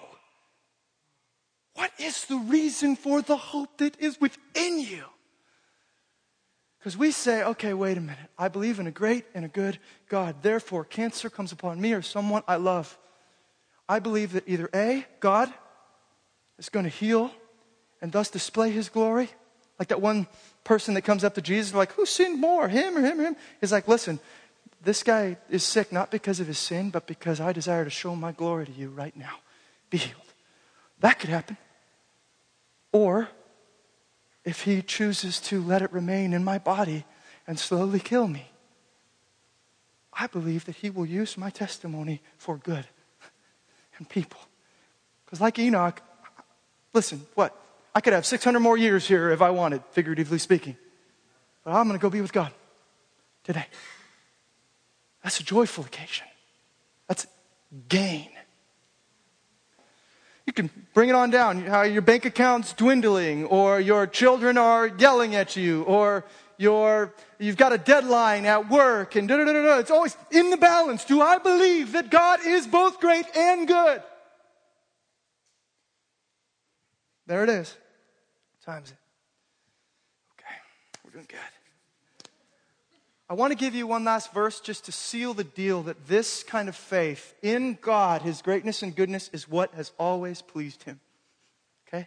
what 1.72 1.90
is 1.98 2.26
the 2.26 2.36
reason 2.36 2.96
for 2.96 3.22
the 3.22 3.38
hope 3.38 3.78
that 3.78 3.98
is 3.98 4.20
within 4.20 4.78
you? 4.78 5.06
Because 6.82 6.96
we 6.96 7.12
say, 7.12 7.44
okay, 7.44 7.74
wait 7.74 7.96
a 7.96 8.00
minute. 8.00 8.18
I 8.36 8.48
believe 8.48 8.80
in 8.80 8.88
a 8.88 8.90
great 8.90 9.24
and 9.36 9.44
a 9.44 9.48
good 9.48 9.78
God. 10.08 10.42
Therefore, 10.42 10.84
cancer 10.84 11.30
comes 11.30 11.52
upon 11.52 11.80
me 11.80 11.92
or 11.92 12.02
someone 12.02 12.42
I 12.48 12.56
love. 12.56 12.98
I 13.88 14.00
believe 14.00 14.32
that 14.32 14.48
either 14.48 14.68
A, 14.74 15.06
God 15.20 15.48
is 16.58 16.70
going 16.70 16.82
to 16.82 16.90
heal 16.90 17.30
and 18.00 18.10
thus 18.10 18.30
display 18.30 18.72
his 18.72 18.88
glory. 18.88 19.30
Like 19.78 19.88
that 19.88 20.00
one 20.00 20.26
person 20.64 20.94
that 20.94 21.02
comes 21.02 21.22
up 21.22 21.36
to 21.36 21.40
Jesus, 21.40 21.72
like, 21.72 21.92
who 21.92 22.04
sinned 22.04 22.40
more, 22.40 22.68
him 22.68 22.98
or 22.98 23.00
him 23.00 23.20
or 23.20 23.24
him? 23.26 23.36
He's 23.60 23.70
like, 23.70 23.86
listen, 23.86 24.18
this 24.82 25.04
guy 25.04 25.36
is 25.50 25.62
sick 25.62 25.92
not 25.92 26.10
because 26.10 26.40
of 26.40 26.48
his 26.48 26.58
sin, 26.58 26.90
but 26.90 27.06
because 27.06 27.40
I 27.40 27.52
desire 27.52 27.84
to 27.84 27.90
show 27.90 28.16
my 28.16 28.32
glory 28.32 28.66
to 28.66 28.72
you 28.72 28.88
right 28.88 29.16
now. 29.16 29.36
Be 29.88 29.98
healed. 29.98 30.20
That 30.98 31.20
could 31.20 31.30
happen. 31.30 31.56
Or 32.90 33.28
if 34.44 34.62
he 34.62 34.82
chooses 34.82 35.40
to 35.40 35.62
let 35.62 35.82
it 35.82 35.92
remain 35.92 36.32
in 36.32 36.42
my 36.42 36.58
body 36.58 37.04
and 37.46 37.58
slowly 37.58 38.00
kill 38.00 38.28
me. 38.28 38.50
I 40.12 40.26
believe 40.26 40.64
that 40.66 40.76
he 40.76 40.90
will 40.90 41.06
use 41.06 41.38
my 41.38 41.50
testimony 41.50 42.20
for 42.36 42.58
good 42.58 42.86
and 43.98 44.08
people. 44.08 44.40
Because, 45.24 45.40
like 45.40 45.58
Enoch, 45.58 46.02
listen, 46.92 47.26
what? 47.34 47.56
I 47.94 48.00
could 48.00 48.12
have 48.12 48.26
600 48.26 48.60
more 48.60 48.76
years 48.76 49.06
here 49.06 49.30
if 49.30 49.40
I 49.40 49.50
wanted, 49.50 49.82
figuratively 49.92 50.38
speaking. 50.38 50.76
But 51.64 51.72
I'm 51.72 51.86
going 51.86 51.98
to 51.98 52.02
go 52.02 52.10
be 52.10 52.20
with 52.20 52.32
God 52.32 52.52
today. 53.44 53.66
That's 55.22 55.40
a 55.40 55.44
joyful 55.44 55.84
occasion. 55.84 56.26
That's 57.06 57.26
gain. 57.88 58.28
You 60.52 60.68
can 60.68 60.84
bring 60.92 61.08
it 61.08 61.14
on 61.14 61.30
down. 61.30 61.62
How 61.62 61.80
your 61.80 62.02
bank 62.02 62.26
account's 62.26 62.74
dwindling, 62.74 63.46
or 63.46 63.80
your 63.80 64.06
children 64.06 64.58
are 64.58 64.86
yelling 64.86 65.34
at 65.34 65.56
you, 65.56 65.82
or 65.84 66.26
your, 66.58 67.14
you've 67.38 67.56
got 67.56 67.72
a 67.72 67.78
deadline 67.78 68.44
at 68.44 68.68
work, 68.68 69.16
and 69.16 69.26
da 69.26 69.38
da 69.38 69.44
da 69.46 69.52
da. 69.54 69.78
It's 69.78 69.90
always 69.90 70.14
in 70.30 70.50
the 70.50 70.58
balance. 70.58 71.06
Do 71.06 71.22
I 71.22 71.38
believe 71.38 71.92
that 71.92 72.10
God 72.10 72.40
is 72.44 72.66
both 72.66 73.00
great 73.00 73.24
and 73.34 73.66
good? 73.66 74.02
There 77.26 77.44
it 77.44 77.48
is. 77.48 77.74
Times 78.62 78.90
it. 78.90 78.96
Okay, 80.38 80.54
we're 81.02 81.12
doing 81.12 81.28
good. 81.30 81.51
I 83.32 83.34
want 83.34 83.50
to 83.50 83.56
give 83.56 83.74
you 83.74 83.86
one 83.86 84.04
last 84.04 84.34
verse 84.34 84.60
just 84.60 84.84
to 84.84 84.92
seal 84.92 85.32
the 85.32 85.42
deal 85.42 85.84
that 85.84 86.06
this 86.06 86.42
kind 86.42 86.68
of 86.68 86.76
faith 86.76 87.32
in 87.40 87.78
God, 87.80 88.20
His 88.20 88.42
greatness 88.42 88.82
and 88.82 88.94
goodness, 88.94 89.30
is 89.32 89.48
what 89.48 89.72
has 89.72 89.90
always 89.98 90.42
pleased 90.42 90.82
Him. 90.82 91.00
Okay? 91.88 92.06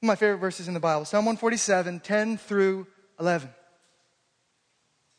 One 0.00 0.02
of 0.02 0.08
my 0.08 0.14
favorite 0.16 0.36
verses 0.36 0.68
in 0.68 0.74
the 0.74 0.80
Bible 0.80 1.06
Psalm 1.06 1.24
147, 1.24 2.00
10 2.00 2.36
through 2.36 2.86
11. 3.18 3.48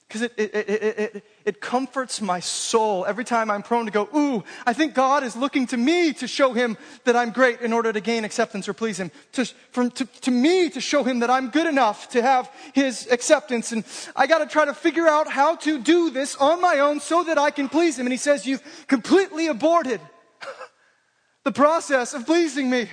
Because 0.08 0.22
it, 0.22 0.34
it, 0.38 0.54
it, 0.56 1.00
it, 1.00 1.26
it 1.44 1.62
comforts 1.62 2.22
my 2.22 2.40
soul 2.40 3.06
every 3.06 3.26
time 3.26 3.52
I'm 3.52 3.62
prone 3.62 3.86
to 3.88 3.92
go, 3.92 4.08
ooh, 4.16 4.42
I 4.66 4.72
think 4.72 4.94
God 4.94 5.26
is 5.26 5.36
looking 5.36 5.68
to 5.68 5.78
me 5.78 6.14
to 6.14 6.28
show 6.28 6.54
him 6.54 6.78
that 7.04 7.18
I'm 7.18 7.32
great 7.32 7.60
in 7.60 7.74
order 7.74 7.92
to 7.92 8.00
gain 8.00 8.24
acceptance 8.24 8.70
or 8.70 8.74
please 8.74 8.98
him. 8.98 9.12
To, 9.34 9.46
from, 9.72 9.92
to, 9.92 10.06
to 10.06 10.32
me 10.32 10.70
to 10.70 10.80
show 10.80 11.04
him 11.04 11.20
that 11.20 11.30
I'm 11.30 11.50
good 11.50 11.68
enough 11.68 12.08
to 12.10 12.22
have 12.22 12.50
his 12.74 13.06
acceptance. 13.12 13.74
And 13.74 13.84
I 14.16 14.28
got 14.28 14.38
to 14.38 14.46
try 14.46 14.64
to 14.64 14.74
figure 14.74 15.10
out 15.10 15.28
how 15.28 15.58
to 15.58 15.78
do 15.78 16.10
this 16.10 16.38
on 16.38 16.62
my 16.62 16.80
own 16.80 17.02
so 17.02 17.26
that 17.26 17.38
I 17.38 17.52
can 17.52 17.68
please 17.68 18.00
him. 18.00 18.06
And 18.06 18.14
he 18.14 18.18
says, 18.18 18.46
You've 18.46 18.64
completely 18.88 19.48
aborted 19.48 20.00
the 21.44 21.52
process 21.52 22.14
of 22.14 22.26
pleasing 22.26 22.70
me. 22.70 22.88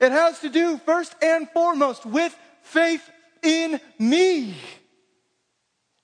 It 0.00 0.12
has 0.12 0.40
to 0.40 0.50
do 0.50 0.76
first 0.84 1.14
and 1.22 1.48
foremost 1.48 2.04
with 2.04 2.36
faith 2.60 3.08
in 3.42 3.80
me. 3.98 4.54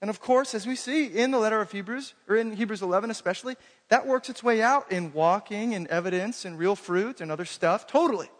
And 0.00 0.10
of 0.10 0.20
course, 0.20 0.54
as 0.54 0.66
we 0.66 0.76
see 0.76 1.06
in 1.06 1.32
the 1.32 1.38
letter 1.38 1.60
of 1.60 1.72
Hebrews, 1.72 2.14
or 2.28 2.36
in 2.36 2.52
Hebrews 2.52 2.82
11 2.82 3.10
especially, 3.10 3.56
that 3.88 4.06
works 4.06 4.28
its 4.28 4.42
way 4.42 4.62
out 4.62 4.92
in 4.92 5.12
walking 5.12 5.74
and 5.74 5.88
evidence 5.88 6.44
and 6.44 6.58
real 6.58 6.76
fruit 6.76 7.20
and 7.20 7.32
other 7.32 7.44
stuff, 7.44 7.86
totally. 7.86 8.30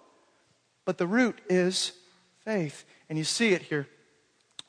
But 0.85 0.99
the 0.99 1.07
root 1.07 1.41
is 1.49 1.93
faith. 2.45 2.85
And 3.09 3.19
you 3.19 3.25
see 3.25 3.53
it 3.53 3.63
here. 3.63 3.89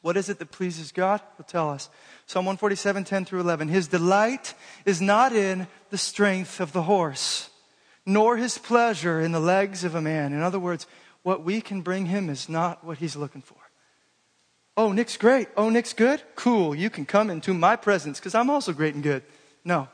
What 0.01 0.17
is 0.17 0.29
it 0.29 0.39
that 0.39 0.51
pleases 0.51 0.91
God? 0.91 1.21
He'll 1.37 1.45
tell 1.45 1.69
us. 1.69 1.89
Psalm 2.25 2.45
147, 2.45 3.03
10 3.03 3.25
through 3.25 3.41
11. 3.41 3.67
His 3.67 3.87
delight 3.87 4.53
is 4.85 5.01
not 5.01 5.33
in 5.33 5.67
the 5.89 5.97
strength 5.97 6.59
of 6.59 6.71
the 6.71 6.83
horse, 6.83 7.49
nor 8.05 8.37
his 8.37 8.57
pleasure 8.57 9.19
in 9.19 9.31
the 9.31 9.39
legs 9.39 9.83
of 9.83 9.95
a 9.95 10.01
man. 10.01 10.33
In 10.33 10.41
other 10.41 10.59
words, 10.59 10.87
what 11.23 11.43
we 11.43 11.59
can 11.61 11.81
bring 11.81 12.05
him 12.05 12.29
is 12.29 12.47
not 12.47 12.83
what 12.83 12.97
he's 12.97 13.15
looking 13.15 13.41
for. 13.41 13.58
Oh, 14.79 14.93
Nick's 14.93 15.17
great. 15.17 15.49
Oh, 15.57 15.69
Nick's 15.69 15.91
good? 15.91 16.23
Cool. 16.37 16.73
You 16.73 16.89
can 16.89 17.05
come 17.05 17.29
into 17.29 17.53
my 17.53 17.75
presence 17.75 18.17
because 18.17 18.33
I'm 18.33 18.49
also 18.49 18.71
great 18.71 18.93
and 18.93 19.03
good. 19.03 19.23
No. 19.65 19.89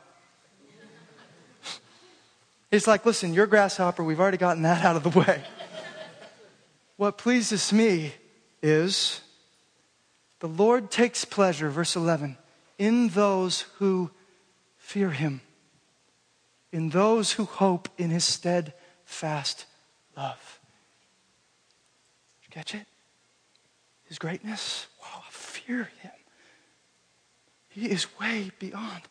It's 2.70 2.86
like, 2.86 3.04
listen, 3.04 3.34
you're 3.34 3.48
grasshopper. 3.48 4.04
We've 4.04 4.20
already 4.20 4.36
gotten 4.36 4.62
that 4.62 4.84
out 4.84 4.94
of 4.94 5.02
the 5.02 5.08
way. 5.08 5.42
what 6.96 7.18
pleases 7.18 7.72
me 7.72 8.14
is 8.62 9.22
the 10.38 10.46
Lord 10.46 10.88
takes 10.88 11.24
pleasure, 11.24 11.68
verse 11.68 11.96
11, 11.96 12.36
in 12.78 13.08
those 13.08 13.62
who 13.78 14.12
fear 14.78 15.10
him, 15.10 15.40
in 16.70 16.90
those 16.90 17.32
who 17.32 17.44
hope 17.44 17.88
in 17.98 18.10
his 18.10 18.24
steadfast 18.24 19.64
love. 20.16 20.60
Did 22.40 22.46
you 22.46 22.50
catch 22.52 22.74
it? 22.76 22.86
His 24.08 24.18
greatness. 24.18 24.86
Wow, 25.00 25.22
I 25.26 25.30
fear 25.30 25.90
him. 26.00 26.12
He 27.68 27.90
is 27.90 28.06
way 28.18 28.50
beyond 28.58 29.02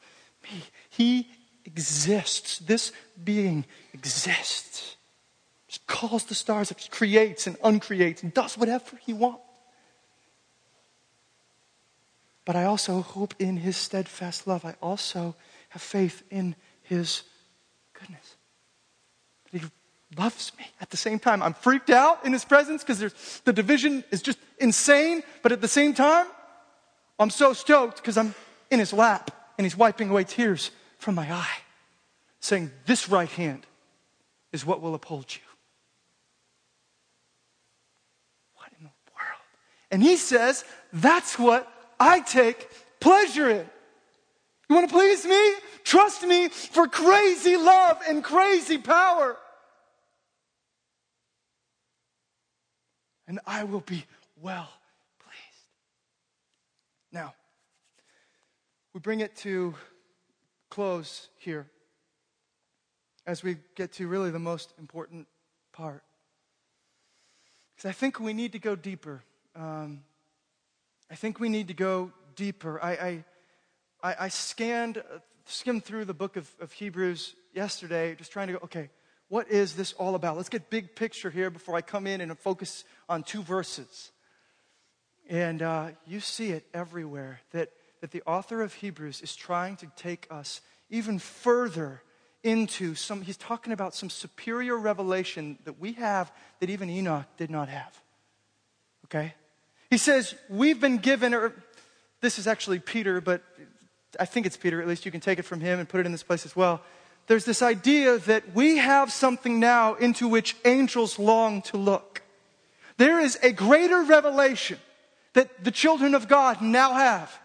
me. 0.43 0.63
He 0.89 1.29
exists. 1.65 2.59
This 2.59 2.91
being 3.21 3.65
exists. 3.93 4.95
Just 5.67 5.85
calls 5.87 6.25
the 6.25 6.35
stars, 6.35 6.71
up, 6.71 6.79
creates 6.89 7.47
and 7.47 7.57
uncreates, 7.63 8.23
and 8.23 8.33
does 8.33 8.57
whatever 8.57 8.97
he 9.05 9.13
wants. 9.13 9.41
But 12.45 12.55
I 12.55 12.65
also 12.65 13.01
hope 13.01 13.33
in 13.39 13.57
his 13.57 13.75
steadfast 13.75 14.45
love. 14.45 14.63
I 14.63 14.75
also 14.81 15.35
have 15.69 15.81
faith 15.81 16.23
in 16.29 16.55
his 16.83 17.23
goodness. 17.93 18.35
He 19.51 19.61
loves 20.17 20.51
me 20.57 20.65
at 20.81 20.89
the 20.89 20.97
same 20.97 21.19
time. 21.19 21.41
I'm 21.41 21.53
freaked 21.53 21.89
out 21.89 22.25
in 22.25 22.33
his 22.33 22.45
presence 22.45 22.83
because 22.83 23.41
the 23.45 23.53
division 23.53 24.03
is 24.11 24.21
just 24.21 24.39
insane, 24.59 25.23
but 25.41 25.51
at 25.51 25.61
the 25.61 25.67
same 25.67 25.93
time, 25.93 26.27
I'm 27.19 27.29
so 27.29 27.53
stoked 27.53 27.97
because 27.97 28.17
I'm 28.17 28.35
in 28.71 28.79
his 28.79 28.93
lap 28.93 29.31
and 29.57 29.65
he's 29.65 29.77
wiping 29.77 30.09
away 30.09 30.23
tears 30.23 30.71
from 30.97 31.15
my 31.15 31.31
eye, 31.31 31.57
saying, 32.39 32.71
This 32.85 33.09
right 33.09 33.29
hand 33.29 33.65
is 34.51 34.65
what 34.65 34.81
will 34.81 34.95
uphold 34.95 35.33
you. 35.33 35.41
What 38.55 38.69
in 38.77 38.83
the 38.83 38.91
world? 39.15 39.41
And 39.91 40.01
he 40.01 40.17
says, 40.17 40.65
That's 40.91 41.39
what 41.39 41.71
I 41.99 42.19
take 42.21 42.69
pleasure 42.99 43.49
in. 43.49 43.69
You 44.67 44.75
want 44.75 44.89
to 44.89 44.93
please 44.93 45.25
me? 45.25 45.53
Trust 45.83 46.23
me 46.23 46.49
for 46.49 46.87
crazy 46.87 47.55
love 47.55 47.99
and 48.09 48.23
crazy 48.23 48.77
power. 48.77 49.37
And 53.27 53.39
I 53.45 53.63
will 53.63 53.81
be 53.81 54.05
well 54.41 54.69
pleased. 55.19 55.69
Now, 57.11 57.33
we 58.93 58.99
bring 58.99 59.19
it 59.19 59.35
to 59.37 59.75
close 60.69 61.29
here 61.37 61.67
as 63.25 63.43
we 63.43 63.57
get 63.75 63.93
to 63.93 64.07
really 64.07 64.31
the 64.31 64.39
most 64.39 64.73
important 64.77 65.27
part. 65.73 66.03
Because 67.75 67.89
I 67.89 67.93
think 67.93 68.19
we 68.19 68.33
need 68.33 68.51
to 68.53 68.59
go 68.59 68.75
deeper. 68.75 69.21
Um, 69.55 70.03
I 71.09 71.15
think 71.15 71.39
we 71.39 71.49
need 71.49 71.67
to 71.67 71.73
go 71.73 72.11
deeper. 72.35 72.79
I, 72.81 73.23
I, 74.03 74.15
I 74.21 74.27
scanned, 74.29 75.03
skimmed 75.45 75.83
through 75.83 76.05
the 76.05 76.13
book 76.13 76.37
of, 76.37 76.49
of 76.59 76.71
Hebrews 76.71 77.35
yesterday, 77.53 78.15
just 78.15 78.31
trying 78.31 78.47
to 78.47 78.53
go, 78.53 78.59
okay, 78.63 78.89
what 79.29 79.49
is 79.49 79.75
this 79.75 79.93
all 79.93 80.15
about? 80.15 80.37
Let's 80.37 80.49
get 80.49 80.69
big 80.69 80.95
picture 80.95 81.29
here 81.29 81.49
before 81.49 81.75
I 81.75 81.81
come 81.81 82.05
in 82.07 82.21
and 82.21 82.37
focus 82.37 82.83
on 83.09 83.23
two 83.23 83.41
verses. 83.41 84.11
And 85.29 85.61
uh, 85.61 85.89
you 86.05 86.19
see 86.19 86.51
it 86.51 86.65
everywhere 86.73 87.41
that, 87.51 87.69
that 88.01 88.11
the 88.11 88.21
author 88.27 88.61
of 88.61 88.73
Hebrews 88.75 89.21
is 89.21 89.35
trying 89.35 89.77
to 89.77 89.87
take 89.95 90.27
us 90.29 90.61
even 90.89 91.17
further 91.17 92.01
into 92.43 92.93
some, 92.93 93.23
he's 93.23 93.37
talking 93.37 93.73
about 93.73 93.95
some 93.95 94.09
superior 94.09 94.77
revelation 94.77 95.57
that 95.65 95.79
we 95.79 95.93
have 95.93 96.31
that 96.59 96.69
even 96.69 96.91
Enoch 96.91 97.25
did 97.37 97.49
not 97.49 97.69
have. 97.69 97.99
Okay? 99.05 99.33
He 99.89 99.97
says, 99.97 100.35
We've 100.47 100.79
been 100.79 100.97
given, 100.97 101.33
or 101.33 101.53
this 102.21 102.37
is 102.37 102.45
actually 102.45 102.77
Peter, 102.77 103.19
but 103.19 103.41
I 104.19 104.25
think 104.25 104.45
it's 104.45 104.57
Peter, 104.57 104.79
at 104.79 104.87
least 104.87 105.05
you 105.05 105.11
can 105.11 105.21
take 105.21 105.39
it 105.39 105.43
from 105.43 105.59
him 105.59 105.79
and 105.79 105.89
put 105.89 105.99
it 105.99 106.05
in 106.05 106.11
this 106.11 106.23
place 106.23 106.45
as 106.45 106.55
well. 106.55 106.81
There's 107.27 107.45
this 107.45 107.61
idea 107.61 108.19
that 108.19 108.53
we 108.53 108.77
have 108.77 109.11
something 109.11 109.59
now 109.59 109.95
into 109.95 110.27
which 110.27 110.55
angels 110.63 111.17
long 111.17 111.61
to 111.63 111.77
look. 111.77 112.21
There 112.97 113.19
is 113.19 113.37
a 113.41 113.51
greater 113.51 114.03
revelation 114.03 114.77
that 115.33 115.63
the 115.63 115.71
children 115.71 116.15
of 116.15 116.27
God 116.27 116.61
now 116.61 116.93
have. 116.93 117.39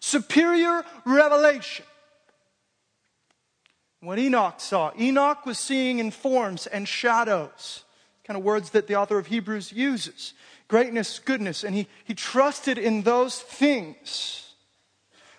Superior 0.00 0.84
revelation 1.04 1.84
what 4.00 4.18
Enoch 4.18 4.60
saw. 4.60 4.92
Enoch 4.98 5.44
was 5.44 5.58
seeing 5.58 5.98
in 5.98 6.10
forms 6.10 6.66
and 6.66 6.88
shadows, 6.88 7.84
kind 8.24 8.36
of 8.36 8.42
words 8.42 8.70
that 8.70 8.86
the 8.86 8.96
author 8.96 9.18
of 9.18 9.26
Hebrews 9.26 9.72
uses 9.72 10.34
greatness, 10.68 11.18
goodness, 11.18 11.64
and 11.64 11.74
he, 11.74 11.88
he 12.04 12.14
trusted 12.14 12.78
in 12.78 13.02
those 13.02 13.40
things. 13.40 14.54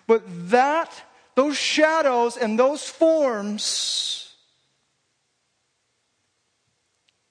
But 0.06 0.22
that, 0.50 0.90
those 1.34 1.56
shadows 1.56 2.36
and 2.36 2.58
those 2.58 2.84
forms 2.88 4.34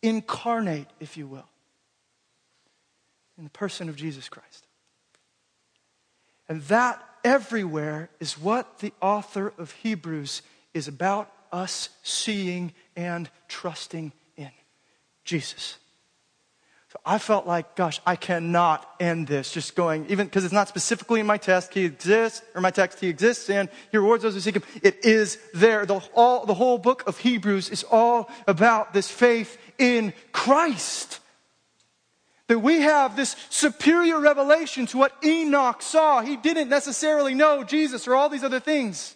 incarnate, 0.01 0.87
if 0.99 1.17
you 1.17 1.27
will, 1.27 1.47
in 3.37 3.43
the 3.43 3.49
person 3.49 3.89
of 3.89 3.95
Jesus 3.95 4.29
Christ. 4.29 4.65
And 6.49 6.61
that 6.63 7.01
everywhere 7.23 8.09
is 8.19 8.37
what 8.37 8.79
the 8.79 8.93
author 9.01 9.53
of 9.57 9.71
Hebrews 9.71 10.41
is 10.73 10.87
about 10.87 11.31
us 11.51 11.89
seeing 12.03 12.73
and 12.95 13.29
trusting 13.47 14.11
in 14.35 14.51
Jesus. 15.23 15.77
I 17.03 17.17
felt 17.17 17.47
like, 17.47 17.75
gosh, 17.75 17.99
I 18.05 18.15
cannot 18.15 18.87
end 18.99 19.25
this 19.25 19.51
just 19.51 19.75
going, 19.75 20.05
even 20.09 20.27
because 20.27 20.45
it's 20.45 20.53
not 20.53 20.67
specifically 20.67 21.19
in 21.19 21.25
my 21.25 21.37
text, 21.37 21.73
he 21.73 21.83
exists, 21.83 22.43
or 22.53 22.61
my 22.61 22.69
text, 22.69 22.99
he 22.99 23.07
exists, 23.07 23.49
and 23.49 23.69
he 23.91 23.97
rewards 23.97 24.21
those 24.21 24.35
who 24.35 24.39
seek 24.39 24.55
him. 24.55 24.63
It 24.83 25.03
is 25.03 25.39
there. 25.53 25.87
The, 25.87 25.99
all, 26.13 26.45
the 26.45 26.53
whole 26.53 26.77
book 26.77 27.03
of 27.07 27.17
Hebrews 27.17 27.69
is 27.69 27.83
all 27.89 28.29
about 28.47 28.93
this 28.93 29.09
faith 29.09 29.57
in 29.79 30.13
Christ. 30.31 31.19
That 32.47 32.59
we 32.59 32.81
have 32.81 33.15
this 33.15 33.35
superior 33.49 34.19
revelation 34.19 34.85
to 34.87 34.97
what 34.99 35.15
Enoch 35.23 35.81
saw. 35.81 36.21
He 36.21 36.35
didn't 36.35 36.69
necessarily 36.69 37.33
know 37.33 37.63
Jesus 37.63 38.07
or 38.07 38.13
all 38.13 38.29
these 38.29 38.43
other 38.43 38.59
things. 38.59 39.15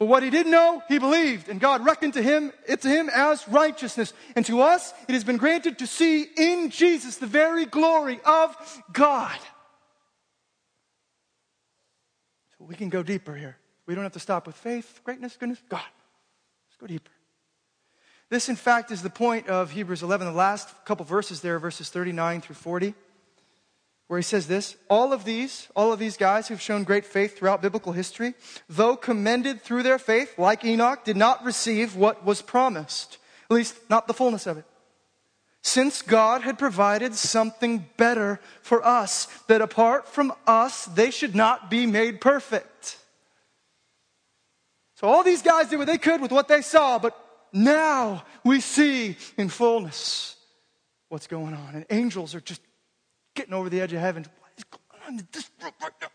But 0.00 0.06
what 0.06 0.22
he 0.22 0.30
didn't 0.30 0.50
know, 0.50 0.82
he 0.88 0.98
believed, 0.98 1.50
and 1.50 1.60
God 1.60 1.84
reckoned 1.84 2.14
to 2.14 2.22
him 2.22 2.54
it 2.66 2.80
to 2.80 2.88
him 2.88 3.10
as 3.14 3.46
righteousness. 3.46 4.14
And 4.34 4.46
to 4.46 4.62
us, 4.62 4.94
it 5.06 5.12
has 5.12 5.24
been 5.24 5.36
granted 5.36 5.78
to 5.80 5.86
see 5.86 6.22
in 6.22 6.70
Jesus 6.70 7.18
the 7.18 7.26
very 7.26 7.66
glory 7.66 8.18
of 8.24 8.56
God. 8.94 9.38
So 12.56 12.64
we 12.64 12.76
can 12.76 12.88
go 12.88 13.02
deeper 13.02 13.34
here. 13.34 13.58
We 13.84 13.94
don't 13.94 14.04
have 14.04 14.14
to 14.14 14.20
stop 14.20 14.46
with 14.46 14.56
faith, 14.56 15.00
greatness, 15.04 15.36
goodness, 15.36 15.62
God. 15.68 15.82
Let's 15.82 16.78
go 16.80 16.86
deeper. 16.86 17.10
This, 18.30 18.48
in 18.48 18.56
fact, 18.56 18.90
is 18.90 19.02
the 19.02 19.10
point 19.10 19.48
of 19.48 19.70
Hebrews 19.70 20.02
11, 20.02 20.26
the 20.26 20.32
last 20.32 20.68
couple 20.86 21.04
verses 21.04 21.42
there, 21.42 21.58
verses 21.58 21.90
39 21.90 22.40
through 22.40 22.56
40 22.56 22.94
where 24.10 24.18
he 24.18 24.24
says 24.24 24.48
this 24.48 24.74
all 24.88 25.12
of 25.12 25.24
these 25.24 25.68
all 25.76 25.92
of 25.92 26.00
these 26.00 26.16
guys 26.16 26.48
who've 26.48 26.60
shown 26.60 26.82
great 26.82 27.06
faith 27.06 27.38
throughout 27.38 27.62
biblical 27.62 27.92
history 27.92 28.34
though 28.68 28.96
commended 28.96 29.62
through 29.62 29.84
their 29.84 30.00
faith 30.00 30.36
like 30.36 30.64
enoch 30.64 31.04
did 31.04 31.16
not 31.16 31.44
receive 31.44 31.94
what 31.94 32.24
was 32.24 32.42
promised 32.42 33.18
at 33.48 33.54
least 33.54 33.76
not 33.88 34.08
the 34.08 34.14
fullness 34.14 34.48
of 34.48 34.58
it. 34.58 34.64
Since 35.62 36.02
god 36.02 36.42
had 36.42 36.58
provided 36.58 37.14
something 37.14 37.86
better 37.96 38.40
for 38.62 38.84
us 38.84 39.28
that 39.46 39.60
apart 39.60 40.08
from 40.08 40.32
us 40.44 40.86
they 40.86 41.12
should 41.12 41.36
not 41.36 41.70
be 41.70 41.86
made 41.86 42.20
perfect. 42.20 42.98
So 44.96 45.06
all 45.06 45.22
these 45.22 45.42
guys 45.42 45.68
did 45.68 45.78
what 45.78 45.86
they 45.86 45.98
could 45.98 46.20
with 46.20 46.32
what 46.32 46.48
they 46.48 46.62
saw 46.62 46.98
but 46.98 47.16
now 47.52 48.24
we 48.42 48.60
see 48.60 49.16
in 49.36 49.50
fullness 49.50 50.34
what's 51.10 51.28
going 51.28 51.54
on. 51.54 51.74
And 51.74 51.86
angels 51.90 52.34
are 52.34 52.40
just 52.40 52.60
getting 53.40 53.54
over 53.54 53.70
the 53.70 53.80
edge 53.80 53.94
of 53.94 54.00
heaven. 54.00 54.22
What 54.22 54.52
is 54.58 54.64
going 54.64 55.02
on 55.06 55.18
in 55.18 55.28
this 55.32 55.50
room 55.62 55.72
right 55.80 55.92
now? 56.02 56.08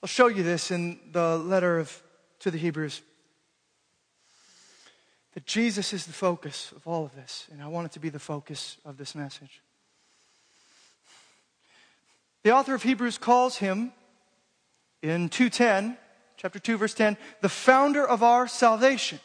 I'll 0.00 0.08
show 0.08 0.28
you 0.28 0.44
this 0.44 0.70
in 0.70 1.00
the 1.10 1.36
letter 1.36 1.80
of, 1.80 2.00
to 2.38 2.52
the 2.52 2.58
Hebrews. 2.58 3.02
That 5.34 5.46
Jesus 5.46 5.92
is 5.92 6.06
the 6.06 6.12
focus 6.12 6.70
of 6.76 6.86
all 6.86 7.04
of 7.04 7.16
this, 7.16 7.48
and 7.50 7.60
I 7.60 7.66
want 7.66 7.86
it 7.86 7.92
to 7.94 7.98
be 7.98 8.08
the 8.08 8.20
focus 8.20 8.76
of 8.84 8.98
this 8.98 9.16
message. 9.16 9.62
The 12.44 12.52
author 12.52 12.76
of 12.76 12.84
Hebrews 12.84 13.18
calls 13.18 13.56
him 13.56 13.92
in 15.02 15.28
2:10, 15.28 15.96
chapter 16.36 16.60
2 16.60 16.76
verse 16.76 16.94
10, 16.94 17.16
the 17.40 17.48
founder 17.48 18.06
of 18.06 18.22
our 18.22 18.46
salvation. 18.46 19.18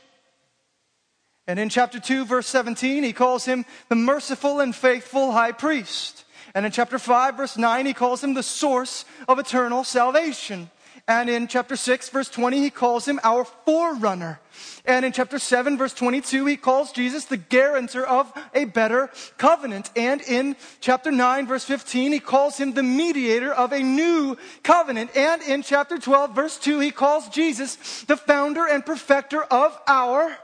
And 1.48 1.60
in 1.60 1.70
chapter 1.70 2.00
2, 2.00 2.26
verse 2.26 2.48
17, 2.48 3.04
he 3.04 3.14
calls 3.14 3.46
him 3.46 3.66
the 3.90 3.96
merciful 3.96 4.62
and 4.62 4.74
faithful 4.74 5.32
high 5.32 5.52
priest. 5.52 6.24
And 6.56 6.66
in 6.66 6.72
chapter 6.72 6.98
5, 6.98 7.36
verse 7.36 7.58
9, 7.58 7.86
he 7.86 7.94
calls 7.94 8.24
him 8.24 8.34
the 8.34 8.44
source 8.44 9.06
of 9.28 9.40
eternal 9.40 9.84
salvation. 9.84 10.70
And 11.06 11.30
in 11.30 11.48
chapter 11.48 11.76
6, 11.76 12.10
verse 12.10 12.30
20, 12.30 12.62
he 12.62 12.70
calls 12.70 13.06
him 13.06 13.20
our 13.24 13.44
forerunner. 13.44 14.40
And 14.86 15.04
in 15.04 15.12
chapter 15.12 15.38
7, 15.38 15.78
verse 15.78 15.94
22, 15.94 16.46
he 16.46 16.56
calls 16.56 16.94
Jesus 16.94 17.26
the 17.26 17.36
guarantor 17.36 18.06
of 18.06 18.32
a 18.54 18.64
better 18.66 19.10
covenant. 19.38 19.90
And 19.98 20.22
in 20.22 20.56
chapter 20.80 21.12
9, 21.12 21.46
verse 21.46 21.66
15, 21.66 22.14
he 22.14 22.20
calls 22.20 22.58
him 22.58 22.74
the 22.74 22.84
mediator 22.84 23.54
of 23.54 23.74
a 23.74 23.80
new 23.80 24.38
covenant. 24.64 25.12
And 25.18 25.42
in 25.42 25.62
chapter 25.62 25.98
12, 25.98 26.34
verse 26.34 26.58
2, 26.58 26.80
he 26.80 26.92
calls 26.92 27.28
Jesus 27.28 28.04
the 28.04 28.16
founder 28.16 28.66
and 28.66 28.86
perfecter 28.86 29.44
of 29.44 29.78
our 29.88 30.38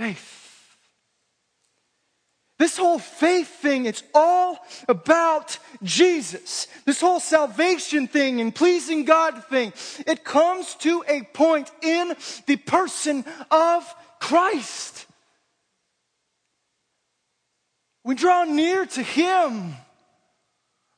faith. 0.00 0.76
This 2.58 2.78
whole 2.78 2.98
faith 2.98 3.48
thing, 3.48 3.84
it's 3.84 4.02
all 4.14 4.58
about 4.88 5.58
Jesus. 5.82 6.68
This 6.86 7.00
whole 7.00 7.20
salvation 7.20 8.06
thing 8.06 8.40
and 8.40 8.54
pleasing 8.54 9.04
God 9.04 9.44
thing, 9.44 9.72
it 10.06 10.24
comes 10.24 10.74
to 10.76 11.04
a 11.06 11.22
point 11.34 11.70
in 11.82 12.14
the 12.46 12.56
person 12.56 13.24
of 13.50 13.94
Christ. 14.20 15.06
We 18.02 18.14
draw 18.14 18.44
near 18.44 18.86
to 18.86 19.02
Him. 19.02 19.74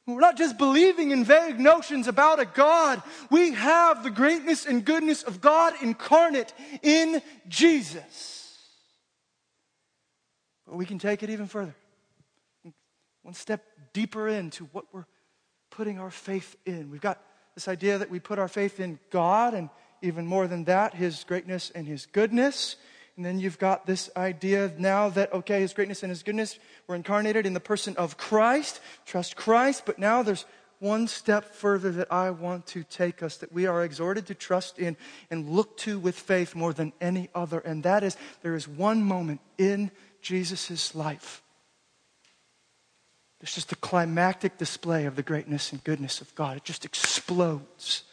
We're 0.07 0.21
not 0.21 0.37
just 0.37 0.59
believing 0.59 1.11
in 1.11 1.25
vague 1.25 1.59
notions 1.59 2.07
about 2.07 2.41
a 2.41 2.45
God. 2.45 3.03
We 3.31 3.53
have 3.53 4.03
the 4.05 4.11
greatness 4.11 4.67
and 4.67 4.85
goodness 4.85 5.23
of 5.25 5.41
God 5.41 5.75
incarnate 5.81 6.53
in 6.83 7.21
Jesus. 7.49 8.32
But 10.73 10.79
we 10.79 10.87
can 10.87 10.99
take 10.99 11.23
it 11.23 11.29
even 11.29 11.49
further. 11.49 11.75
One 13.21 13.35
step 13.35 13.63
deeper 13.93 14.27
into 14.27 14.65
what 14.73 14.87
we're 14.91 15.05
putting 15.69 15.99
our 15.99 16.11
faith 16.11 16.57
in. 16.65 16.91
We've 16.91 16.99
got 16.99 17.23
this 17.55 17.69
idea 17.69 17.99
that 17.99 18.09
we 18.09 18.21
put 18.21 18.39
our 18.39 18.49
faith 18.49 18.81
in 18.81 18.99
God, 19.11 19.53
and 19.53 19.69
even 20.01 20.27
more 20.27 20.47
than 20.47 20.65
that, 20.65 20.95
His 20.95 21.25
greatness 21.25 21.71
and 21.75 21.87
His 21.87 22.07
goodness. 22.07 22.77
And 23.17 23.27
then 23.27 23.39
you've 23.39 23.59
got 23.59 23.85
this 23.85 24.09
idea 24.17 24.73
now 24.79 25.11
that, 25.11 25.35
okay, 25.35 25.61
His 25.61 25.75
greatness 25.75 26.03
and 26.03 26.09
His 26.09 26.23
goodness 26.23 26.59
were 26.87 26.95
incarnated 26.95 27.45
in 27.45 27.53
the 27.53 27.61
person 27.61 27.95
of 27.99 28.17
Christ. 28.17 28.81
Trust 29.05 29.37
Christ. 29.37 29.83
But 29.85 29.99
now 29.99 30.23
there's 30.23 30.47
one 30.79 31.07
step 31.07 31.55
further 31.55 31.91
that 31.91 32.11
I 32.11 32.31
want 32.31 32.67
to 32.69 32.83
take 32.83 33.23
us 33.23 33.37
that 33.37 33.53
we 33.53 33.67
are 33.67 33.85
exhorted 33.85 34.25
to 34.29 34.35
trust 34.35 34.79
in 34.79 34.97
and 35.31 35.51
look 35.51 35.77
to 35.81 35.99
with 35.99 36.19
faith 36.19 36.55
more 36.55 36.73
than 36.73 36.95
any 36.99 37.29
other. 37.35 37.59
And 37.59 37.83
that 37.83 38.03
is 38.03 38.17
there 38.41 38.57
is 38.57 38.67
one 38.67 39.03
moment 39.03 39.43
in 39.59 39.91
Jesus' 40.23 40.95
life. 40.95 41.43
It's 43.43 43.55
just 43.55 43.73
a 43.73 43.77
climactic 43.77 44.57
display 44.57 45.05
of 45.05 45.17
the 45.17 45.23
greatness 45.23 45.73
and 45.73 45.83
goodness 45.83 46.21
of 46.21 46.33
God. 46.37 46.57
It 46.57 46.65
just 46.65 46.85
explodes 46.85 48.05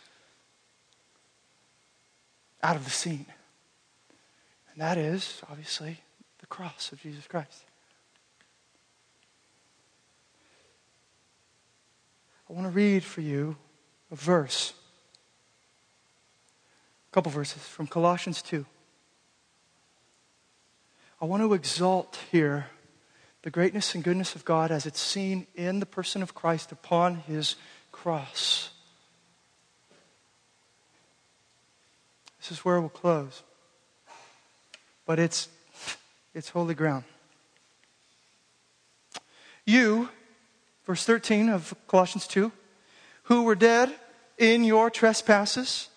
out 2.64 2.76
of 2.76 2.84
the 2.84 2.92
scene. 2.92 3.28
And 4.74 4.82
that 4.82 4.98
is, 4.98 5.42
obviously, 5.50 6.02
the 6.40 6.48
cross 6.48 6.92
of 6.92 7.00
Jesus 7.00 7.28
Christ. 7.28 7.64
I 12.50 12.54
want 12.54 12.66
to 12.66 12.72
read 12.72 13.04
for 13.04 13.22
you 13.22 13.56
a 14.12 14.16
verse, 14.16 14.74
a 17.12 17.14
couple 17.14 17.32
verses 17.32 17.62
from 17.62 17.86
Colossians 17.86 18.42
2. 18.42 18.66
I 21.22 21.26
want 21.26 21.44
to 21.44 21.54
exalt 21.54 22.18
here 22.32 22.68
the 23.42 23.50
greatness 23.50 23.94
and 23.94 24.02
goodness 24.02 24.36
of 24.36 24.46
God 24.46 24.72
as 24.72 24.86
it's 24.86 25.02
seen 25.02 25.48
in 25.54 25.82
the 25.82 25.86
person 25.86 26.24
of 26.24 26.34
Christ 26.34 26.72
upon 26.72 27.16
his 27.16 27.58
cross. 27.92 28.70
This 32.40 32.52
is 32.52 32.64
where 32.64 32.80
we'll 32.80 32.88
close. 32.88 33.44
But 35.06 35.20
it's, 35.20 35.50
it's 36.34 36.50
holy 36.50 36.74
ground. 36.74 37.04
You, 39.66 40.08
verse 40.86 41.04
13 41.04 41.50
of 41.50 41.74
Colossians 41.90 42.28
2, 42.28 42.50
who 43.24 43.44
were 43.44 43.56
dead 43.56 43.94
in 44.38 44.64
your 44.64 44.90
trespasses 44.90 45.90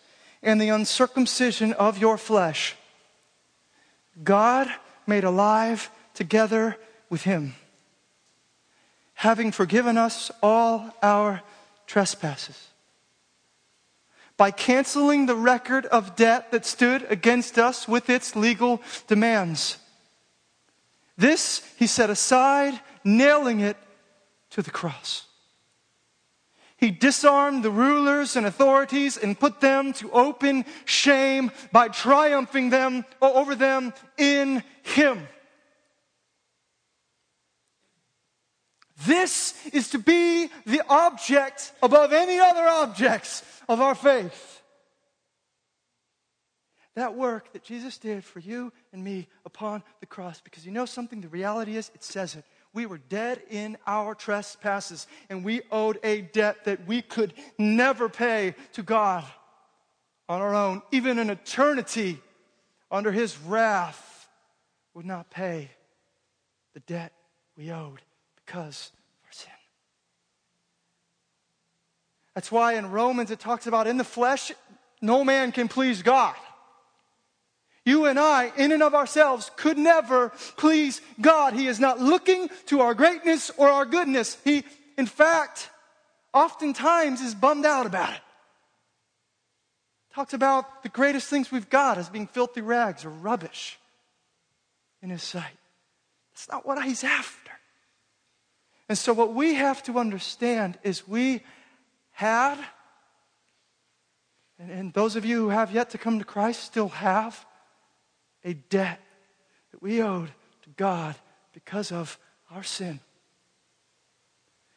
and 0.42 0.60
the 0.60 0.70
uncircumcision 0.70 1.72
of 1.74 1.98
your 1.98 2.18
flesh, 2.18 2.74
God 4.24 4.68
made 5.06 5.24
alive 5.24 5.90
together 6.14 6.76
with 7.08 7.22
him, 7.22 7.54
having 9.14 9.52
forgiven 9.52 9.96
us 9.96 10.30
all 10.42 10.94
our 11.02 11.42
trespasses 11.86 12.68
by 14.36 14.50
canceling 14.50 15.26
the 15.26 15.36
record 15.36 15.86
of 15.86 16.16
debt 16.16 16.50
that 16.50 16.66
stood 16.66 17.06
against 17.08 17.58
us 17.58 17.86
with 17.86 18.10
its 18.10 18.34
legal 18.34 18.82
demands. 19.06 19.78
This 21.16 21.62
he 21.78 21.86
set 21.86 22.10
aside, 22.10 22.80
nailing 23.04 23.60
it 23.60 23.76
to 24.50 24.62
the 24.62 24.70
cross. 24.70 25.26
He 26.82 26.90
disarmed 26.90 27.62
the 27.62 27.70
rulers 27.70 28.34
and 28.34 28.44
authorities 28.44 29.16
and 29.16 29.38
put 29.38 29.60
them 29.60 29.92
to 29.92 30.10
open 30.10 30.64
shame 30.84 31.52
by 31.70 31.86
triumphing 31.86 32.70
them 32.70 33.04
uh, 33.22 33.32
over 33.32 33.54
them 33.54 33.94
in 34.18 34.64
him. 34.82 35.28
This 39.06 39.54
is 39.72 39.90
to 39.90 40.00
be 40.00 40.48
the 40.66 40.82
object 40.88 41.72
above 41.84 42.12
any 42.12 42.40
other 42.40 42.66
objects 42.66 43.44
of 43.68 43.80
our 43.80 43.94
faith. 43.94 44.60
That 46.96 47.14
work 47.14 47.52
that 47.52 47.62
Jesus 47.62 47.96
did 47.96 48.24
for 48.24 48.40
you 48.40 48.72
and 48.92 49.04
me 49.04 49.28
upon 49.46 49.84
the 50.00 50.06
cross. 50.06 50.40
Because 50.40 50.66
you 50.66 50.72
know 50.72 50.86
something? 50.86 51.20
The 51.20 51.28
reality 51.28 51.76
is, 51.76 51.92
it 51.94 52.02
says 52.02 52.34
it. 52.34 52.44
We 52.74 52.86
were 52.86 52.98
dead 52.98 53.42
in 53.50 53.76
our 53.86 54.14
trespasses, 54.14 55.06
and 55.28 55.44
we 55.44 55.60
owed 55.70 55.98
a 56.02 56.22
debt 56.22 56.64
that 56.64 56.86
we 56.86 57.02
could 57.02 57.34
never 57.58 58.08
pay 58.08 58.54
to 58.72 58.82
God 58.82 59.24
on 60.28 60.40
our 60.40 60.54
own. 60.54 60.82
Even 60.90 61.18
an 61.18 61.28
eternity 61.28 62.20
under 62.90 63.12
His 63.12 63.38
wrath 63.38 64.28
would 64.94 65.04
not 65.04 65.30
pay 65.30 65.70
the 66.74 66.80
debt 66.80 67.12
we 67.56 67.70
owed 67.70 68.00
because 68.36 68.90
of 68.94 69.26
our 69.26 69.32
sin. 69.32 69.52
That's 72.34 72.50
why 72.50 72.74
in 72.74 72.90
Romans 72.90 73.30
it 73.30 73.38
talks 73.38 73.66
about 73.66 73.86
in 73.86 73.98
the 73.98 74.04
flesh, 74.04 74.50
no 75.02 75.24
man 75.24 75.52
can 75.52 75.68
please 75.68 76.02
God. 76.02 76.36
You 77.84 78.06
and 78.06 78.18
I, 78.18 78.52
in 78.56 78.70
and 78.70 78.82
of 78.82 78.94
ourselves, 78.94 79.50
could 79.56 79.76
never 79.76 80.30
please 80.56 81.00
God. 81.20 81.54
He 81.54 81.66
is 81.66 81.80
not 81.80 82.00
looking 82.00 82.48
to 82.66 82.80
our 82.80 82.94
greatness 82.94 83.50
or 83.56 83.68
our 83.68 83.84
goodness. 83.84 84.36
He, 84.44 84.62
in 84.96 85.06
fact, 85.06 85.68
oftentimes 86.32 87.20
is 87.20 87.34
bummed 87.34 87.66
out 87.66 87.86
about 87.86 88.12
it. 88.12 88.20
Talks 90.14 90.32
about 90.32 90.82
the 90.82 90.90
greatest 90.90 91.28
things 91.28 91.50
we've 91.50 91.70
got 91.70 91.98
as 91.98 92.08
being 92.08 92.28
filthy 92.28 92.60
rags 92.60 93.04
or 93.04 93.10
rubbish 93.10 93.78
in 95.02 95.10
His 95.10 95.22
sight. 95.22 95.58
That's 96.32 96.48
not 96.48 96.64
what 96.64 96.82
He's 96.84 97.02
after. 97.02 97.50
And 98.88 98.96
so, 98.96 99.12
what 99.12 99.34
we 99.34 99.54
have 99.54 99.82
to 99.84 99.98
understand 99.98 100.78
is 100.84 101.08
we 101.08 101.42
had, 102.12 102.58
and, 104.58 104.70
and 104.70 104.92
those 104.92 105.16
of 105.16 105.24
you 105.24 105.38
who 105.38 105.48
have 105.48 105.72
yet 105.72 105.90
to 105.90 105.98
come 105.98 106.18
to 106.18 106.24
Christ 106.24 106.62
still 106.62 106.90
have, 106.90 107.44
a 108.44 108.54
debt 108.54 109.00
that 109.70 109.82
we 109.82 110.02
owed 110.02 110.30
to 110.62 110.70
God 110.76 111.14
because 111.52 111.92
of 111.92 112.18
our 112.50 112.62
sin. 112.62 113.00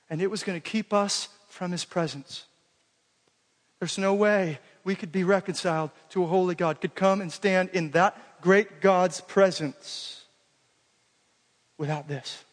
And 0.09 0.22
it 0.22 0.30
was 0.30 0.43
going 0.43 0.59
to 0.59 0.70
keep 0.70 0.93
us 0.93 1.30
from 1.49 1.72
His 1.72 1.86
presence. 1.86 2.45
There's 3.80 3.97
no 3.97 4.13
way 4.13 4.59
we 4.84 4.95
could 4.95 5.11
be 5.11 5.24
reconciled 5.24 5.91
to 6.09 6.24
a 6.24 6.28
holy 6.28 6.55
God, 6.55 6.80
could 6.80 6.95
come 6.95 7.22
and 7.22 7.32
stand 7.32 7.70
in 7.74 7.91
that 7.91 8.41
great 8.41 8.82
God's 8.82 9.22
presence 9.22 10.24
without 11.78 12.07
this. 12.07 12.43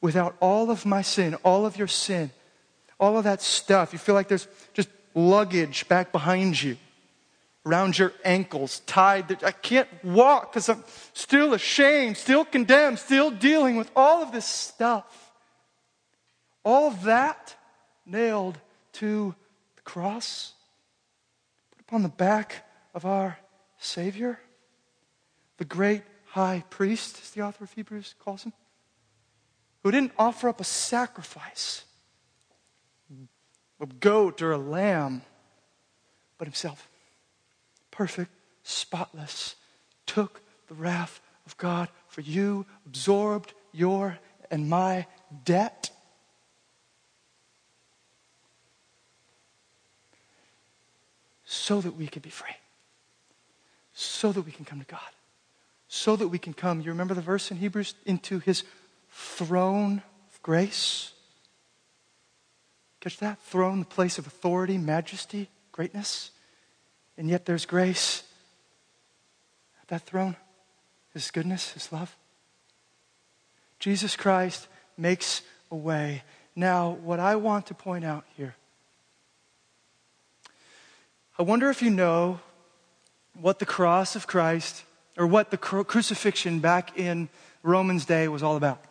Without 0.00 0.34
all 0.40 0.70
of 0.70 0.86
my 0.86 1.02
sin, 1.02 1.34
all 1.44 1.66
of 1.66 1.76
your 1.76 1.86
sin, 1.86 2.30
all 2.98 3.18
of 3.18 3.24
that 3.24 3.42
stuff. 3.42 3.92
You 3.92 3.98
feel 3.98 4.14
like 4.14 4.28
there's 4.28 4.48
just 4.72 4.88
luggage 5.14 5.88
back 5.88 6.12
behind 6.12 6.60
you 6.60 6.76
around 7.66 7.98
your 7.98 8.12
ankles, 8.24 8.80
tied. 8.80 9.42
I 9.44 9.52
can't 9.52 9.88
walk 10.02 10.52
because 10.52 10.68
I'm 10.68 10.84
still 11.12 11.54
ashamed, 11.54 12.16
still 12.16 12.44
condemned, 12.44 12.98
still 12.98 13.30
dealing 13.30 13.76
with 13.76 13.90
all 13.94 14.22
of 14.22 14.32
this 14.32 14.46
stuff. 14.46 15.32
All 16.64 16.90
that 16.90 17.56
nailed 18.06 18.58
to 18.94 19.34
the 19.76 19.82
cross, 19.82 20.54
put 21.70 21.80
upon 21.80 22.02
the 22.02 22.08
back 22.08 22.66
of 22.94 23.04
our 23.04 23.38
Savior, 23.78 24.40
the 25.58 25.64
great 25.64 26.02
high 26.26 26.64
priest, 26.70 27.18
as 27.22 27.30
the 27.30 27.42
author 27.42 27.64
of 27.64 27.72
Hebrews 27.72 28.14
calls 28.18 28.44
him, 28.44 28.52
who 29.82 29.90
didn't 29.90 30.12
offer 30.18 30.48
up 30.48 30.60
a 30.60 30.64
sacrifice, 30.64 31.84
a 33.80 33.86
goat 33.86 34.42
or 34.42 34.52
a 34.52 34.58
lamb, 34.58 35.22
but 36.36 36.46
himself 36.46 36.89
perfect, 37.90 38.30
spotless, 38.62 39.56
took 40.06 40.40
the 40.68 40.74
wrath 40.74 41.20
of 41.46 41.56
God 41.56 41.88
for 42.08 42.20
you, 42.20 42.66
absorbed 42.86 43.52
your 43.72 44.18
and 44.50 44.68
my 44.68 45.06
debt. 45.44 45.90
So 51.44 51.80
that 51.80 51.96
we 51.96 52.06
could 52.06 52.22
be 52.22 52.30
free. 52.30 52.56
So 53.92 54.32
that 54.32 54.42
we 54.42 54.52
can 54.52 54.64
come 54.64 54.80
to 54.80 54.86
God. 54.86 55.00
So 55.88 56.14
that 56.16 56.28
we 56.28 56.38
can 56.38 56.52
come, 56.52 56.80
you 56.80 56.90
remember 56.90 57.14
the 57.14 57.20
verse 57.20 57.50
in 57.50 57.56
Hebrews, 57.56 57.94
into 58.06 58.38
his 58.38 58.62
throne 59.10 60.02
of 60.32 60.42
grace? 60.42 61.12
Catch 63.00 63.18
that? 63.18 63.40
Throne, 63.42 63.80
the 63.80 63.84
place 63.84 64.18
of 64.18 64.26
authority, 64.26 64.78
majesty, 64.78 65.48
greatness 65.72 66.30
and 67.20 67.28
yet 67.28 67.44
there's 67.44 67.66
grace 67.66 68.22
at 69.82 69.88
that 69.88 70.06
throne 70.06 70.36
His 71.12 71.30
goodness, 71.30 71.72
His 71.72 71.92
love. 71.92 72.16
Jesus 73.78 74.16
Christ 74.16 74.68
makes 74.96 75.42
a 75.70 75.76
way. 75.76 76.22
Now, 76.56 76.92
what 77.02 77.20
I 77.20 77.36
want 77.36 77.66
to 77.66 77.74
point 77.74 78.06
out 78.06 78.24
here, 78.38 78.56
I 81.38 81.42
wonder 81.42 81.68
if 81.68 81.82
you 81.82 81.90
know 81.90 82.40
what 83.38 83.58
the 83.58 83.66
cross 83.66 84.16
of 84.16 84.26
Christ 84.26 84.84
or 85.18 85.26
what 85.26 85.50
the 85.50 85.58
crucifixion 85.58 86.60
back 86.60 86.98
in 86.98 87.28
Romans' 87.62 88.06
day 88.06 88.28
was 88.28 88.42
all 88.42 88.56
about. 88.56 88.82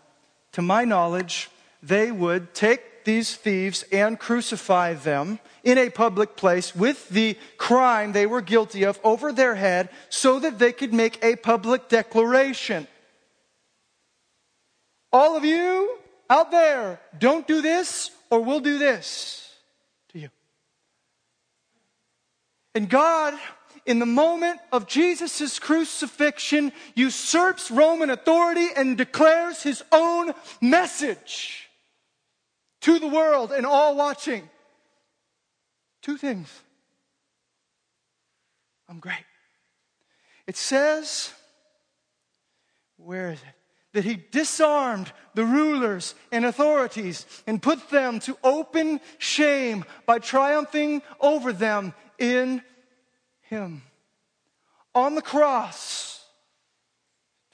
To 0.52 0.62
my 0.62 0.86
knowledge, 0.86 1.50
they 1.82 2.12
would 2.12 2.54
take 2.54 2.84
these 3.10 3.36
thieves 3.36 3.84
and 3.92 4.20
crucify 4.20 4.94
them 4.94 5.40
in 5.64 5.80
a 5.80 5.90
public 5.90 6.36
place 6.36 6.76
with 6.76 7.10
the 7.10 7.36
crime 7.58 8.12
they 8.12 8.28
were 8.28 8.42
guilty 8.42 8.84
of 8.84 9.00
over 9.04 9.34
their 9.34 9.56
head 9.56 9.90
so 10.10 10.40
that 10.40 10.60
they 10.60 10.72
could 10.72 10.94
make 10.94 11.18
a 11.24 11.36
public 11.36 11.90
declaration. 11.90 12.88
All 15.12 15.36
of 15.36 15.44
you 15.44 15.98
out 16.30 16.52
there, 16.52 17.02
don't 17.18 17.48
do 17.48 17.64
this 17.64 18.12
or 18.30 18.42
we'll 18.42 18.60
do 18.60 18.78
this 18.78 19.56
to 20.10 20.20
you. 20.20 20.30
And 22.76 22.88
God, 22.88 23.34
in 23.88 23.98
the 23.98 24.06
moment 24.06 24.60
of 24.72 24.86
Jesus' 24.86 25.58
crucifixion, 25.58 26.72
usurps 26.94 27.72
Roman 27.72 28.12
authority 28.12 28.68
and 28.76 28.96
declares 28.96 29.64
his 29.64 29.82
own 29.92 30.32
message 30.62 31.69
to 32.82 33.00
the 33.00 33.08
world 33.08 33.52
and 33.52 33.66
all 33.66 33.96
watching. 33.96 34.50
Two 36.02 36.18
things. 36.18 36.50
I'm 38.88 39.00
great. 39.00 39.26
It 40.48 40.58
says, 40.58 41.32
where 42.98 43.32
is 43.32 43.40
it? 43.40 43.56
That 43.94 44.04
he 44.04 44.24
disarmed 44.32 45.12
the 45.34 45.46
rulers 45.46 46.16
and 46.32 46.46
authorities 46.46 47.26
and 47.48 47.62
put 47.62 47.90
them 47.90 48.20
to 48.22 48.38
open 48.44 49.00
shame 49.18 49.84
by 50.06 50.20
triumphing 50.20 51.02
over 51.20 51.52
them 51.54 51.94
in 52.18 52.62
him. 53.42 53.82
On 54.94 55.16
the 55.16 55.22
cross, 55.22 56.24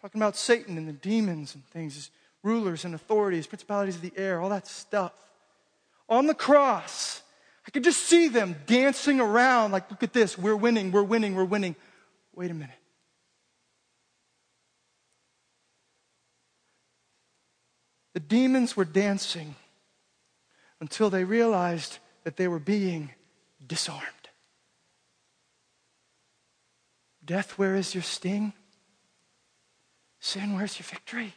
talking 0.02 0.22
about 0.22 0.36
Satan 0.36 0.78
and 0.78 0.88
the 0.88 0.94
demons 0.94 1.56
and 1.56 1.66
things 1.68 2.12
rulers 2.46 2.86
and 2.86 2.94
authorities, 2.94 3.48
principalities 3.48 3.96
of 3.96 4.02
the 4.02 4.14
air, 4.16 4.40
all 4.40 4.50
that 4.50 4.68
stuff. 4.68 5.12
on 6.08 6.28
the 6.28 6.36
cross, 6.36 7.24
I 7.68 7.72
could 7.72 7.84
just 7.84 8.04
see 8.04 8.28
them 8.28 8.56
dancing 8.68 9.20
around 9.20 9.72
like, 9.72 9.90
look 9.90 10.04
at 10.04 10.14
this, 10.14 10.38
we're 10.38 10.56
winning, 10.56 10.92
we're 10.92 11.04
winning, 11.04 11.34
we're 11.34 11.44
winning. 11.44 11.76
Wait 12.36 12.52
a 12.52 12.54
minute. 12.54 12.76
The 18.14 18.20
demons 18.20 18.78
were 18.78 18.86
dancing 18.86 19.56
until 20.80 21.10
they 21.10 21.24
realized 21.24 21.98
that 22.24 22.38
they 22.38 22.48
were 22.48 22.60
being 22.60 23.10
disarmed. 23.66 24.04
Death, 27.26 27.58
where 27.58 27.76
is 27.76 27.96
your 27.96 28.04
sting? 28.04 28.54
Sin, 30.20 30.56
where's 30.56 30.78
your 30.78 30.86
victory? 30.86 31.34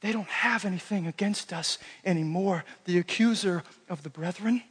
They 0.00 0.12
don't 0.12 0.28
have 0.28 0.64
anything 0.64 1.06
against 1.06 1.52
us 1.52 1.78
anymore. 2.04 2.64
The 2.86 2.98
accuser 2.98 3.62
of 3.88 4.02
the 4.02 4.10
brethren 4.10 4.62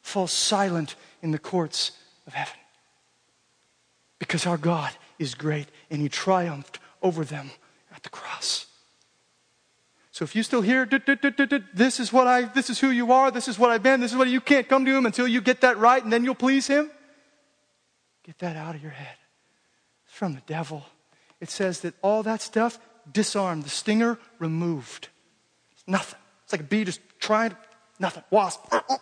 falls 0.00 0.32
silent 0.32 0.94
in 1.22 1.32
the 1.32 1.38
courts 1.38 1.92
of 2.26 2.34
heaven. 2.34 2.54
Because 4.18 4.46
our 4.46 4.56
God 4.56 4.92
is 5.18 5.34
great 5.34 5.66
and 5.90 6.00
he 6.00 6.08
triumphed 6.08 6.78
over 7.02 7.24
them 7.24 7.50
at 7.94 8.02
the 8.04 8.08
cross. 8.08 8.66
So 10.12 10.24
if 10.24 10.34
you 10.34 10.42
still 10.42 10.62
hear, 10.62 10.86
this 10.86 12.00
is 12.00 12.12
what 12.12 12.26
I, 12.26 12.42
this 12.42 12.70
is 12.70 12.78
who 12.78 12.90
you 12.90 13.12
are, 13.12 13.30
this 13.30 13.48
is 13.48 13.58
what 13.58 13.70
I've 13.70 13.82
been, 13.82 14.00
this 14.00 14.12
is 14.12 14.16
what 14.16 14.28
you 14.28 14.40
can't 14.40 14.66
come 14.66 14.86
to 14.86 14.96
him 14.96 15.04
until 15.04 15.28
you 15.28 15.40
get 15.40 15.60
that 15.60 15.76
right 15.76 16.02
and 16.02 16.10
then 16.12 16.24
you'll 16.24 16.34
please 16.34 16.66
him. 16.66 16.90
Get 18.22 18.38
that 18.38 18.56
out 18.56 18.74
of 18.74 18.82
your 18.82 18.92
head. 18.92 19.16
It's 20.06 20.16
from 20.16 20.34
the 20.34 20.40
devil. 20.46 20.86
It 21.40 21.50
says 21.50 21.80
that 21.80 21.94
all 22.00 22.22
that 22.22 22.40
stuff 22.40 22.78
disarmed, 23.12 23.64
the 23.64 23.70
stinger 23.70 24.18
removed. 24.38 25.08
It's 25.72 25.84
nothing. 25.86 26.18
It's 26.44 26.52
like 26.52 26.60
a 26.62 26.64
bee 26.64 26.84
just 26.84 27.00
trying, 27.18 27.56
nothing. 27.98 28.22
Wasp. 28.30 28.60
Uh, 28.70 28.80
uh. 28.88 28.96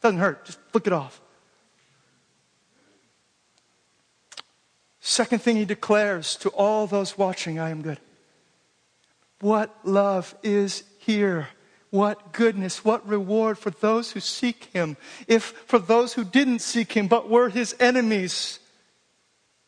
Doesn't 0.00 0.18
hurt. 0.18 0.44
Just 0.44 0.58
flick 0.72 0.86
it 0.86 0.92
off. 0.92 1.20
Second 5.00 5.40
thing 5.40 5.56
he 5.56 5.64
declares 5.64 6.36
to 6.36 6.50
all 6.50 6.86
those 6.86 7.16
watching, 7.16 7.58
I 7.58 7.70
am 7.70 7.82
good. 7.82 7.98
What 9.40 9.74
love 9.84 10.34
is 10.42 10.84
here. 10.98 11.48
What 11.90 12.32
goodness, 12.32 12.84
what 12.84 13.08
reward 13.08 13.58
for 13.58 13.70
those 13.70 14.12
who 14.12 14.20
seek 14.20 14.64
him. 14.74 14.98
If 15.26 15.44
for 15.66 15.78
those 15.78 16.12
who 16.12 16.24
didn't 16.24 16.58
seek 16.58 16.92
him 16.92 17.08
but 17.08 17.30
were 17.30 17.48
his 17.48 17.74
enemies, 17.80 18.58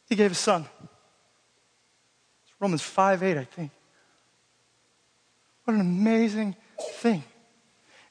he 0.08 0.16
gave 0.16 0.32
his 0.32 0.38
son. 0.38 0.66
Romans 2.60 2.82
5 2.82 3.22
8, 3.22 3.36
I 3.38 3.44
think. 3.44 3.70
What 5.64 5.74
an 5.74 5.80
amazing 5.80 6.56
thing. 6.94 7.24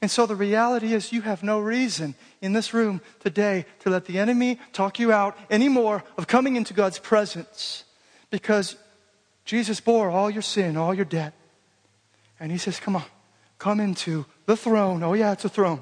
And 0.02 0.10
so 0.10 0.26
the 0.26 0.36
reality 0.36 0.94
is, 0.94 1.12
you 1.12 1.22
have 1.22 1.44
no 1.44 1.60
reason 1.60 2.16
in 2.42 2.54
this 2.54 2.74
room 2.74 3.02
today 3.20 3.66
to 3.80 3.90
let 3.90 4.06
the 4.06 4.18
enemy 4.18 4.60
talk 4.72 4.98
you 4.98 5.12
out 5.12 5.38
anymore 5.50 6.04
of 6.18 6.28
coming 6.28 6.56
into 6.56 6.74
God's 6.74 7.00
presence 7.00 7.84
because 8.30 8.78
Jesus 9.44 9.82
bore 9.82 10.10
all 10.10 10.30
your 10.30 10.42
sin, 10.42 10.78
all 10.78 10.94
your 10.94 11.06
debt. 11.06 11.34
And 12.40 12.52
he 12.52 12.58
says, 12.58 12.80
Come 12.80 12.96
on, 12.96 13.04
come 13.58 13.82
into 13.82 14.26
the 14.46 14.56
throne. 14.56 15.04
Oh, 15.04 15.14
yeah, 15.14 15.34
it's 15.34 15.46
a 15.46 15.50
throne, 15.50 15.82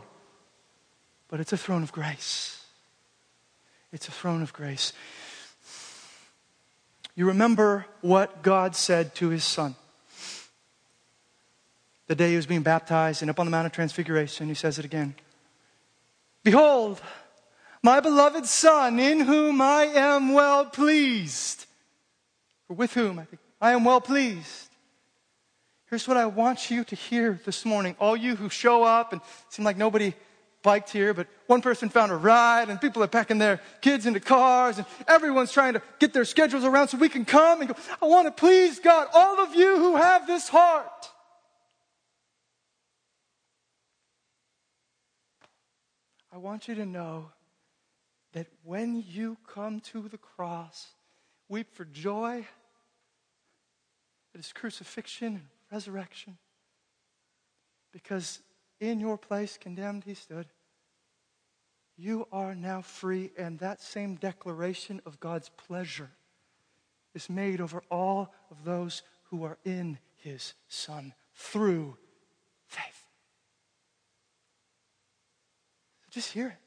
but 1.29 1.39
it's 1.39 1.53
a 1.53 1.57
throne 1.57 1.83
of 1.83 1.91
grace. 1.91 2.65
It's 3.93 4.07
a 4.07 4.11
throne 4.11 4.41
of 4.41 4.51
grace. 4.51 4.93
You 7.17 7.25
remember 7.25 7.87
what 8.01 8.43
God 8.43 8.75
said 8.75 9.15
to 9.15 9.29
his 9.29 9.43
son. 9.43 9.75
The 12.05 12.13
day 12.13 12.29
he 12.29 12.35
was 12.35 12.45
being 12.45 12.61
baptized 12.61 13.23
and 13.23 13.31
up 13.31 13.39
on 13.39 13.47
the 13.47 13.49
Mount 13.49 13.65
of 13.65 13.71
Transfiguration, 13.71 14.47
he 14.47 14.53
says 14.53 14.77
it 14.77 14.85
again. 14.85 15.15
Behold, 16.43 17.01
my 17.81 18.01
beloved 18.01 18.45
son, 18.45 18.99
in 18.99 19.21
whom 19.21 19.61
I 19.61 19.85
am 19.85 20.33
well 20.33 20.65
pleased. 20.65 21.65
Or 22.69 22.75
with 22.75 22.93
whom 22.93 23.17
I 23.17 23.25
think 23.25 23.41
I 23.59 23.71
am 23.71 23.83
well 23.83 23.99
pleased. 23.99 24.69
Here's 25.89 26.07
what 26.07 26.17
I 26.17 26.27
want 26.27 26.69
you 26.69 26.83
to 26.83 26.95
hear 26.95 27.41
this 27.45 27.65
morning. 27.65 27.95
All 27.99 28.15
you 28.15 28.35
who 28.35 28.47
show 28.47 28.83
up 28.83 29.11
and 29.11 29.21
seem 29.49 29.65
like 29.65 29.75
nobody 29.75 30.13
biked 30.63 30.89
here, 30.89 31.13
but 31.13 31.27
one 31.45 31.61
person 31.61 31.89
found 31.89 32.11
a 32.11 32.15
ride, 32.15 32.69
and 32.69 32.81
people 32.81 33.03
are 33.03 33.07
packing 33.07 33.37
their 33.37 33.61
kids 33.81 34.05
into 34.05 34.19
cars, 34.19 34.77
and 34.77 34.87
everyone's 35.07 35.51
trying 35.51 35.73
to 35.73 35.81
get 35.99 36.13
their 36.13 36.25
schedules 36.25 36.63
around 36.63 36.89
so 36.89 36.97
we 36.97 37.09
can 37.09 37.25
come 37.25 37.61
and 37.61 37.69
go. 37.69 37.75
I 38.01 38.05
want 38.05 38.27
to 38.27 38.31
please 38.31 38.79
God. 38.79 39.07
All 39.13 39.39
of 39.39 39.55
you 39.55 39.77
who 39.77 39.95
have 39.95 40.27
this 40.27 40.49
heart. 40.49 41.11
I 46.31 46.37
want 46.37 46.67
you 46.67 46.75
to 46.75 46.85
know 46.85 47.31
that 48.33 48.47
when 48.63 49.03
you 49.07 49.37
come 49.47 49.79
to 49.79 50.07
the 50.07 50.17
cross, 50.17 50.87
weep 51.49 51.73
for 51.73 51.85
joy 51.85 52.45
at 54.33 54.37
his 54.37 54.53
crucifixion 54.53 55.27
and 55.27 55.47
resurrection. 55.71 56.37
Because 57.91 58.39
in 58.79 58.99
your 58.99 59.17
place, 59.17 59.57
condemned, 59.57 60.03
he 60.03 60.13
stood. 60.13 60.47
You 61.97 62.27
are 62.31 62.53
now 62.53 62.81
free, 62.81 63.31
and 63.37 63.57
that 63.59 63.81
same 63.81 64.15
declaration 64.15 65.01
of 65.05 65.19
God's 65.19 65.49
pleasure 65.49 66.11
is 67.15 67.29
made 67.29 67.59
over 67.59 67.81
all 67.89 68.33
of 68.51 68.63
those 68.63 69.01
who 69.23 69.43
are 69.43 69.57
in 69.65 69.97
his 70.17 70.53
Son 70.67 71.13
through 71.33 71.97
faith. 72.67 73.07
Just 76.11 76.31
hear 76.31 76.47
it. 76.47 76.57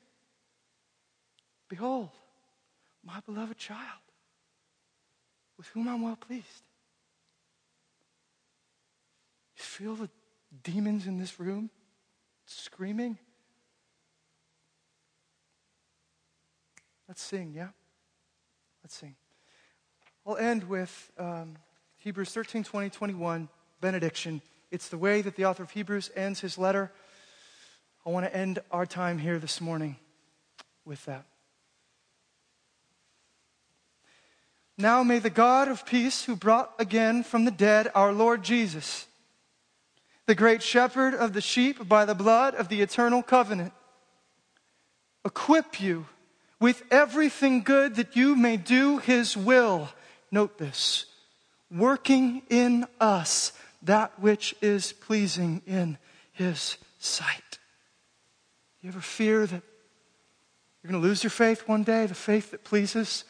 Behold, 1.69 2.11
my 3.05 3.21
beloved 3.25 3.57
child, 3.57 3.79
with 5.57 5.69
whom 5.69 5.89
I'm 5.89 6.03
well 6.03 6.17
pleased. 6.17 6.65
You 9.57 9.63
feel 9.63 9.95
the 9.95 10.11
demons 10.65 11.07
in 11.07 11.19
this 11.19 11.39
room 11.39 11.71
screaming? 12.51 13.19
Let's 17.09 17.23
sing, 17.23 17.53
yeah? 17.55 17.69
Let's 18.83 18.95
sing. 18.95 19.15
I'll 20.27 20.37
end 20.37 20.65
with 20.65 21.11
um, 21.19 21.57
Hebrews 21.99 22.31
13, 22.31 22.65
20, 22.65 22.91
21, 22.91 23.49
benediction. 23.81 24.43
It's 24.71 24.89
the 24.89 24.99
way 24.99 25.23
that 25.23 25.37
the 25.37 25.47
author 25.47 25.63
of 25.63 25.71
Hebrews 25.71 26.11
ends 26.15 26.41
his 26.41 26.59
letter. 26.59 26.93
I 28.07 28.11
want 28.11 28.27
to 28.27 28.35
end 28.35 28.61
our 28.71 28.87
time 28.87 29.19
here 29.19 29.39
this 29.39 29.61
morning 29.61 29.97
with 30.85 31.05
that. 31.07 31.25
Now 34.79 35.03
may 35.03 35.19
the 35.19 35.31
God 35.31 35.69
of 35.69 35.85
peace, 35.85 36.25
who 36.25 36.37
brought 36.37 36.73
again 36.79 37.23
from 37.23 37.45
the 37.45 37.51
dead 37.51 37.91
our 37.95 38.13
Lord 38.13 38.43
Jesus, 38.43 39.07
the 40.31 40.35
great 40.37 40.63
shepherd 40.63 41.13
of 41.13 41.33
the 41.33 41.41
sheep 41.41 41.89
by 41.89 42.05
the 42.05 42.15
blood 42.15 42.55
of 42.55 42.69
the 42.69 42.83
eternal 42.83 43.21
covenant, 43.21 43.73
equip 45.25 45.81
you 45.81 46.07
with 46.61 46.85
everything 46.89 47.65
good 47.65 47.97
that 47.97 48.15
you 48.15 48.37
may 48.37 48.57
do 48.57 48.99
his 48.99 49.37
will. 49.37 49.89
Note 50.31 50.57
this 50.57 51.07
working 51.69 52.43
in 52.49 52.87
us 53.01 53.53
that 53.83 54.21
which 54.21 54.55
is 54.63 54.93
pleasing 54.93 55.63
in 55.67 55.99
his 56.31 56.77
sight. 57.01 57.59
You 58.83 58.91
ever 58.91 59.01
fear 59.01 59.47
that 59.47 59.63
you're 60.81 60.93
going 60.93 61.03
to 61.03 61.09
lose 61.09 61.25
your 61.25 61.31
faith 61.31 61.67
one 61.67 61.83
day, 61.83 62.07
the 62.07 62.15
faith 62.15 62.53
that 62.53 62.63
pleases? 62.63 63.25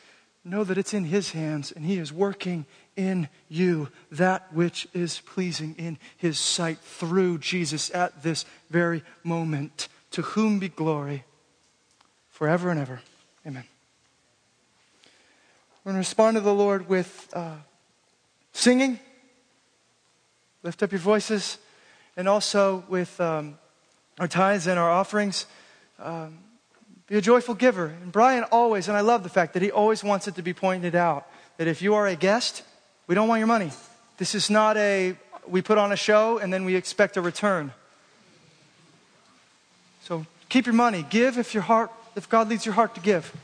Know 0.45 0.65
that 0.65 0.77
it's 0.77 0.93
in 0.93 1.05
his 1.05 1.31
hands 1.31 1.73
and 1.73 1.83
he 1.83 1.97
is 1.97 2.13
working 2.13 2.67
in 3.01 3.31
you 3.49 3.89
that 4.13 4.53
which 4.53 4.87
is 4.93 5.21
pleasing 5.21 5.75
in 5.79 5.97
his 6.19 6.39
sight 6.39 6.79
through 6.79 7.39
Jesus 7.39 7.91
at 7.95 8.23
this 8.23 8.45
very 8.69 9.03
moment. 9.25 9.89
To 10.13 10.23
whom 10.23 10.59
be 10.59 10.69
glory 10.69 11.25
forever 12.29 12.71
and 12.71 12.79
ever. 12.79 13.01
Amen. 13.47 13.65
We're 15.83 15.93
going 15.93 16.03
to 16.03 16.09
respond 16.09 16.35
to 16.35 16.41
the 16.41 16.53
Lord 16.53 16.89
with 16.89 17.31
uh, 17.33 17.55
singing. 18.53 18.99
Lift 20.63 20.83
up 20.83 20.93
your 20.93 21.01
voices. 21.01 21.57
And 22.17 22.29
also 22.29 22.85
with 22.89 23.19
um, 23.21 23.57
our 24.19 24.29
tithes 24.29 24.67
and 24.67 24.79
our 24.79 24.91
offerings. 24.91 25.47
Um, 25.99 26.39
be 27.07 27.17
a 27.17 27.21
joyful 27.21 27.55
giver. 27.55 27.87
And 27.87 28.13
Brian 28.13 28.45
always, 28.45 28.89
and 28.89 28.97
I 28.97 29.01
love 29.01 29.23
the 29.23 29.31
fact 29.31 29.55
that 29.55 29.63
he 29.63 29.71
always 29.71 30.05
wants 30.05 30.29
it 30.29 30.35
to 30.35 30.43
be 30.43 30.53
pointed 30.53 30.95
out 30.95 31.27
that 31.57 31.69
if 31.69 31.83
you 31.83 31.95
are 31.95 32.07
a 32.07 32.17
guest, 32.17 32.63
we 33.11 33.17
don't 33.17 33.27
want 33.27 33.41
your 33.41 33.49
money. 33.49 33.73
This 34.19 34.37
is 34.37 34.51
not 34.51 34.77
a, 34.77 35.17
we 35.49 35.63
put 35.63 35.79
on 35.79 35.91
a 35.91 35.97
show 35.97 36.39
and 36.39 36.53
then 36.53 36.65
we 36.65 36.77
expect 36.77 37.17
a 37.17 37.21
return. 37.21 37.73
So 40.05 40.27
keep 40.49 40.65
your 40.65 40.77
money. 40.77 41.05
Give 41.11 41.37
if 41.37 41.53
your 41.53 41.65
heart 41.65 41.91
if 42.15 42.29
God 42.29 42.49
leads 42.49 42.65
your 42.65 42.77
heart 42.77 42.95
to 42.95 43.01
give. 43.01 43.35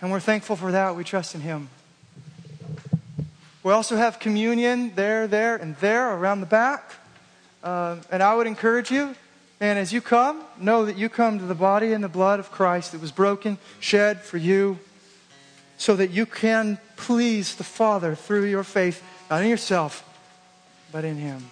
And 0.00 0.10
we're 0.10 0.18
thankful 0.18 0.56
for 0.56 0.72
that. 0.72 0.96
We 0.96 1.04
trust 1.04 1.34
in 1.34 1.42
Him. 1.42 1.68
We 3.62 3.70
also 3.74 3.96
have 3.96 4.18
communion 4.18 4.94
there, 4.94 5.26
there, 5.26 5.56
and 5.56 5.76
there 5.76 6.14
around 6.14 6.40
the 6.40 6.46
back. 6.46 6.94
Uh, 7.62 7.96
and 8.10 8.22
I 8.22 8.34
would 8.34 8.46
encourage 8.46 8.90
you 8.90 9.14
And 9.60 9.78
as 9.78 9.92
you 9.92 10.00
come, 10.00 10.42
know 10.58 10.86
that 10.86 10.96
you 10.96 11.10
come 11.10 11.38
to 11.38 11.44
the 11.44 11.54
body 11.54 11.92
and 11.92 12.02
the 12.02 12.08
blood 12.08 12.40
of 12.40 12.50
Christ 12.50 12.92
that 12.92 13.00
was 13.02 13.12
broken, 13.12 13.58
shed 13.78 14.22
for 14.22 14.36
you, 14.36 14.78
so 15.76 15.96
that 15.96 16.10
you 16.10 16.26
can 16.26 16.78
please 16.96 17.56
the 17.56 17.64
Father 17.64 18.14
through 18.14 18.44
your 18.44 18.64
faith, 18.64 19.02
not 19.30 19.42
in 19.42 19.48
yourself, 19.48 20.02
but 20.92 21.04
in 21.04 21.16
Him. 21.16 21.44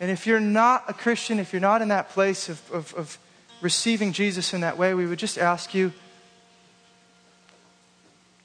And 0.00 0.10
if 0.10 0.26
you're 0.26 0.40
not 0.40 0.84
a 0.88 0.92
Christian, 0.92 1.38
if 1.38 1.52
you're 1.52 1.60
not 1.60 1.82
in 1.82 1.88
that 1.88 2.10
place 2.10 2.48
of, 2.48 2.72
of, 2.72 2.94
of 2.94 3.18
receiving 3.60 4.12
Jesus 4.12 4.54
in 4.54 4.60
that 4.60 4.78
way, 4.78 4.94
we 4.94 5.06
would 5.06 5.18
just 5.18 5.38
ask 5.38 5.74
you 5.74 5.92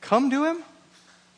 come 0.02 0.30
to 0.30 0.46
Him, 0.46 0.64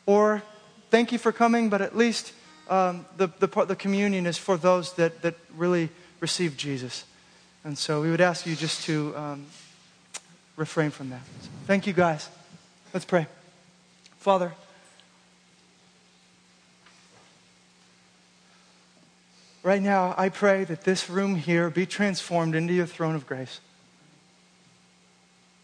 or 0.06 0.42
thank 0.90 1.12
you 1.12 1.18
for 1.18 1.32
coming, 1.32 1.68
but 1.68 1.80
at 1.80 1.96
least 1.96 2.32
um, 2.68 3.06
the, 3.16 3.28
the, 3.38 3.46
the 3.64 3.76
communion 3.76 4.26
is 4.26 4.38
for 4.38 4.56
those 4.56 4.94
that, 4.94 5.22
that 5.22 5.34
really 5.56 5.88
receive 6.20 6.56
Jesus. 6.56 7.04
And 7.64 7.76
so 7.76 8.00
we 8.00 8.10
would 8.10 8.20
ask 8.20 8.46
you 8.46 8.56
just 8.56 8.84
to 8.84 9.14
um, 9.16 9.46
refrain 10.56 10.90
from 10.90 11.10
that. 11.10 11.20
So 11.42 11.48
thank 11.66 11.86
you, 11.86 11.92
guys. 11.92 12.28
Let's 12.92 13.04
pray. 13.04 13.26
Father, 14.26 14.52
right 19.62 19.80
now, 19.80 20.16
I 20.18 20.30
pray 20.30 20.64
that 20.64 20.82
this 20.82 21.08
room 21.08 21.36
here 21.36 21.70
be 21.70 21.86
transformed 21.86 22.56
into 22.56 22.72
your 22.72 22.86
throne 22.86 23.14
of 23.14 23.24
grace, 23.24 23.60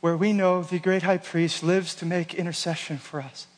where 0.00 0.16
we 0.16 0.32
know 0.32 0.62
the 0.62 0.78
great 0.78 1.02
high 1.02 1.18
priest 1.18 1.64
lives 1.64 1.96
to 1.96 2.06
make 2.06 2.34
intercession 2.34 2.98
for 2.98 3.20
us. 3.20 3.48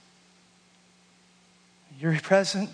You're 2.01 2.19
present 2.21 2.71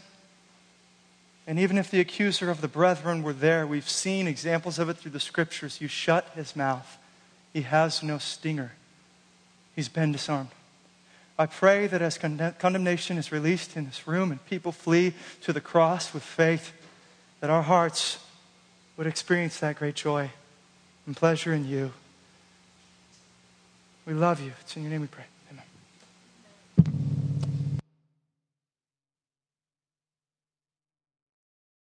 and 1.48 1.58
even 1.58 1.78
if 1.78 1.90
the 1.90 1.98
accuser 1.98 2.48
of 2.48 2.60
the 2.60 2.68
brethren 2.68 3.24
were 3.24 3.32
there, 3.32 3.66
we've 3.66 3.90
seen 3.90 4.28
examples 4.28 4.78
of 4.78 4.88
it 4.88 4.98
through 4.98 5.10
the 5.10 5.18
scriptures. 5.18 5.80
You 5.80 5.88
shut 5.88 6.30
his 6.36 6.54
mouth, 6.54 6.96
he 7.52 7.62
has 7.62 8.04
no 8.04 8.18
stinger. 8.18 8.70
He's 9.74 9.88
been 9.88 10.12
disarmed. 10.12 10.50
I 11.40 11.46
pray 11.46 11.86
that 11.86 12.02
as 12.02 12.18
condemnation 12.18 13.16
is 13.16 13.32
released 13.32 13.74
in 13.74 13.86
this 13.86 14.06
room 14.06 14.30
and 14.30 14.44
people 14.44 14.72
flee 14.72 15.14
to 15.40 15.54
the 15.54 15.60
cross 15.62 16.12
with 16.12 16.22
faith, 16.22 16.70
that 17.40 17.48
our 17.48 17.62
hearts 17.62 18.18
would 18.98 19.06
experience 19.06 19.58
that 19.60 19.76
great 19.76 19.94
joy 19.94 20.32
and 21.06 21.16
pleasure 21.16 21.54
in 21.54 21.66
you. 21.66 21.92
We 24.04 24.12
love 24.12 24.42
you. 24.42 24.52
It's 24.60 24.76
in 24.76 24.82
your 24.82 24.90
name 24.90 25.00
we 25.00 25.06
pray. 25.06 25.24